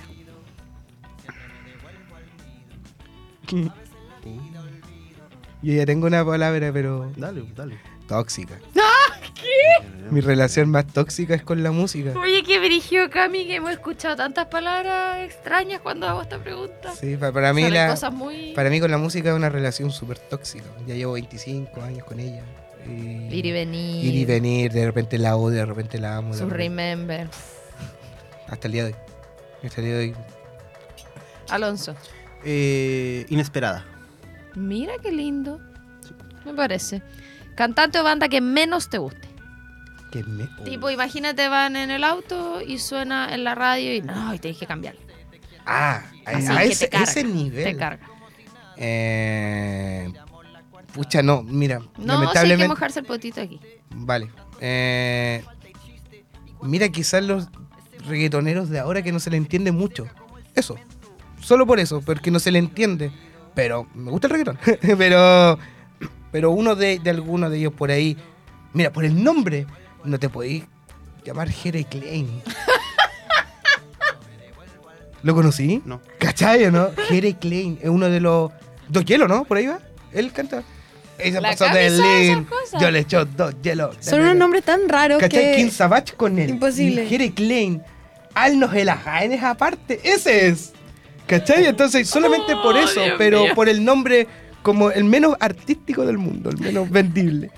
Yo 5.60 5.72
ya 5.74 5.86
tengo 5.86 6.06
una 6.06 6.24
palabra, 6.24 6.70
pero. 6.72 7.12
Dale, 7.16 7.44
dale. 7.54 7.78
Tóxica. 8.06 8.58
¡Ah! 8.76 9.20
¿Qué? 9.34 9.86
Mi 10.10 10.20
relación 10.20 10.70
más 10.70 10.86
tóxica 10.86 11.34
es 11.34 11.42
con 11.42 11.62
la 11.62 11.70
música. 11.70 12.12
Oye, 12.18 12.42
qué 12.42 12.58
brillo, 12.58 13.10
Cami, 13.10 13.46
que 13.46 13.56
hemos 13.56 13.70
escuchado 13.70 14.16
tantas 14.16 14.46
palabras 14.46 15.18
extrañas 15.20 15.80
cuando 15.80 16.08
hago 16.08 16.22
esta 16.22 16.38
pregunta. 16.38 16.94
Sí, 16.94 17.16
para, 17.16 17.52
mí 17.52 17.68
la, 17.70 17.94
para 18.54 18.70
mí 18.70 18.80
con 18.80 18.90
la 18.90 18.98
música 18.98 19.30
es 19.30 19.36
una 19.36 19.48
relación 19.48 19.90
súper 19.90 20.18
tóxica. 20.18 20.64
Ya 20.86 20.94
llevo 20.94 21.12
25 21.12 21.82
años 21.82 22.04
con 22.04 22.18
ella. 22.20 22.42
Ir 22.90 23.46
y 23.46 23.52
venir. 23.52 24.04
Ir 24.04 24.14
y 24.14 24.24
venir, 24.24 24.72
de 24.72 24.86
repente 24.86 25.18
la 25.18 25.36
odio, 25.36 25.58
de 25.58 25.66
repente 25.66 25.98
la 25.98 26.16
amo. 26.16 26.34
Su 26.34 26.48
remember. 26.48 27.28
Hasta 28.48 28.66
el 28.68 28.72
día 28.72 28.84
de 28.84 28.90
hoy. 28.92 28.96
Hasta 29.64 29.80
el 29.80 29.86
día 29.86 29.96
de 29.96 30.00
hoy. 30.04 30.14
Alonso. 31.50 31.94
Eh, 32.44 33.26
inesperada. 33.28 33.84
Mira 34.54 34.92
qué 35.02 35.10
lindo. 35.12 35.60
Me 36.44 36.54
parece. 36.54 37.02
Cantante 37.54 37.98
o 37.98 38.04
banda 38.04 38.28
que 38.28 38.40
menos 38.40 38.88
te 38.88 38.98
guste. 38.98 39.28
Que 40.12 40.22
me- 40.24 40.48
Tipo, 40.64 40.90
imagínate, 40.90 41.48
van 41.48 41.76
en 41.76 41.90
el 41.90 42.04
auto 42.04 42.60
y 42.62 42.78
suena 42.78 43.34
en 43.34 43.44
la 43.44 43.54
radio 43.54 43.94
y 43.94 44.00
no, 44.00 44.32
y 44.34 44.38
tenés 44.38 44.56
que 44.58 44.66
cambiar. 44.66 44.94
Ah, 45.66 46.02
a, 46.24 46.30
Así 46.30 46.46
a 46.48 46.56
que 46.58 46.64
ese, 46.68 46.84
te 46.86 46.90
carga, 46.90 47.10
ese 47.10 47.24
nivel. 47.24 47.64
Te 47.64 47.76
carga. 47.76 48.08
Eh, 48.76 50.10
pucha, 50.92 51.22
no, 51.22 51.42
mira, 51.42 51.78
No, 51.78 51.86
sí 51.86 51.90
hay 51.96 52.04
que 52.04 52.06
lamentablemente. 52.06 52.68
mojarse 52.68 53.00
el 53.00 53.06
potito 53.06 53.40
aquí. 53.40 53.60
Vale. 53.90 54.30
Eh, 54.60 55.44
mira, 56.62 56.88
quizás 56.88 57.22
los 57.22 57.48
reggaetoneros 58.06 58.68
de 58.70 58.78
ahora 58.78 59.02
que 59.02 59.12
no 59.12 59.20
se 59.20 59.30
le 59.30 59.36
entiende 59.36 59.72
mucho. 59.72 60.06
Eso. 60.54 60.76
Solo 61.40 61.66
por 61.66 61.78
eso, 61.78 62.00
porque 62.00 62.30
no 62.30 62.40
se 62.40 62.50
le 62.50 62.58
entiende. 62.58 63.12
Pero 63.54 63.86
me 63.94 64.10
gusta 64.10 64.26
el 64.26 64.32
reggaetón. 64.32 64.58
pero 64.98 65.58
pero 66.30 66.50
uno 66.50 66.74
de, 66.76 66.98
de 66.98 67.10
algunos 67.10 67.50
de 67.50 67.58
ellos 67.58 67.72
por 67.72 67.90
ahí. 67.90 68.16
Mira, 68.72 68.92
por 68.92 69.04
el 69.04 69.22
nombre, 69.22 69.66
no 70.04 70.18
te 70.18 70.28
podéis 70.28 70.64
llamar 71.24 71.48
Jere 71.50 71.84
Klein. 71.84 72.42
¿Lo 75.22 75.34
conocí? 75.34 75.82
No. 75.84 76.00
¿Cachai 76.18 76.64
o 76.66 76.70
no? 76.70 76.90
Jere 77.08 77.34
Klein 77.36 77.78
es 77.82 77.88
uno 77.88 78.08
de 78.08 78.20
los. 78.20 78.52
Dos 78.88 79.04
hielos, 79.04 79.28
¿no? 79.28 79.44
Por 79.44 79.56
ahí 79.56 79.66
va. 79.66 79.80
Él 80.12 80.32
canta. 80.32 80.62
Ella 81.18 81.40
La 81.40 81.50
pasó 81.50 81.66
de 81.68 81.90
Lin. 81.90 82.46
Yo 82.80 82.90
le 82.90 83.00
echo 83.00 83.24
dos 83.24 83.54
hielos. 83.62 83.96
Son 84.00 84.20
unos 84.20 84.36
nombres 84.36 84.64
tan 84.64 84.88
raros 84.88 85.18
¿Cachai? 85.20 85.56
King 85.56 85.64
que... 85.66 85.70
Savage 85.70 86.12
con 86.14 86.38
él. 86.38 86.50
Imposible. 86.50 87.04
Y 87.04 87.08
Jere 87.08 87.32
Klein. 87.32 87.82
Alnos 88.34 88.72
el 88.74 88.88
Ajaenes 88.88 89.42
aparte. 89.42 90.00
Ese 90.04 90.48
es. 90.48 90.72
¿Cachai? 91.26 91.66
Entonces, 91.66 92.08
solamente 92.08 92.54
por 92.56 92.74
Oh, 92.74 92.78
eso, 92.78 93.02
Dios 93.02 93.14
pero 93.18 93.42
mío. 93.44 93.54
por 93.54 93.68
el 93.68 93.84
nombre 93.84 94.26
como 94.62 94.90
el 94.90 95.04
menos 95.04 95.34
artístico 95.40 96.04
del 96.06 96.18
mundo, 96.18 96.50
el 96.50 96.58
menos 96.58 96.88
vendible. 96.90 97.50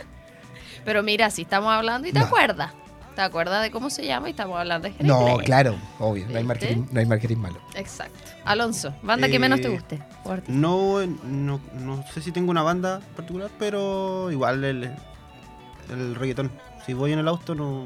Pero 0.85 1.03
mira, 1.03 1.31
si 1.31 1.43
estamos 1.43 1.71
hablando 1.73 2.09
y 2.09 2.13
te 2.13 2.19
No. 2.19 2.25
acuerdas. 2.27 2.73
¿Te 3.15 3.23
acuerdas 3.23 3.63
de 3.63 3.71
cómo 3.71 3.91
se 3.91 4.07
llama? 4.07 4.29
Y 4.29 4.31
estamos 4.31 4.59
hablando 4.59 4.87
de 4.89 4.93
Jerez 4.95 5.07
No, 5.09 5.37
claro, 5.45 5.77
obvio. 5.99 6.27
No 6.29 6.39
hay, 6.39 6.45
marketing, 6.45 6.87
no 6.91 7.01
hay 7.01 7.07
marketing 7.07 7.37
malo. 7.37 7.61
Exacto. 7.75 8.19
Alonso, 8.45 8.95
banda 9.03 9.29
que 9.29 9.39
menos 9.39 9.61
te 9.61 9.67
Eh, 9.67 9.71
guste. 9.71 10.03
No, 10.49 11.05
no, 11.25 11.61
no 11.75 12.05
sé 12.15 12.23
si 12.23 12.33
tengo 12.33 12.51
una 12.51 12.63
banda 12.63 13.01
particular, 13.17 13.51
pero 13.59 14.31
igual 14.31 14.65
el, 14.65 14.91
el 15.91 16.15
reggaetón. 16.15 16.51
Si 16.87 16.95
voy 16.95 17.13
en 17.13 17.19
el 17.19 17.29
auto, 17.29 17.55
no 17.55 17.85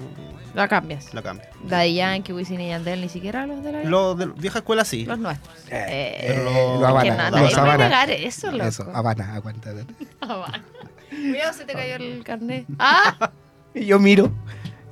La 0.54 0.68
cambias. 0.68 1.12
la 1.12 1.20
cambio. 1.20 1.44
Daddy 1.64 1.94
Yankee, 1.94 2.32
Wisin 2.32 2.60
y 2.60 2.68
Yandel, 2.68 3.00
ni 3.00 3.08
siquiera 3.08 3.44
los 3.44 3.62
de 3.64 3.72
la 3.72 3.84
Los 3.84 4.16
de 4.16 4.26
vieja 4.26 4.58
escuela 4.60 4.84
sí. 4.84 5.04
Los 5.04 5.18
nuestros. 5.18 5.52
Eh, 5.68 6.16
Eh, 6.20 6.42
lo- 6.44 6.80
lo 6.80 6.98
es 6.98 7.02
que 7.04 7.10
Habana, 7.10 7.30
na- 7.30 7.40
los 7.42 7.58
Habana. 7.58 7.84
negar 7.84 8.10
eso, 8.10 8.52
loco. 8.52 8.64
Eso, 8.64 8.88
Habana, 8.94 9.34
aguanta. 9.34 9.70
Habana. 10.20 10.64
Cuidado, 11.10 11.52
se 11.54 11.64
te 11.64 11.72
cayó 11.72 11.96
el 11.96 12.22
carnet. 12.22 12.66
¡Ah! 12.78 13.32
Y 13.74 13.86
yo 13.86 13.98
miro, 13.98 14.30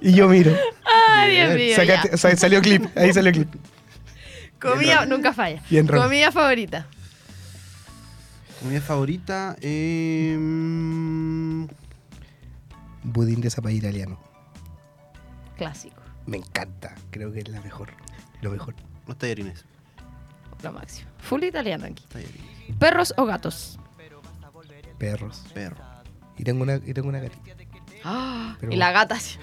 y 0.03 0.13
yo 0.15 0.29
miro. 0.29 0.53
¡Ay, 0.85 1.35
Dios 1.37 1.55
mío! 1.55 1.77
Sacaste- 1.77 2.11
ya. 2.11 2.17
sa- 2.17 2.37
salió 2.37 2.61
clip, 2.61 2.85
ahí 2.97 3.13
salió 3.13 3.33
clip. 3.33 3.49
Comida 4.61 5.07
nunca 5.07 5.33
falla. 5.33 5.63
Bien, 5.71 5.89
Ron. 5.89 6.03
Comida 6.05 6.31
favorita. 6.31 6.87
Comida 8.61 8.81
favorita. 8.81 9.57
Eh, 9.61 10.37
Budín 13.05 13.41
de 13.41 13.51
zapallo 13.51 13.77
italiano. 13.77 14.19
Clásico. 15.57 16.01
Me 16.27 16.37
encanta, 16.37 16.95
creo 17.11 17.33
que 17.33 17.41
es 17.41 17.49
la 17.49 17.61
mejor. 17.61 17.91
Lo 18.41 18.51
mejor. 18.51 18.75
los 19.09 19.19
tallarines. 19.19 19.65
Lo 20.63 20.73
máximo. 20.73 21.11
Full 21.19 21.43
italiano 21.43 21.87
aquí. 21.87 22.05
tallarines. 22.09 22.77
¿Perros 22.79 23.13
o 23.17 23.27
gatos? 23.27 23.79
Perros. 24.99 25.43
Perro. 25.53 25.77
Y 26.39 26.45
tengo 26.45 26.63
una, 26.63 26.77
y 26.77 26.95
tengo 26.95 27.09
una 27.09 27.19
gatita. 27.19 27.43
Ah, 28.05 28.57
Pero- 28.61 28.73
y 28.73 28.77
la 28.77 28.93
gata 28.93 29.17
así. 29.17 29.37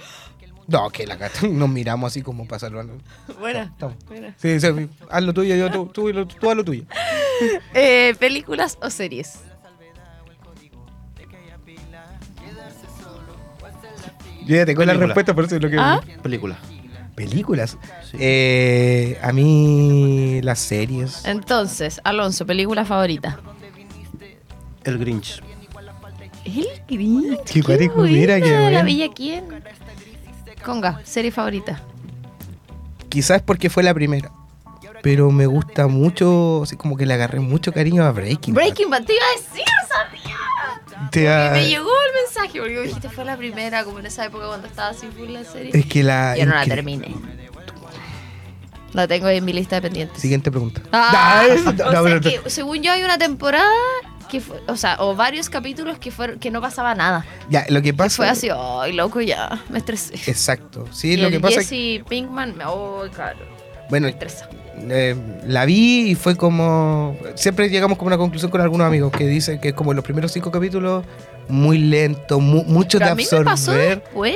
No, 0.70 0.90
que 0.90 1.06
la 1.08 1.16
gata. 1.16 1.48
Nos 1.48 1.68
miramos 1.70 2.12
así 2.12 2.22
como 2.22 2.46
para 2.48 2.60
saludar. 2.60 2.86
Buena. 3.40 3.64
Estamos. 3.64 3.96
buena. 4.08 4.34
Sí, 4.38 4.60
sí, 4.60 4.68
haz 5.10 5.24
lo 5.24 5.34
tuyo, 5.34 5.56
yo 5.56 5.72
tú, 5.72 5.88
tú, 5.88 6.10
lo- 6.14 6.28
tú 6.28 6.50
haz 6.50 6.56
lo 6.58 6.64
tuyo. 6.64 6.84
Eh, 7.74 8.16
¿Películas 8.20 8.78
o 8.82 8.90
series? 8.90 9.40
Yo 14.46 14.56
ya 14.56 14.66
tengo 14.66 14.82
la 14.82 14.88
Película. 14.94 15.06
respuesta, 15.08 15.36
por 15.36 15.46
eso 15.46 15.56
es 15.58 15.62
lo 15.62 15.70
que. 15.70 15.78
¿Ah? 15.78 16.02
Película. 16.24 16.58
Películas. 17.16 17.78
Sí. 18.10 18.18
Eh, 18.20 19.20
a 19.22 19.32
mí, 19.32 20.40
las 20.42 20.60
series. 20.60 21.24
Entonces, 21.26 22.02
Alonso, 22.04 22.46
película 22.46 22.84
favorita. 22.86 23.40
El 24.84 24.98
Grinch. 24.98 25.42
El 26.46 26.68
Grinch. 26.88 27.40
Qué 27.44 27.62
cuático, 27.62 28.02
mira, 28.02 28.40
qué 28.42 28.72
¿La. 28.72 28.82
Villa 28.84 29.08
quién? 29.14 29.59
Conga, 30.64 31.02
serie 31.04 31.32
favorita. 31.32 31.82
Quizás 33.10 33.42
porque 33.42 33.70
fue 33.70 33.84
la 33.84 33.94
primera. 33.94 34.32
Pero 35.02 35.32
me 35.32 35.46
gusta 35.46 35.88
mucho, 35.88 36.64
así 36.64 36.76
como 36.76 36.98
que 36.98 37.06
le 37.06 37.14
agarré 37.14 37.40
mucho 37.40 37.72
cariño 37.72 38.04
a 38.04 38.12
Breaking. 38.12 38.54
Bad. 38.54 38.64
Breaking 38.64 38.90
Bad, 38.90 39.04
te 39.06 39.14
iba 39.14 39.24
a 39.24 39.40
decir, 39.40 39.66
sabía. 39.88 41.10
Te 41.12 41.52
me 41.52 41.68
llegó 41.70 41.90
el 41.90 42.24
mensaje 42.26 42.60
porque 42.60 42.82
dijiste 42.82 43.10
fue 43.10 43.24
la 43.24 43.38
primera, 43.38 43.86
como 43.86 44.00
en 44.00 44.08
esa 44.08 44.26
época 44.26 44.48
cuando 44.48 44.68
estaba 44.68 44.90
así 44.90 45.08
full 45.08 45.30
la 45.30 45.46
serie. 45.46 45.72
Es 45.74 45.86
que 45.86 46.04
la. 46.04 46.36
Yo 46.38 46.46
no 46.46 46.54
la 46.54 46.64
que- 46.66 46.70
terminé. 46.70 47.16
La 48.94 49.08
tengo 49.08 49.28
ahí 49.28 49.38
en 49.38 49.46
mi 49.46 49.54
lista 49.54 49.76
de 49.78 49.84
pendientes. 49.84 50.20
Siguiente 50.22 50.52
pregunta. 50.52 50.82
Ah, 50.92 51.44
Ah, 51.46 51.56
o 51.56 51.72
no, 51.72 51.92
sea 51.92 52.02
pero- 52.04 52.22
que, 52.22 52.50
según 52.50 52.82
yo 52.84 52.92
hay 52.92 53.04
una 53.04 53.18
temporada 53.18 53.72
que 54.30 54.40
fue, 54.40 54.62
o 54.68 54.76
sea, 54.78 54.98
o 55.00 55.16
varios 55.16 55.50
capítulos 55.50 55.98
que 56.00 56.12
fueron 56.12 56.40
que 56.40 56.52
no 56.52 56.62
pasaba 56.62 56.96
nada. 56.96 57.26
Ya, 57.50 57.66
lo 57.70 57.82
que 57.82 57.90
Que 57.90 57.94
pasa. 57.94 58.16
fue 58.16 58.30
así, 58.30 58.50
ay, 58.56 58.94
loco, 58.94 59.20
ya, 59.22 59.62
me 59.70 59.80
estresé. 59.80 60.16
Exacto. 60.30 60.88
Sí, 60.92 61.14
y 61.14 61.18
lo 61.18 61.28
el 61.28 61.34
que 61.34 61.40
pasa 61.40 61.62
es 61.62 61.70
que. 61.70 61.98
Jesse 61.98 62.08
Pinkman, 62.10 62.56
me, 62.56 62.64
oh, 62.66 63.04
claro, 63.14 63.40
Bueno, 63.90 64.06
me 64.06 64.12
estresa. 64.12 64.48
eh, 64.90 65.16
la 65.48 65.66
vi 65.66 66.12
y 66.12 66.16
fue 66.16 66.36
como. 66.38 67.18
Siempre 67.36 67.70
llegamos 67.70 67.98
como 67.98 68.08
una 68.08 68.18
conclusión 68.18 68.50
con 68.52 68.62
algunos 68.62 68.88
amigos 68.88 69.12
que 69.12 69.26
dicen 69.28 69.60
que 69.60 69.70
es 69.70 69.74
como 69.74 69.94
los 69.94 70.04
primeros 70.06 70.32
cinco 70.32 70.52
capítulos 70.52 71.04
muy 71.48 71.80
lento, 71.80 72.40
mu- 72.40 72.64
mucho 72.66 73.00
Pero 73.00 73.08
de 73.08 73.12
a 73.12 73.16
mí 73.16 73.24
me 73.32 73.44
pasó 73.44 73.72
absorber. 73.72 74.04
después, 74.04 74.36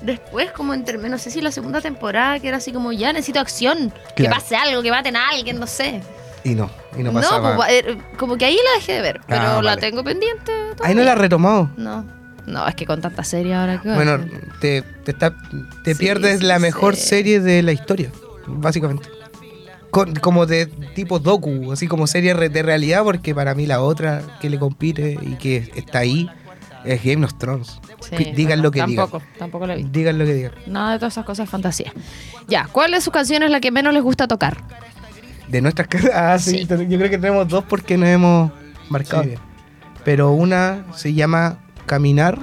después 0.00 0.50
como 0.52 0.72
entre, 0.72 0.96
no 0.96 1.18
sé 1.18 1.30
si 1.30 1.42
la 1.42 1.50
segunda 1.52 1.82
temporada, 1.82 2.40
que 2.40 2.48
era 2.48 2.56
así 2.56 2.72
como, 2.72 2.90
ya 2.90 3.12
necesito 3.12 3.38
acción, 3.40 3.92
que 4.16 4.22
Claro. 4.24 4.36
pase 4.36 4.56
algo, 4.56 4.82
que 4.82 4.90
maten 4.90 5.14
a 5.16 5.28
alguien, 5.28 5.60
no 5.60 5.66
sé. 5.66 6.00
Y 6.44 6.54
no, 6.54 6.70
y 6.98 7.02
no 7.02 7.12
pasaba. 7.12 7.50
como, 7.52 7.64
eh, 7.64 7.96
como 8.18 8.36
que 8.36 8.44
ahí 8.44 8.54
la 8.56 8.78
dejé 8.78 8.92
de 8.94 9.00
ver, 9.02 9.20
pero 9.26 9.40
Ah, 9.40 9.62
la 9.62 9.70
vale. 9.70 9.80
tengo 9.80 10.04
pendiente. 10.04 10.52
Ahí 10.82 10.94
no 10.94 11.00
la 11.02 11.12
he 11.12 11.14
todavía. 11.14 11.14
retomado. 11.14 11.70
No, 11.78 12.04
no, 12.46 12.68
es 12.68 12.74
que 12.74 12.84
con 12.84 13.00
tanta 13.00 13.24
serie 13.24 13.54
ahora 13.54 13.80
que 13.80 13.88
Bueno, 13.94 14.18
te, 14.60 14.82
te, 14.82 15.12
está- 15.12 15.34
te 15.84 15.94
Sí, 15.94 15.98
pierdes 16.00 16.40
sí, 16.40 16.46
la 16.46 16.58
mejor 16.58 16.96
sí. 16.96 17.02
serie 17.08 17.40
de 17.40 17.62
la 17.62 17.72
historia, 17.72 18.10
básicamente. 18.46 19.08
Con- 19.90 20.14
como 20.16 20.44
de 20.44 20.66
tipo 20.66 21.18
docu, 21.20 21.72
así 21.72 21.86
como 21.86 22.06
serie 22.06 22.34
de 22.34 22.62
realidad, 22.62 23.04
porque 23.04 23.34
para 23.34 23.54
mí 23.54 23.64
la 23.66 23.80
otra 23.80 24.22
que 24.40 24.50
le 24.50 24.58
compite 24.58 25.16
y 25.22 25.36
que 25.36 25.70
está 25.76 26.00
ahí 26.00 26.28
es 26.84 27.02
Game 27.02 27.24
of 27.24 27.34
Thrones. 27.38 27.80
digan 28.36 28.60
lo 28.60 28.70
que 28.70 28.80
tampoco, 28.80 29.22
Tampoco 29.38 29.66
la 29.66 29.76
vi. 29.76 29.84
digan. 29.84 29.92
Digan 29.92 30.18
lo 30.18 30.24
que 30.26 30.34
digan. 30.34 30.52
Nada 30.66 30.92
de 30.92 30.98
todas 30.98 31.14
esas 31.14 31.24
cosas 31.24 31.44
es 31.44 31.50
fantasía. 31.50 31.92
Ya, 32.48 32.68
¿cuál 32.70 32.90
de 32.90 33.00
sus 33.00 33.12
canciones 33.12 33.46
es 33.46 33.50
la 33.52 33.60
que 33.60 33.70
menos 33.70 33.94
les 33.94 34.02
gusta 34.02 34.28
tocar? 34.28 34.58
De 35.48 35.60
nuestras 35.60 35.88
casas, 35.88 36.10
ah, 36.14 36.38
sí, 36.38 36.66
yo 36.66 36.76
creo 36.76 37.10
que 37.10 37.18
tenemos 37.18 37.48
dos 37.48 37.64
porque 37.68 37.96
nos 37.96 38.08
hemos 38.08 38.52
marcado 38.88 39.22
Sí. 39.22 39.28
bien. 39.30 39.40
Pero 40.04 40.32
una 40.32 40.84
se 40.94 41.14
llama 41.14 41.58
Caminar 41.86 42.38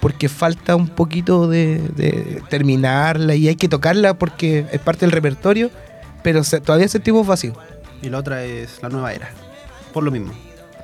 porque 0.00 0.28
falta 0.28 0.74
un 0.76 0.88
poquito 0.88 1.48
de, 1.48 1.78
de 1.96 2.42
terminarla 2.48 3.34
y 3.34 3.48
hay 3.48 3.56
que 3.56 3.68
tocarla 3.68 4.14
porque 4.14 4.66
es 4.72 4.80
parte 4.80 5.04
del 5.06 5.12
repertorio, 5.12 5.70
pero 6.22 6.42
se- 6.44 6.60
todavía 6.60 6.88
sentimos 6.88 7.26
vacío. 7.26 7.54
Y 8.02 8.08
la 8.10 8.18
otra 8.18 8.44
es 8.44 8.80
la 8.82 8.88
nueva 8.88 9.12
era. 9.12 9.30
Por 9.92 10.02
lo 10.02 10.10
mismo. 10.10 10.32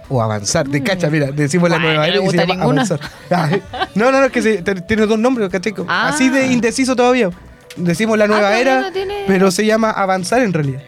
O 0.08 0.22
avanzar, 0.22 0.66
de 0.68 0.82
cacha, 0.82 1.10
mira, 1.10 1.30
decimos 1.32 1.68
la 1.68 1.78
Mm. 1.78 1.82
Nueva 1.82 1.96
no 1.98 2.04
era 2.04 2.22
y 2.24 2.28
se 2.30 2.36
llama 2.36 2.54
ninguna. 2.54 2.82
avanzar. 2.82 3.00
Ay, 3.30 3.62
No, 3.94 4.10
no, 4.12 4.20
no, 4.20 4.26
es 4.26 4.32
que 4.32 4.42
se- 4.42 4.62
te- 4.62 4.80
tiene 4.82 5.06
dos 5.06 5.18
nombres, 5.18 5.48
¿cachai? 5.50 5.74
Ah. 5.88 6.08
Así 6.08 6.28
de 6.30 6.46
indeciso 6.46 6.94
todavía. 6.96 7.30
Decimos 7.76 8.16
la 8.18 8.26
nueva 8.26 8.42
todavía 8.42 8.60
era, 8.60 8.80
no 8.82 8.92
tiene- 8.92 9.24
pero 9.26 9.50
se 9.50 9.66
llama 9.66 9.90
avanzar 9.90 10.42
en 10.42 10.52
realidad. 10.52 10.82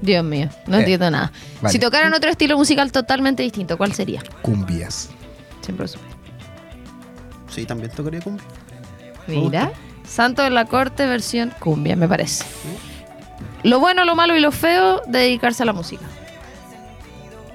Dios 0.00 0.24
mío, 0.24 0.48
no 0.66 0.76
Eh, 0.76 0.80
entiendo 0.80 1.10
nada. 1.10 1.32
vale. 1.60 1.72
Si 1.72 1.78
tocaran 1.78 2.12
otro 2.14 2.30
estilo 2.30 2.56
musical 2.56 2.92
totalmente 2.92 3.42
distinto, 3.42 3.76
¿cuál 3.76 3.92
sería? 3.92 4.22
Cumbias. 4.42 5.10
Siempre 5.62 5.84
lo 5.84 5.88
supe. 5.88 6.04
Sí, 7.50 7.64
también 7.64 7.90
tocaría 7.90 8.20
cumbia. 8.20 8.44
Mira. 9.26 9.72
Santo 10.06 10.42
de 10.42 10.50
la 10.50 10.64
Corte 10.64 11.04
versión 11.06 11.52
cumbia, 11.58 11.94
me 11.96 12.08
parece. 12.08 12.44
Lo 13.62 13.78
bueno, 13.80 14.04
lo 14.04 14.14
malo 14.14 14.36
y 14.36 14.40
lo 14.40 14.52
feo 14.52 15.02
de 15.06 15.18
dedicarse 15.18 15.64
a 15.64 15.66
la 15.66 15.72
música. 15.72 16.04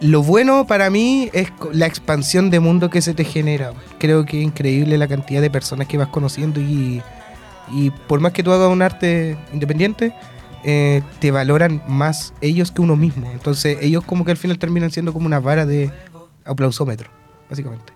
Lo 0.01 0.21
bueno 0.21 0.67
para 0.67 0.89
mí 0.89 1.29
es 1.33 1.49
co- 1.51 1.69
la 1.71 1.85
expansión 1.87 2.49
de 2.49 2.59
mundo 2.59 2.89
que 2.89 3.01
se 3.01 3.13
te 3.13 3.23
genera. 3.23 3.71
Creo 3.99 4.25
que 4.25 4.39
es 4.39 4.43
increíble 4.43 4.97
la 4.97 5.07
cantidad 5.07 5.41
de 5.41 5.49
personas 5.49 5.87
que 5.87 5.97
vas 5.97 6.09
conociendo 6.09 6.59
y, 6.59 7.01
y 7.71 7.89
por 7.89 8.19
más 8.19 8.33
que 8.33 8.43
tú 8.43 8.51
hagas 8.51 8.69
un 8.69 8.81
arte 8.81 9.37
independiente, 9.53 10.13
eh, 10.63 11.01
te 11.19 11.31
valoran 11.31 11.81
más 11.87 12.33
ellos 12.41 12.71
que 12.71 12.81
uno 12.81 12.95
mismo. 12.95 13.29
Entonces 13.31 13.77
ellos 13.81 14.03
como 14.03 14.25
que 14.25 14.31
al 14.31 14.37
final 14.37 14.57
terminan 14.59 14.91
siendo 14.91 15.13
como 15.13 15.25
una 15.25 15.39
vara 15.39 15.65
de 15.65 15.91
aplausómetro, 16.45 17.09
básicamente. 17.49 17.93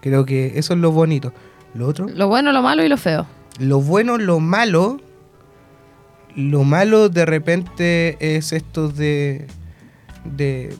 Creo 0.00 0.24
que 0.24 0.58
eso 0.58 0.74
es 0.74 0.80
lo 0.80 0.92
bonito. 0.92 1.32
Lo 1.74 1.88
otro... 1.88 2.06
Lo 2.08 2.28
bueno, 2.28 2.52
lo 2.52 2.62
malo 2.62 2.84
y 2.84 2.88
lo 2.88 2.96
feo. 2.96 3.26
Lo 3.58 3.80
bueno, 3.80 4.18
lo 4.18 4.40
malo... 4.40 5.00
Lo 6.36 6.64
malo 6.64 7.08
de 7.08 7.26
repente 7.26 8.16
es 8.36 8.52
esto 8.52 8.88
de... 8.88 9.46
De... 10.24 10.76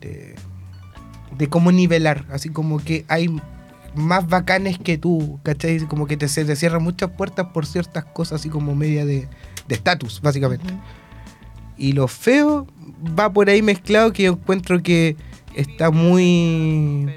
De, 0.00 0.34
de 1.36 1.48
cómo 1.48 1.72
nivelar. 1.72 2.24
Así 2.30 2.48
como 2.48 2.78
que 2.78 3.04
hay 3.08 3.28
más 3.94 4.28
bacanes 4.28 4.78
que 4.78 4.96
tú, 4.98 5.40
¿cachai? 5.42 5.80
Como 5.80 6.06
que 6.06 6.16
te, 6.16 6.28
se 6.28 6.44
te 6.44 6.56
cierran 6.56 6.82
muchas 6.82 7.10
puertas 7.10 7.48
por 7.52 7.66
ciertas 7.66 8.04
cosas 8.04 8.40
así 8.40 8.48
como 8.48 8.74
media 8.74 9.04
de 9.04 9.28
estatus, 9.74 10.20
básicamente. 10.20 10.74
Y 11.76 11.92
lo 11.92 12.08
feo 12.08 12.66
va 13.18 13.32
por 13.32 13.48
ahí 13.48 13.62
mezclado 13.62 14.12
que 14.12 14.24
yo 14.24 14.32
encuentro 14.32 14.82
que 14.82 15.16
está 15.54 15.90
muy... 15.90 17.08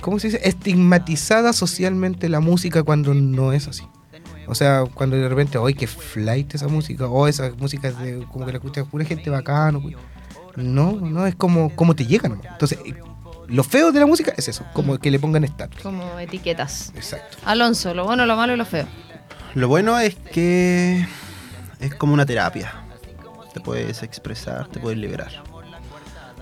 ¿Cómo 0.00 0.18
se 0.18 0.28
dice? 0.28 0.40
Estigmatizada 0.44 1.52
socialmente 1.52 2.28
la 2.28 2.40
música 2.40 2.82
cuando 2.82 3.14
no 3.14 3.52
es 3.52 3.66
así. 3.66 3.84
O 4.46 4.54
sea, 4.54 4.84
cuando 4.94 5.16
de 5.16 5.28
repente, 5.28 5.58
¡ay, 5.64 5.74
qué 5.74 5.86
flight 5.86 6.54
esa 6.54 6.68
música! 6.68 7.06
O 7.06 7.26
esa 7.26 7.50
música 7.58 7.90
de, 7.90 8.24
como 8.32 8.46
que 8.46 8.52
la 8.52 8.58
escucha 8.58 8.84
pura 8.84 9.04
gente 9.04 9.30
bacana. 9.30 9.80
No, 10.56 10.92
no, 10.92 11.26
es 11.26 11.34
como, 11.34 11.74
como 11.74 11.94
te 11.96 12.06
llega 12.06 12.28
nomás. 12.28 12.46
Entonces, 12.52 12.78
lo 13.48 13.64
feo 13.64 13.92
de 13.92 14.00
la 14.00 14.06
música 14.06 14.32
es 14.36 14.48
eso, 14.48 14.64
como 14.72 14.98
que 14.98 15.10
le 15.10 15.18
pongan 15.18 15.44
estatus. 15.44 15.80
Como 15.82 16.18
etiquetas. 16.18 16.92
Exacto. 16.94 17.38
Alonso, 17.44 17.94
lo 17.94 18.04
bueno, 18.04 18.26
lo 18.26 18.36
malo 18.36 18.54
y 18.54 18.56
lo 18.56 18.64
feo. 18.64 18.86
Lo 19.54 19.68
bueno 19.68 19.98
es 19.98 20.14
que 20.14 21.06
es 21.80 21.94
como 21.94 22.14
una 22.14 22.26
terapia. 22.26 22.72
Te 23.52 23.60
puedes 23.60 24.02
expresar, 24.02 24.68
te 24.68 24.80
puedes 24.80 24.98
liberar. 24.98 25.42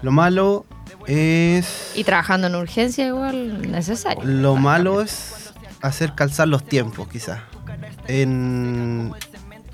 Lo 0.03 0.13
malo 0.13 0.67
es... 1.07 1.93
Y 1.95 2.05
trabajando 2.05 2.49
en 2.49 2.55
urgencia 2.57 3.07
igual 3.07 3.71
necesario. 3.71 4.23
Lo 4.25 4.57
malo 4.57 5.01
es 5.01 5.53
hacer 5.81 6.15
calzar 6.15 6.49
los 6.49 6.65
tiempos, 6.65 7.09
quizás. 7.09 7.41
En, 8.07 9.13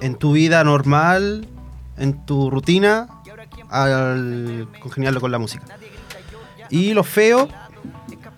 en 0.00 0.14
tu 0.16 0.32
vida 0.32 0.62
normal, 0.64 1.48
en 1.96 2.24
tu 2.26 2.50
rutina, 2.50 3.08
al 3.68 4.68
congeniarlo 4.80 5.20
con 5.20 5.32
la 5.32 5.38
música. 5.38 5.64
Y 6.68 6.94
lo 6.94 7.02
feo, 7.02 7.48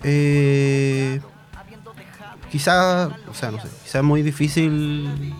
eh, 0.02 1.20
quizá, 2.50 3.08
o 3.28 3.34
sea, 3.34 3.50
no 3.50 3.60
sé, 3.60 3.68
quizá 3.84 3.98
es 3.98 4.04
muy 4.04 4.22
difícil 4.22 5.34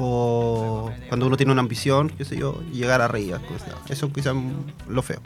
o 0.00 0.90
cuando 1.08 1.26
uno 1.26 1.36
tiene 1.36 1.52
una 1.52 1.60
ambición, 1.60 2.10
qué 2.10 2.24
sé 2.24 2.36
yo, 2.36 2.62
llegar 2.72 3.00
arriba. 3.00 3.40
Pues, 3.46 3.62
eso 3.88 4.12
quizá 4.12 4.30
es 4.30 4.36
lo 4.88 5.02
feo. 5.02 5.20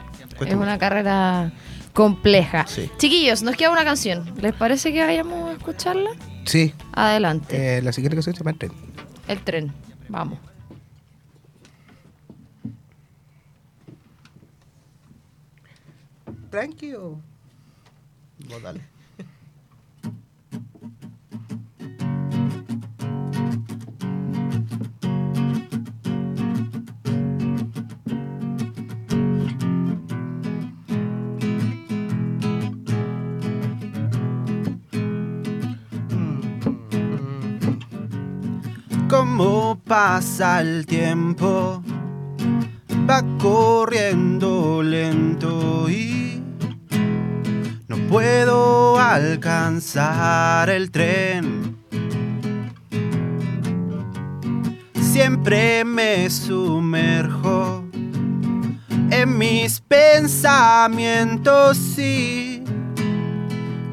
es 0.44 0.54
una 0.54 0.78
carrera 0.78 1.52
compleja. 1.92 2.66
Chiquillos, 2.98 3.42
nos 3.42 3.56
queda 3.56 3.70
una 3.70 3.84
canción. 3.84 4.32
¿Les 4.40 4.52
parece 4.54 4.92
que 4.92 5.02
vayamos 5.02 5.50
a 5.50 5.52
escucharla? 5.52 6.10
Sí. 6.44 6.74
Adelante. 6.92 7.78
Eh, 7.78 7.82
la 7.82 7.92
siguiente 7.92 8.16
canción 8.16 8.34
se 8.34 8.40
llama 8.40 8.50
El 8.50 8.58
Tren. 8.58 8.72
El 9.28 9.40
Tren, 9.40 9.72
vamos. 10.08 10.38
tranquilo. 16.54 17.18
Vos 18.48 18.62
dale. 18.62 18.80
Cómo 39.36 39.80
pasa 39.84 40.60
el 40.60 40.86
tiempo, 40.86 41.82
va 43.10 43.20
corriendo 43.40 44.80
lento 44.80 45.90
y 45.90 46.40
puedo 48.08 49.00
alcanzar 49.00 50.70
el 50.70 50.92
tren. 50.92 51.76
Siempre 55.02 55.84
me 55.84 56.30
sumerjo 56.30 57.84
en 59.10 59.36
mis 59.36 59.80
pensamientos 59.80 61.98
y 61.98 62.62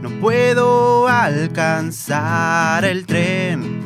no 0.03 0.11
puedo 0.21 1.07
alcanzar 1.07 2.85
el 2.85 3.07
tren. 3.07 3.80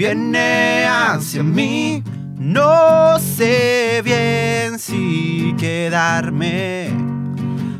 Viene 0.00 0.86
hacia 0.86 1.42
mí. 1.42 2.02
No 2.38 3.18
sé 3.18 4.00
bien 4.02 4.78
si 4.78 5.54
quedarme 5.58 6.88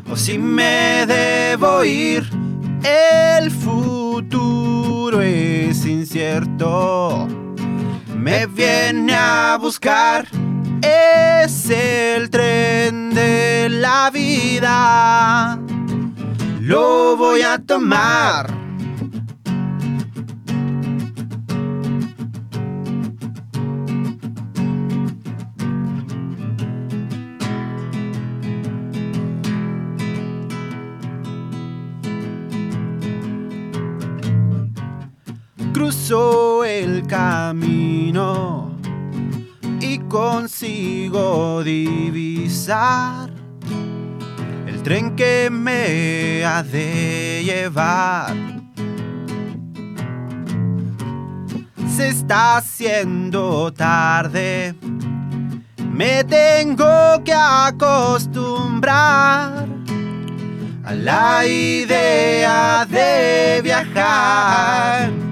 o 0.07 0.15
si 0.15 0.37
me 0.37 1.07
debo 1.07 1.83
ir. 1.83 2.29
El 2.83 3.49
futuro 3.49 5.19
es 5.19 5.83
incierto. 5.87 7.27
Me 8.15 8.45
viene 8.45 9.15
a 9.15 9.57
buscar. 9.59 10.27
Es 10.83 11.71
el 11.71 12.29
tren 12.29 13.15
de 13.15 13.67
la 13.67 14.11
vida. 14.11 15.59
Lo 16.59 17.17
voy 17.17 17.41
a 17.41 17.57
tomar 17.57 18.60
el 36.81 37.05
camino 37.05 38.75
y 39.79 39.99
consigo 39.99 41.63
divisar 41.63 43.29
el 44.65 44.81
tren 44.81 45.15
que 45.15 45.49
me 45.51 46.43
ha 46.43 46.63
de 46.63 47.43
llevar. 47.45 48.35
Se 51.95 52.09
está 52.09 52.57
haciendo 52.57 53.71
tarde, 53.71 54.73
me 55.77 56.23
tengo 56.23 57.23
que 57.23 57.33
acostumbrar 57.33 58.87
a 60.83 60.93
la 60.95 61.45
idea 61.45 62.87
de 62.89 63.61
viajar 63.61 65.30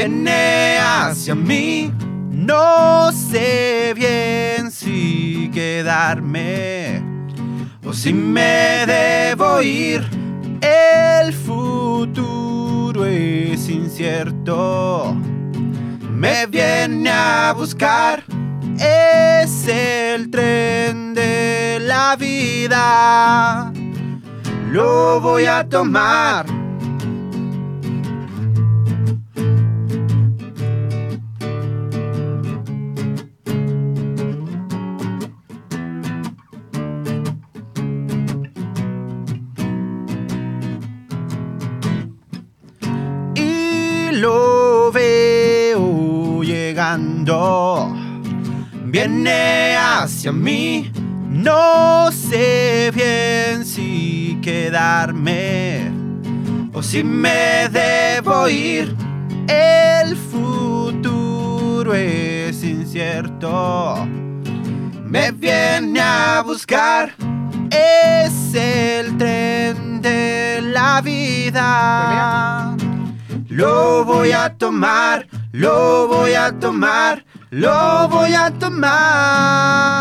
Viene 0.00 0.78
hacia 0.78 1.34
mí. 1.34 1.92
No 2.30 3.10
sé 3.10 3.94
bien 3.96 4.70
si 4.70 5.50
quedarme 5.52 7.02
o 7.84 7.92
si 7.92 8.12
me 8.14 8.86
debo 8.86 9.60
ir. 9.60 10.08
El 10.60 11.32
futuro 11.32 13.04
es 13.06 13.68
incierto 13.68 15.16
me 16.14 16.46
viene 16.46 17.10
a 17.10 17.52
buscar. 17.56 18.22
Es 18.78 19.66
el 19.66 20.30
tren 20.30 21.12
de 21.12 21.78
la 21.80 22.14
vida. 22.14 23.72
Lo 24.70 25.20
voy 25.20 25.46
a 25.46 25.68
tomar. 25.68 26.57
Viene 48.86 49.76
hacia 49.76 50.32
mí. 50.32 50.90
No 51.28 52.10
sé 52.10 52.90
bien 52.94 53.66
si 53.66 54.38
quedarme 54.40 55.92
o 56.72 56.82
si 56.82 57.04
me 57.04 57.68
debo 57.68 58.48
ir. 58.48 58.96
El 59.46 60.16
futuro 60.16 61.92
es 61.92 62.64
incierto. 62.64 64.08
Me 65.04 65.30
viene 65.32 66.00
a 66.00 66.42
buscar. 66.42 67.14
Es 67.70 68.54
el 68.54 69.18
tren 69.18 70.00
de 70.00 70.60
la 70.62 71.02
vida. 71.02 72.74
Lo 73.48 74.04
voy 74.06 74.32
a 74.32 74.54
tomar, 74.54 75.26
lo 75.58 76.06
voy 76.06 76.34
a 76.34 76.52
tomar, 76.52 77.24
lo 77.50 78.08
voy 78.08 78.32
a 78.32 78.50
tomar. 78.52 79.98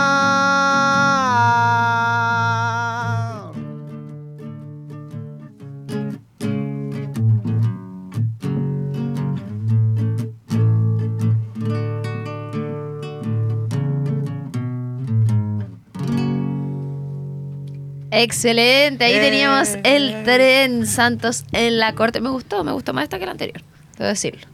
Excelente, 18.10 19.04
ahí 19.04 19.16
teníamos 19.20 19.70
Eh. 19.76 19.82
el 19.84 20.24
tren 20.24 20.88
Santos 20.88 21.44
en 21.52 21.78
la 21.78 21.94
corte. 21.94 22.22
Me 22.22 22.30
gustó, 22.30 22.64
me 22.64 22.72
gustó 22.72 22.94
más 22.94 23.04
esta 23.04 23.20
que 23.20 23.26
la 23.26 23.32
anterior, 23.32 23.62
debo 23.98 24.08
decirlo. 24.10 24.48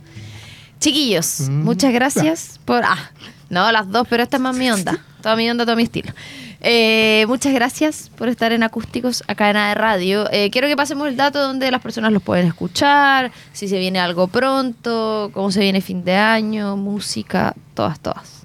Chiquillos, 0.83 1.47
Mm. 1.49 1.63
muchas 1.63 1.93
gracias 1.93 2.59
por... 2.65 2.83
Ah, 2.83 3.11
no, 3.49 3.71
las 3.71 3.89
dos, 3.89 4.07
pero 4.09 4.23
esta 4.23 4.37
es 4.37 4.43
más 4.43 4.55
mi 4.55 4.69
onda. 4.69 4.97
Toda 5.21 5.35
mi 5.37 5.49
onda, 5.49 5.65
todo 5.65 5.75
mi 5.77 5.83
estilo. 5.83 6.11
Eh, 6.59 7.25
muchas 7.27 7.53
gracias 7.53 8.09
por 8.17 8.27
estar 8.27 8.51
en 8.51 8.63
Acústicos 8.63 9.23
acá 9.27 9.49
en 9.49 9.57
AE 9.57 9.75
Radio. 9.75 10.29
Eh, 10.31 10.49
quiero 10.51 10.67
que 10.67 10.75
pasemos 10.75 11.07
el 11.07 11.15
dato 11.15 11.39
donde 11.41 11.69
las 11.71 11.81
personas 11.81 12.11
los 12.11 12.21
pueden 12.21 12.47
escuchar, 12.47 13.31
si 13.53 13.67
se 13.67 13.77
viene 13.79 13.99
algo 13.99 14.27
pronto, 14.27 15.29
cómo 15.33 15.51
se 15.51 15.59
viene 15.61 15.79
fin 15.81 16.03
de 16.03 16.15
año, 16.15 16.75
música, 16.77 17.53
todas, 17.73 17.99
todas. 17.99 18.43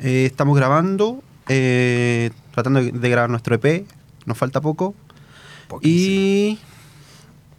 Eh, 0.00 0.26
estamos 0.26 0.56
grabando, 0.56 1.22
eh, 1.48 2.30
tratando 2.52 2.82
de- 2.82 2.90
de 2.92 3.08
grabar 3.08 3.30
nuestro 3.30 3.54
EP, 3.54 3.84
nos 4.26 4.36
falta 4.38 4.60
poco. 4.60 4.94
Y 5.82 6.58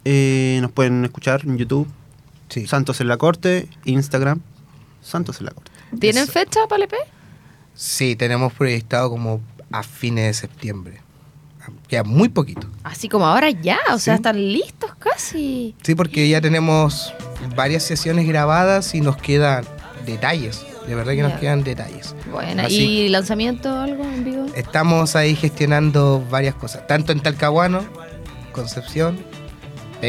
eh, 0.04 0.58
nos 0.60 0.70
pueden 0.72 1.04
escuchar 1.04 1.42
en 1.44 1.56
YouTube, 1.56 1.88
Sí. 2.54 2.66
Santos 2.68 3.00
en 3.00 3.08
la 3.08 3.16
Corte, 3.16 3.68
Instagram, 3.84 4.40
Santos 5.02 5.40
en 5.40 5.46
la 5.46 5.52
Corte. 5.52 5.70
¿Tienen 5.98 6.22
Eso. 6.22 6.32
fecha 6.32 6.60
para 6.68 6.76
el 6.76 6.82
EP? 6.84 6.94
Sí, 7.74 8.14
tenemos 8.16 8.52
proyectado 8.52 9.10
como 9.10 9.40
a 9.72 9.82
fines 9.82 10.26
de 10.26 10.34
septiembre. 10.34 11.00
Queda 11.88 12.04
muy 12.04 12.28
poquito. 12.28 12.68
Así 12.84 13.08
como 13.08 13.26
ahora 13.26 13.50
ya, 13.50 13.78
o 13.92 13.98
sea, 13.98 14.14
están 14.14 14.36
listos 14.52 14.94
casi. 14.98 15.74
Sí, 15.82 15.94
porque 15.94 16.28
ya 16.28 16.40
tenemos 16.40 17.12
varias 17.56 17.82
sesiones 17.82 18.26
grabadas 18.28 18.94
y 18.94 19.00
nos 19.00 19.16
quedan 19.16 19.64
detalles. 20.06 20.64
De 20.86 20.94
verdad 20.94 21.12
que 21.14 21.22
nos 21.22 21.32
quedan 21.40 21.64
detalles. 21.64 22.14
Bueno, 22.30 22.62
Así- 22.64 22.76
¿y 23.04 23.08
lanzamiento 23.08 23.74
algo 23.80 24.04
en 24.04 24.22
vivo? 24.24 24.46
Estamos 24.54 25.16
ahí 25.16 25.34
gestionando 25.34 26.22
varias 26.30 26.54
cosas, 26.54 26.86
tanto 26.86 27.10
en 27.12 27.20
Talcahuano, 27.20 27.82
Concepción, 28.52 29.18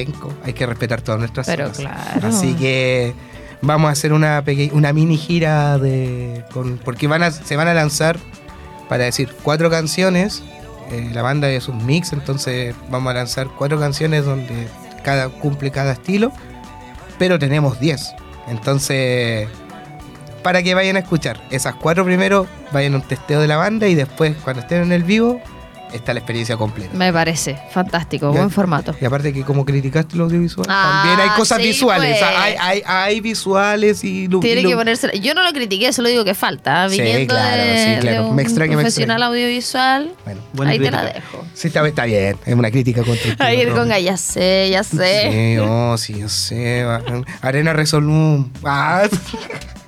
Penco. 0.04 0.34
Hay 0.44 0.54
que 0.54 0.66
respetar 0.66 1.02
todas 1.02 1.20
nuestras 1.20 1.46
Pero 1.48 1.74
zonas. 1.74 1.96
claro. 2.12 2.28
Así 2.28 2.54
que 2.56 3.14
vamos 3.62 3.90
a 3.90 3.92
hacer 3.92 4.12
una 4.14 4.42
mini 4.94 5.18
gira 5.18 5.78
de 5.78 6.44
con, 6.52 6.78
porque 6.78 7.08
van 7.08 7.24
a, 7.24 7.32
se 7.32 7.56
van 7.56 7.68
a 7.68 7.74
lanzar 7.74 8.18
para 8.90 9.06
decir 9.06 9.30
cuatro 9.44 9.70
canciones. 9.70 10.44
eh, 10.92 11.10
la 11.14 11.22
banda 11.24 11.50
es 11.50 11.68
un 11.68 11.84
mix, 11.86 12.14
entonces 12.14 12.76
vamos 12.90 13.10
a 13.12 13.14
lanzar 13.16 13.48
cuatro 13.58 13.80
canciones 13.80 14.24
donde 14.26 14.68
cada 15.04 15.30
cumple 15.30 15.72
cada 15.72 15.94
estilo, 15.94 16.32
pero 17.18 17.40
tenemos 17.40 17.80
10. 17.80 18.14
Entonces, 18.48 19.48
para 20.44 20.62
que 20.62 20.76
vayan 20.76 20.96
a 20.96 21.00
escuchar 21.00 21.42
esas 21.50 21.74
cuatro 21.76 22.06
primero, 22.06 22.46
vayan 22.72 22.94
a 22.94 22.98
un 22.98 23.02
testeo 23.02 23.40
de 23.42 23.48
la 23.48 23.58
banda 23.58 23.88
y 23.88 23.96
después 23.96 24.36
cuando 24.44 24.62
estén 24.62 24.84
en 24.84 24.92
el 24.92 25.04
vivo 25.04 25.42
está 25.96 26.14
la 26.14 26.20
experiencia 26.20 26.58
completa. 26.58 26.94
Me 26.94 27.12
parece 27.14 27.58
fantástico, 27.72 28.32
Ya. 28.32 28.38
buen 28.40 28.50
formato. 28.50 28.96
Y 29.00 29.06
aparte 29.06 29.34
que 29.34 29.44
como 29.44 29.66
criticaste 29.66 30.16
el 30.16 30.22
audiovisual, 30.22 30.68
Ah, 30.70 31.04
también 31.06 31.30
hay 31.30 31.36
cosas 31.38 31.58
sí, 31.60 31.66
visuales. 31.68 32.10
pues. 32.18 32.22
o 32.22 32.26
sea, 32.32 32.44
hay, 32.44 32.56
hay, 32.60 32.82
hay 32.86 33.22
visuales 33.22 34.04
y... 34.04 34.28
lu- 34.28 34.40
Tiene 34.40 34.62
y 34.62 34.66
que 34.66 34.76
ponerse. 34.76 35.20
Yo 35.20 35.34
no 35.34 35.44
lo 35.44 35.52
critiqué, 35.54 35.92
solo 35.94 36.10
digo 36.10 36.24
que 36.24 36.34
falta. 36.36 36.88
Sí, 36.90 37.00
Viniendo 37.02 37.34
claro, 37.34 37.64
de, 37.64 37.78
sí, 37.96 38.00
claro. 38.02 38.24
de 38.24 38.30
un 38.30 38.36
Me 38.36 38.42
extraña, 38.44 38.72
me 38.76 38.84
profesional 38.84 39.18
extraña. 39.18 39.26
audiovisual, 39.46 40.12
Bueno, 40.26 40.42
Buena 40.54 40.72
ahí 40.74 40.80
te 40.80 40.92
la 40.92 41.04
dejo. 41.06 41.46
sí, 41.54 41.68
está, 41.68 41.88
está 41.88 42.06
bien. 42.06 42.38
Es 42.46 42.54
una 42.54 42.72
crítica 42.72 43.04
constructiva. 43.04 43.46
Ahí 43.46 43.66
con 43.68 43.90
ya 43.90 44.18
sé, 44.18 44.70
ya 44.72 44.84
sé. 44.84 45.32
Sí, 45.32 45.58
oh, 45.62 45.98
sí, 45.98 46.20
yo 46.20 46.30
sé. 46.30 46.86
Arena 47.42 47.74
Resolum. 47.74 48.50
Ah, 48.64 49.04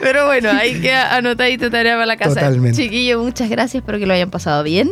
Pero 0.00 0.26
bueno, 0.26 0.50
ahí 0.50 0.80
queda 0.80 1.16
anotadito 1.16 1.70
tarea 1.70 1.94
para 1.94 2.06
la 2.06 2.16
casa. 2.16 2.34
Totalmente. 2.34 2.82
Chiquillo, 2.82 3.22
muchas 3.22 3.48
gracias, 3.48 3.82
espero 3.82 3.98
que 3.98 4.06
lo 4.06 4.14
hayan 4.14 4.30
pasado 4.30 4.62
bien. 4.62 4.90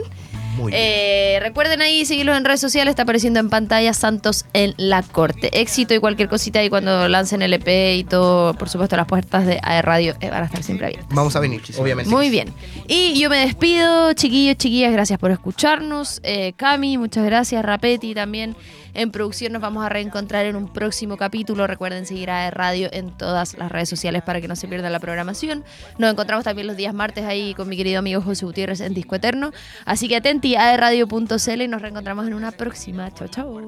muy 0.56 0.72
bien. 0.72 0.82
Eh, 0.84 1.38
recuerden 1.40 1.80
ahí 1.82 2.04
seguirlos 2.04 2.36
en 2.36 2.44
redes 2.44 2.60
sociales, 2.60 2.92
está 2.92 3.02
apareciendo 3.02 3.40
en 3.40 3.48
pantalla 3.48 3.92
Santos 3.94 4.44
en 4.52 4.74
la 4.76 5.02
corte. 5.02 5.60
Éxito 5.60 5.94
y 5.94 5.98
cualquier 5.98 6.28
cosita 6.28 6.62
y 6.62 6.68
cuando 6.68 7.08
lancen 7.08 7.42
el 7.42 7.54
EP 7.54 7.96
y 7.96 8.04
todo, 8.04 8.54
por 8.54 8.68
supuesto, 8.68 8.96
las 8.96 9.06
puertas 9.06 9.46
de 9.46 9.60
AE 9.62 9.82
Radio 9.82 10.14
eh, 10.20 10.30
van 10.30 10.42
a 10.42 10.46
estar 10.46 10.62
siempre 10.62 10.86
abiertas. 10.86 11.14
Vamos 11.14 11.36
a 11.36 11.40
venir, 11.40 11.62
obviamente. 11.78 12.10
Muy 12.10 12.30
bien. 12.30 12.52
Y 12.86 13.18
yo 13.20 13.30
me 13.30 13.38
despido, 13.38 14.12
chiquillos, 14.14 14.56
chiquillas, 14.56 14.92
gracias 14.92 15.18
por 15.18 15.30
escucharnos. 15.30 16.20
Eh, 16.22 16.52
Cami, 16.56 16.98
muchas 16.98 17.24
gracias. 17.24 17.64
Rapeti 17.64 18.14
también. 18.14 18.56
En 18.98 19.12
producción 19.12 19.52
nos 19.52 19.62
vamos 19.62 19.86
a 19.86 19.88
reencontrar 19.88 20.44
en 20.46 20.56
un 20.56 20.66
próximo 20.66 21.16
capítulo. 21.16 21.68
Recuerden 21.68 22.04
seguir 22.04 22.30
a 22.32 22.50
Radio 22.50 22.88
en 22.90 23.16
todas 23.16 23.56
las 23.56 23.70
redes 23.70 23.88
sociales 23.88 24.24
para 24.24 24.40
que 24.40 24.48
no 24.48 24.56
se 24.56 24.66
pierdan 24.66 24.90
la 24.90 24.98
programación. 24.98 25.62
Nos 25.98 26.10
encontramos 26.10 26.44
también 26.44 26.66
los 26.66 26.76
días 26.76 26.92
martes 26.92 27.24
ahí 27.24 27.54
con 27.54 27.68
mi 27.68 27.76
querido 27.76 28.00
amigo 28.00 28.20
José 28.20 28.44
Gutiérrez 28.44 28.80
en 28.80 28.94
Disco 28.94 29.14
Eterno. 29.14 29.52
Así 29.84 30.08
que 30.08 30.16
atenti 30.16 30.56
a 30.56 30.76
radio.cl 30.76 31.62
y 31.62 31.68
nos 31.68 31.80
reencontramos 31.80 32.26
en 32.26 32.34
una 32.34 32.50
próxima. 32.50 33.14
Chao, 33.14 33.28
chao. 33.28 33.60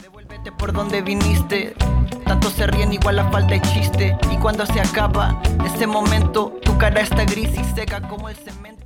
Devuélvete 0.00 0.52
por 0.52 0.72
donde 0.72 1.02
viniste. 1.02 1.74
Tanto 2.24 2.48
se 2.48 2.66
ríen, 2.66 2.94
igual 2.94 3.16
la 3.16 3.30
falta 3.30 3.52
de 3.52 3.60
chiste. 3.60 4.16
Y 4.32 4.38
cuando 4.38 4.64
se 4.64 4.80
acaba 4.80 5.38
ese 5.66 5.86
momento, 5.86 6.58
tu 6.62 6.78
cara 6.78 7.02
está 7.02 7.26
gris 7.26 7.50
y 7.58 7.64
seca 7.74 8.00
como 8.00 8.30
el 8.30 8.36
cemento. 8.36 8.77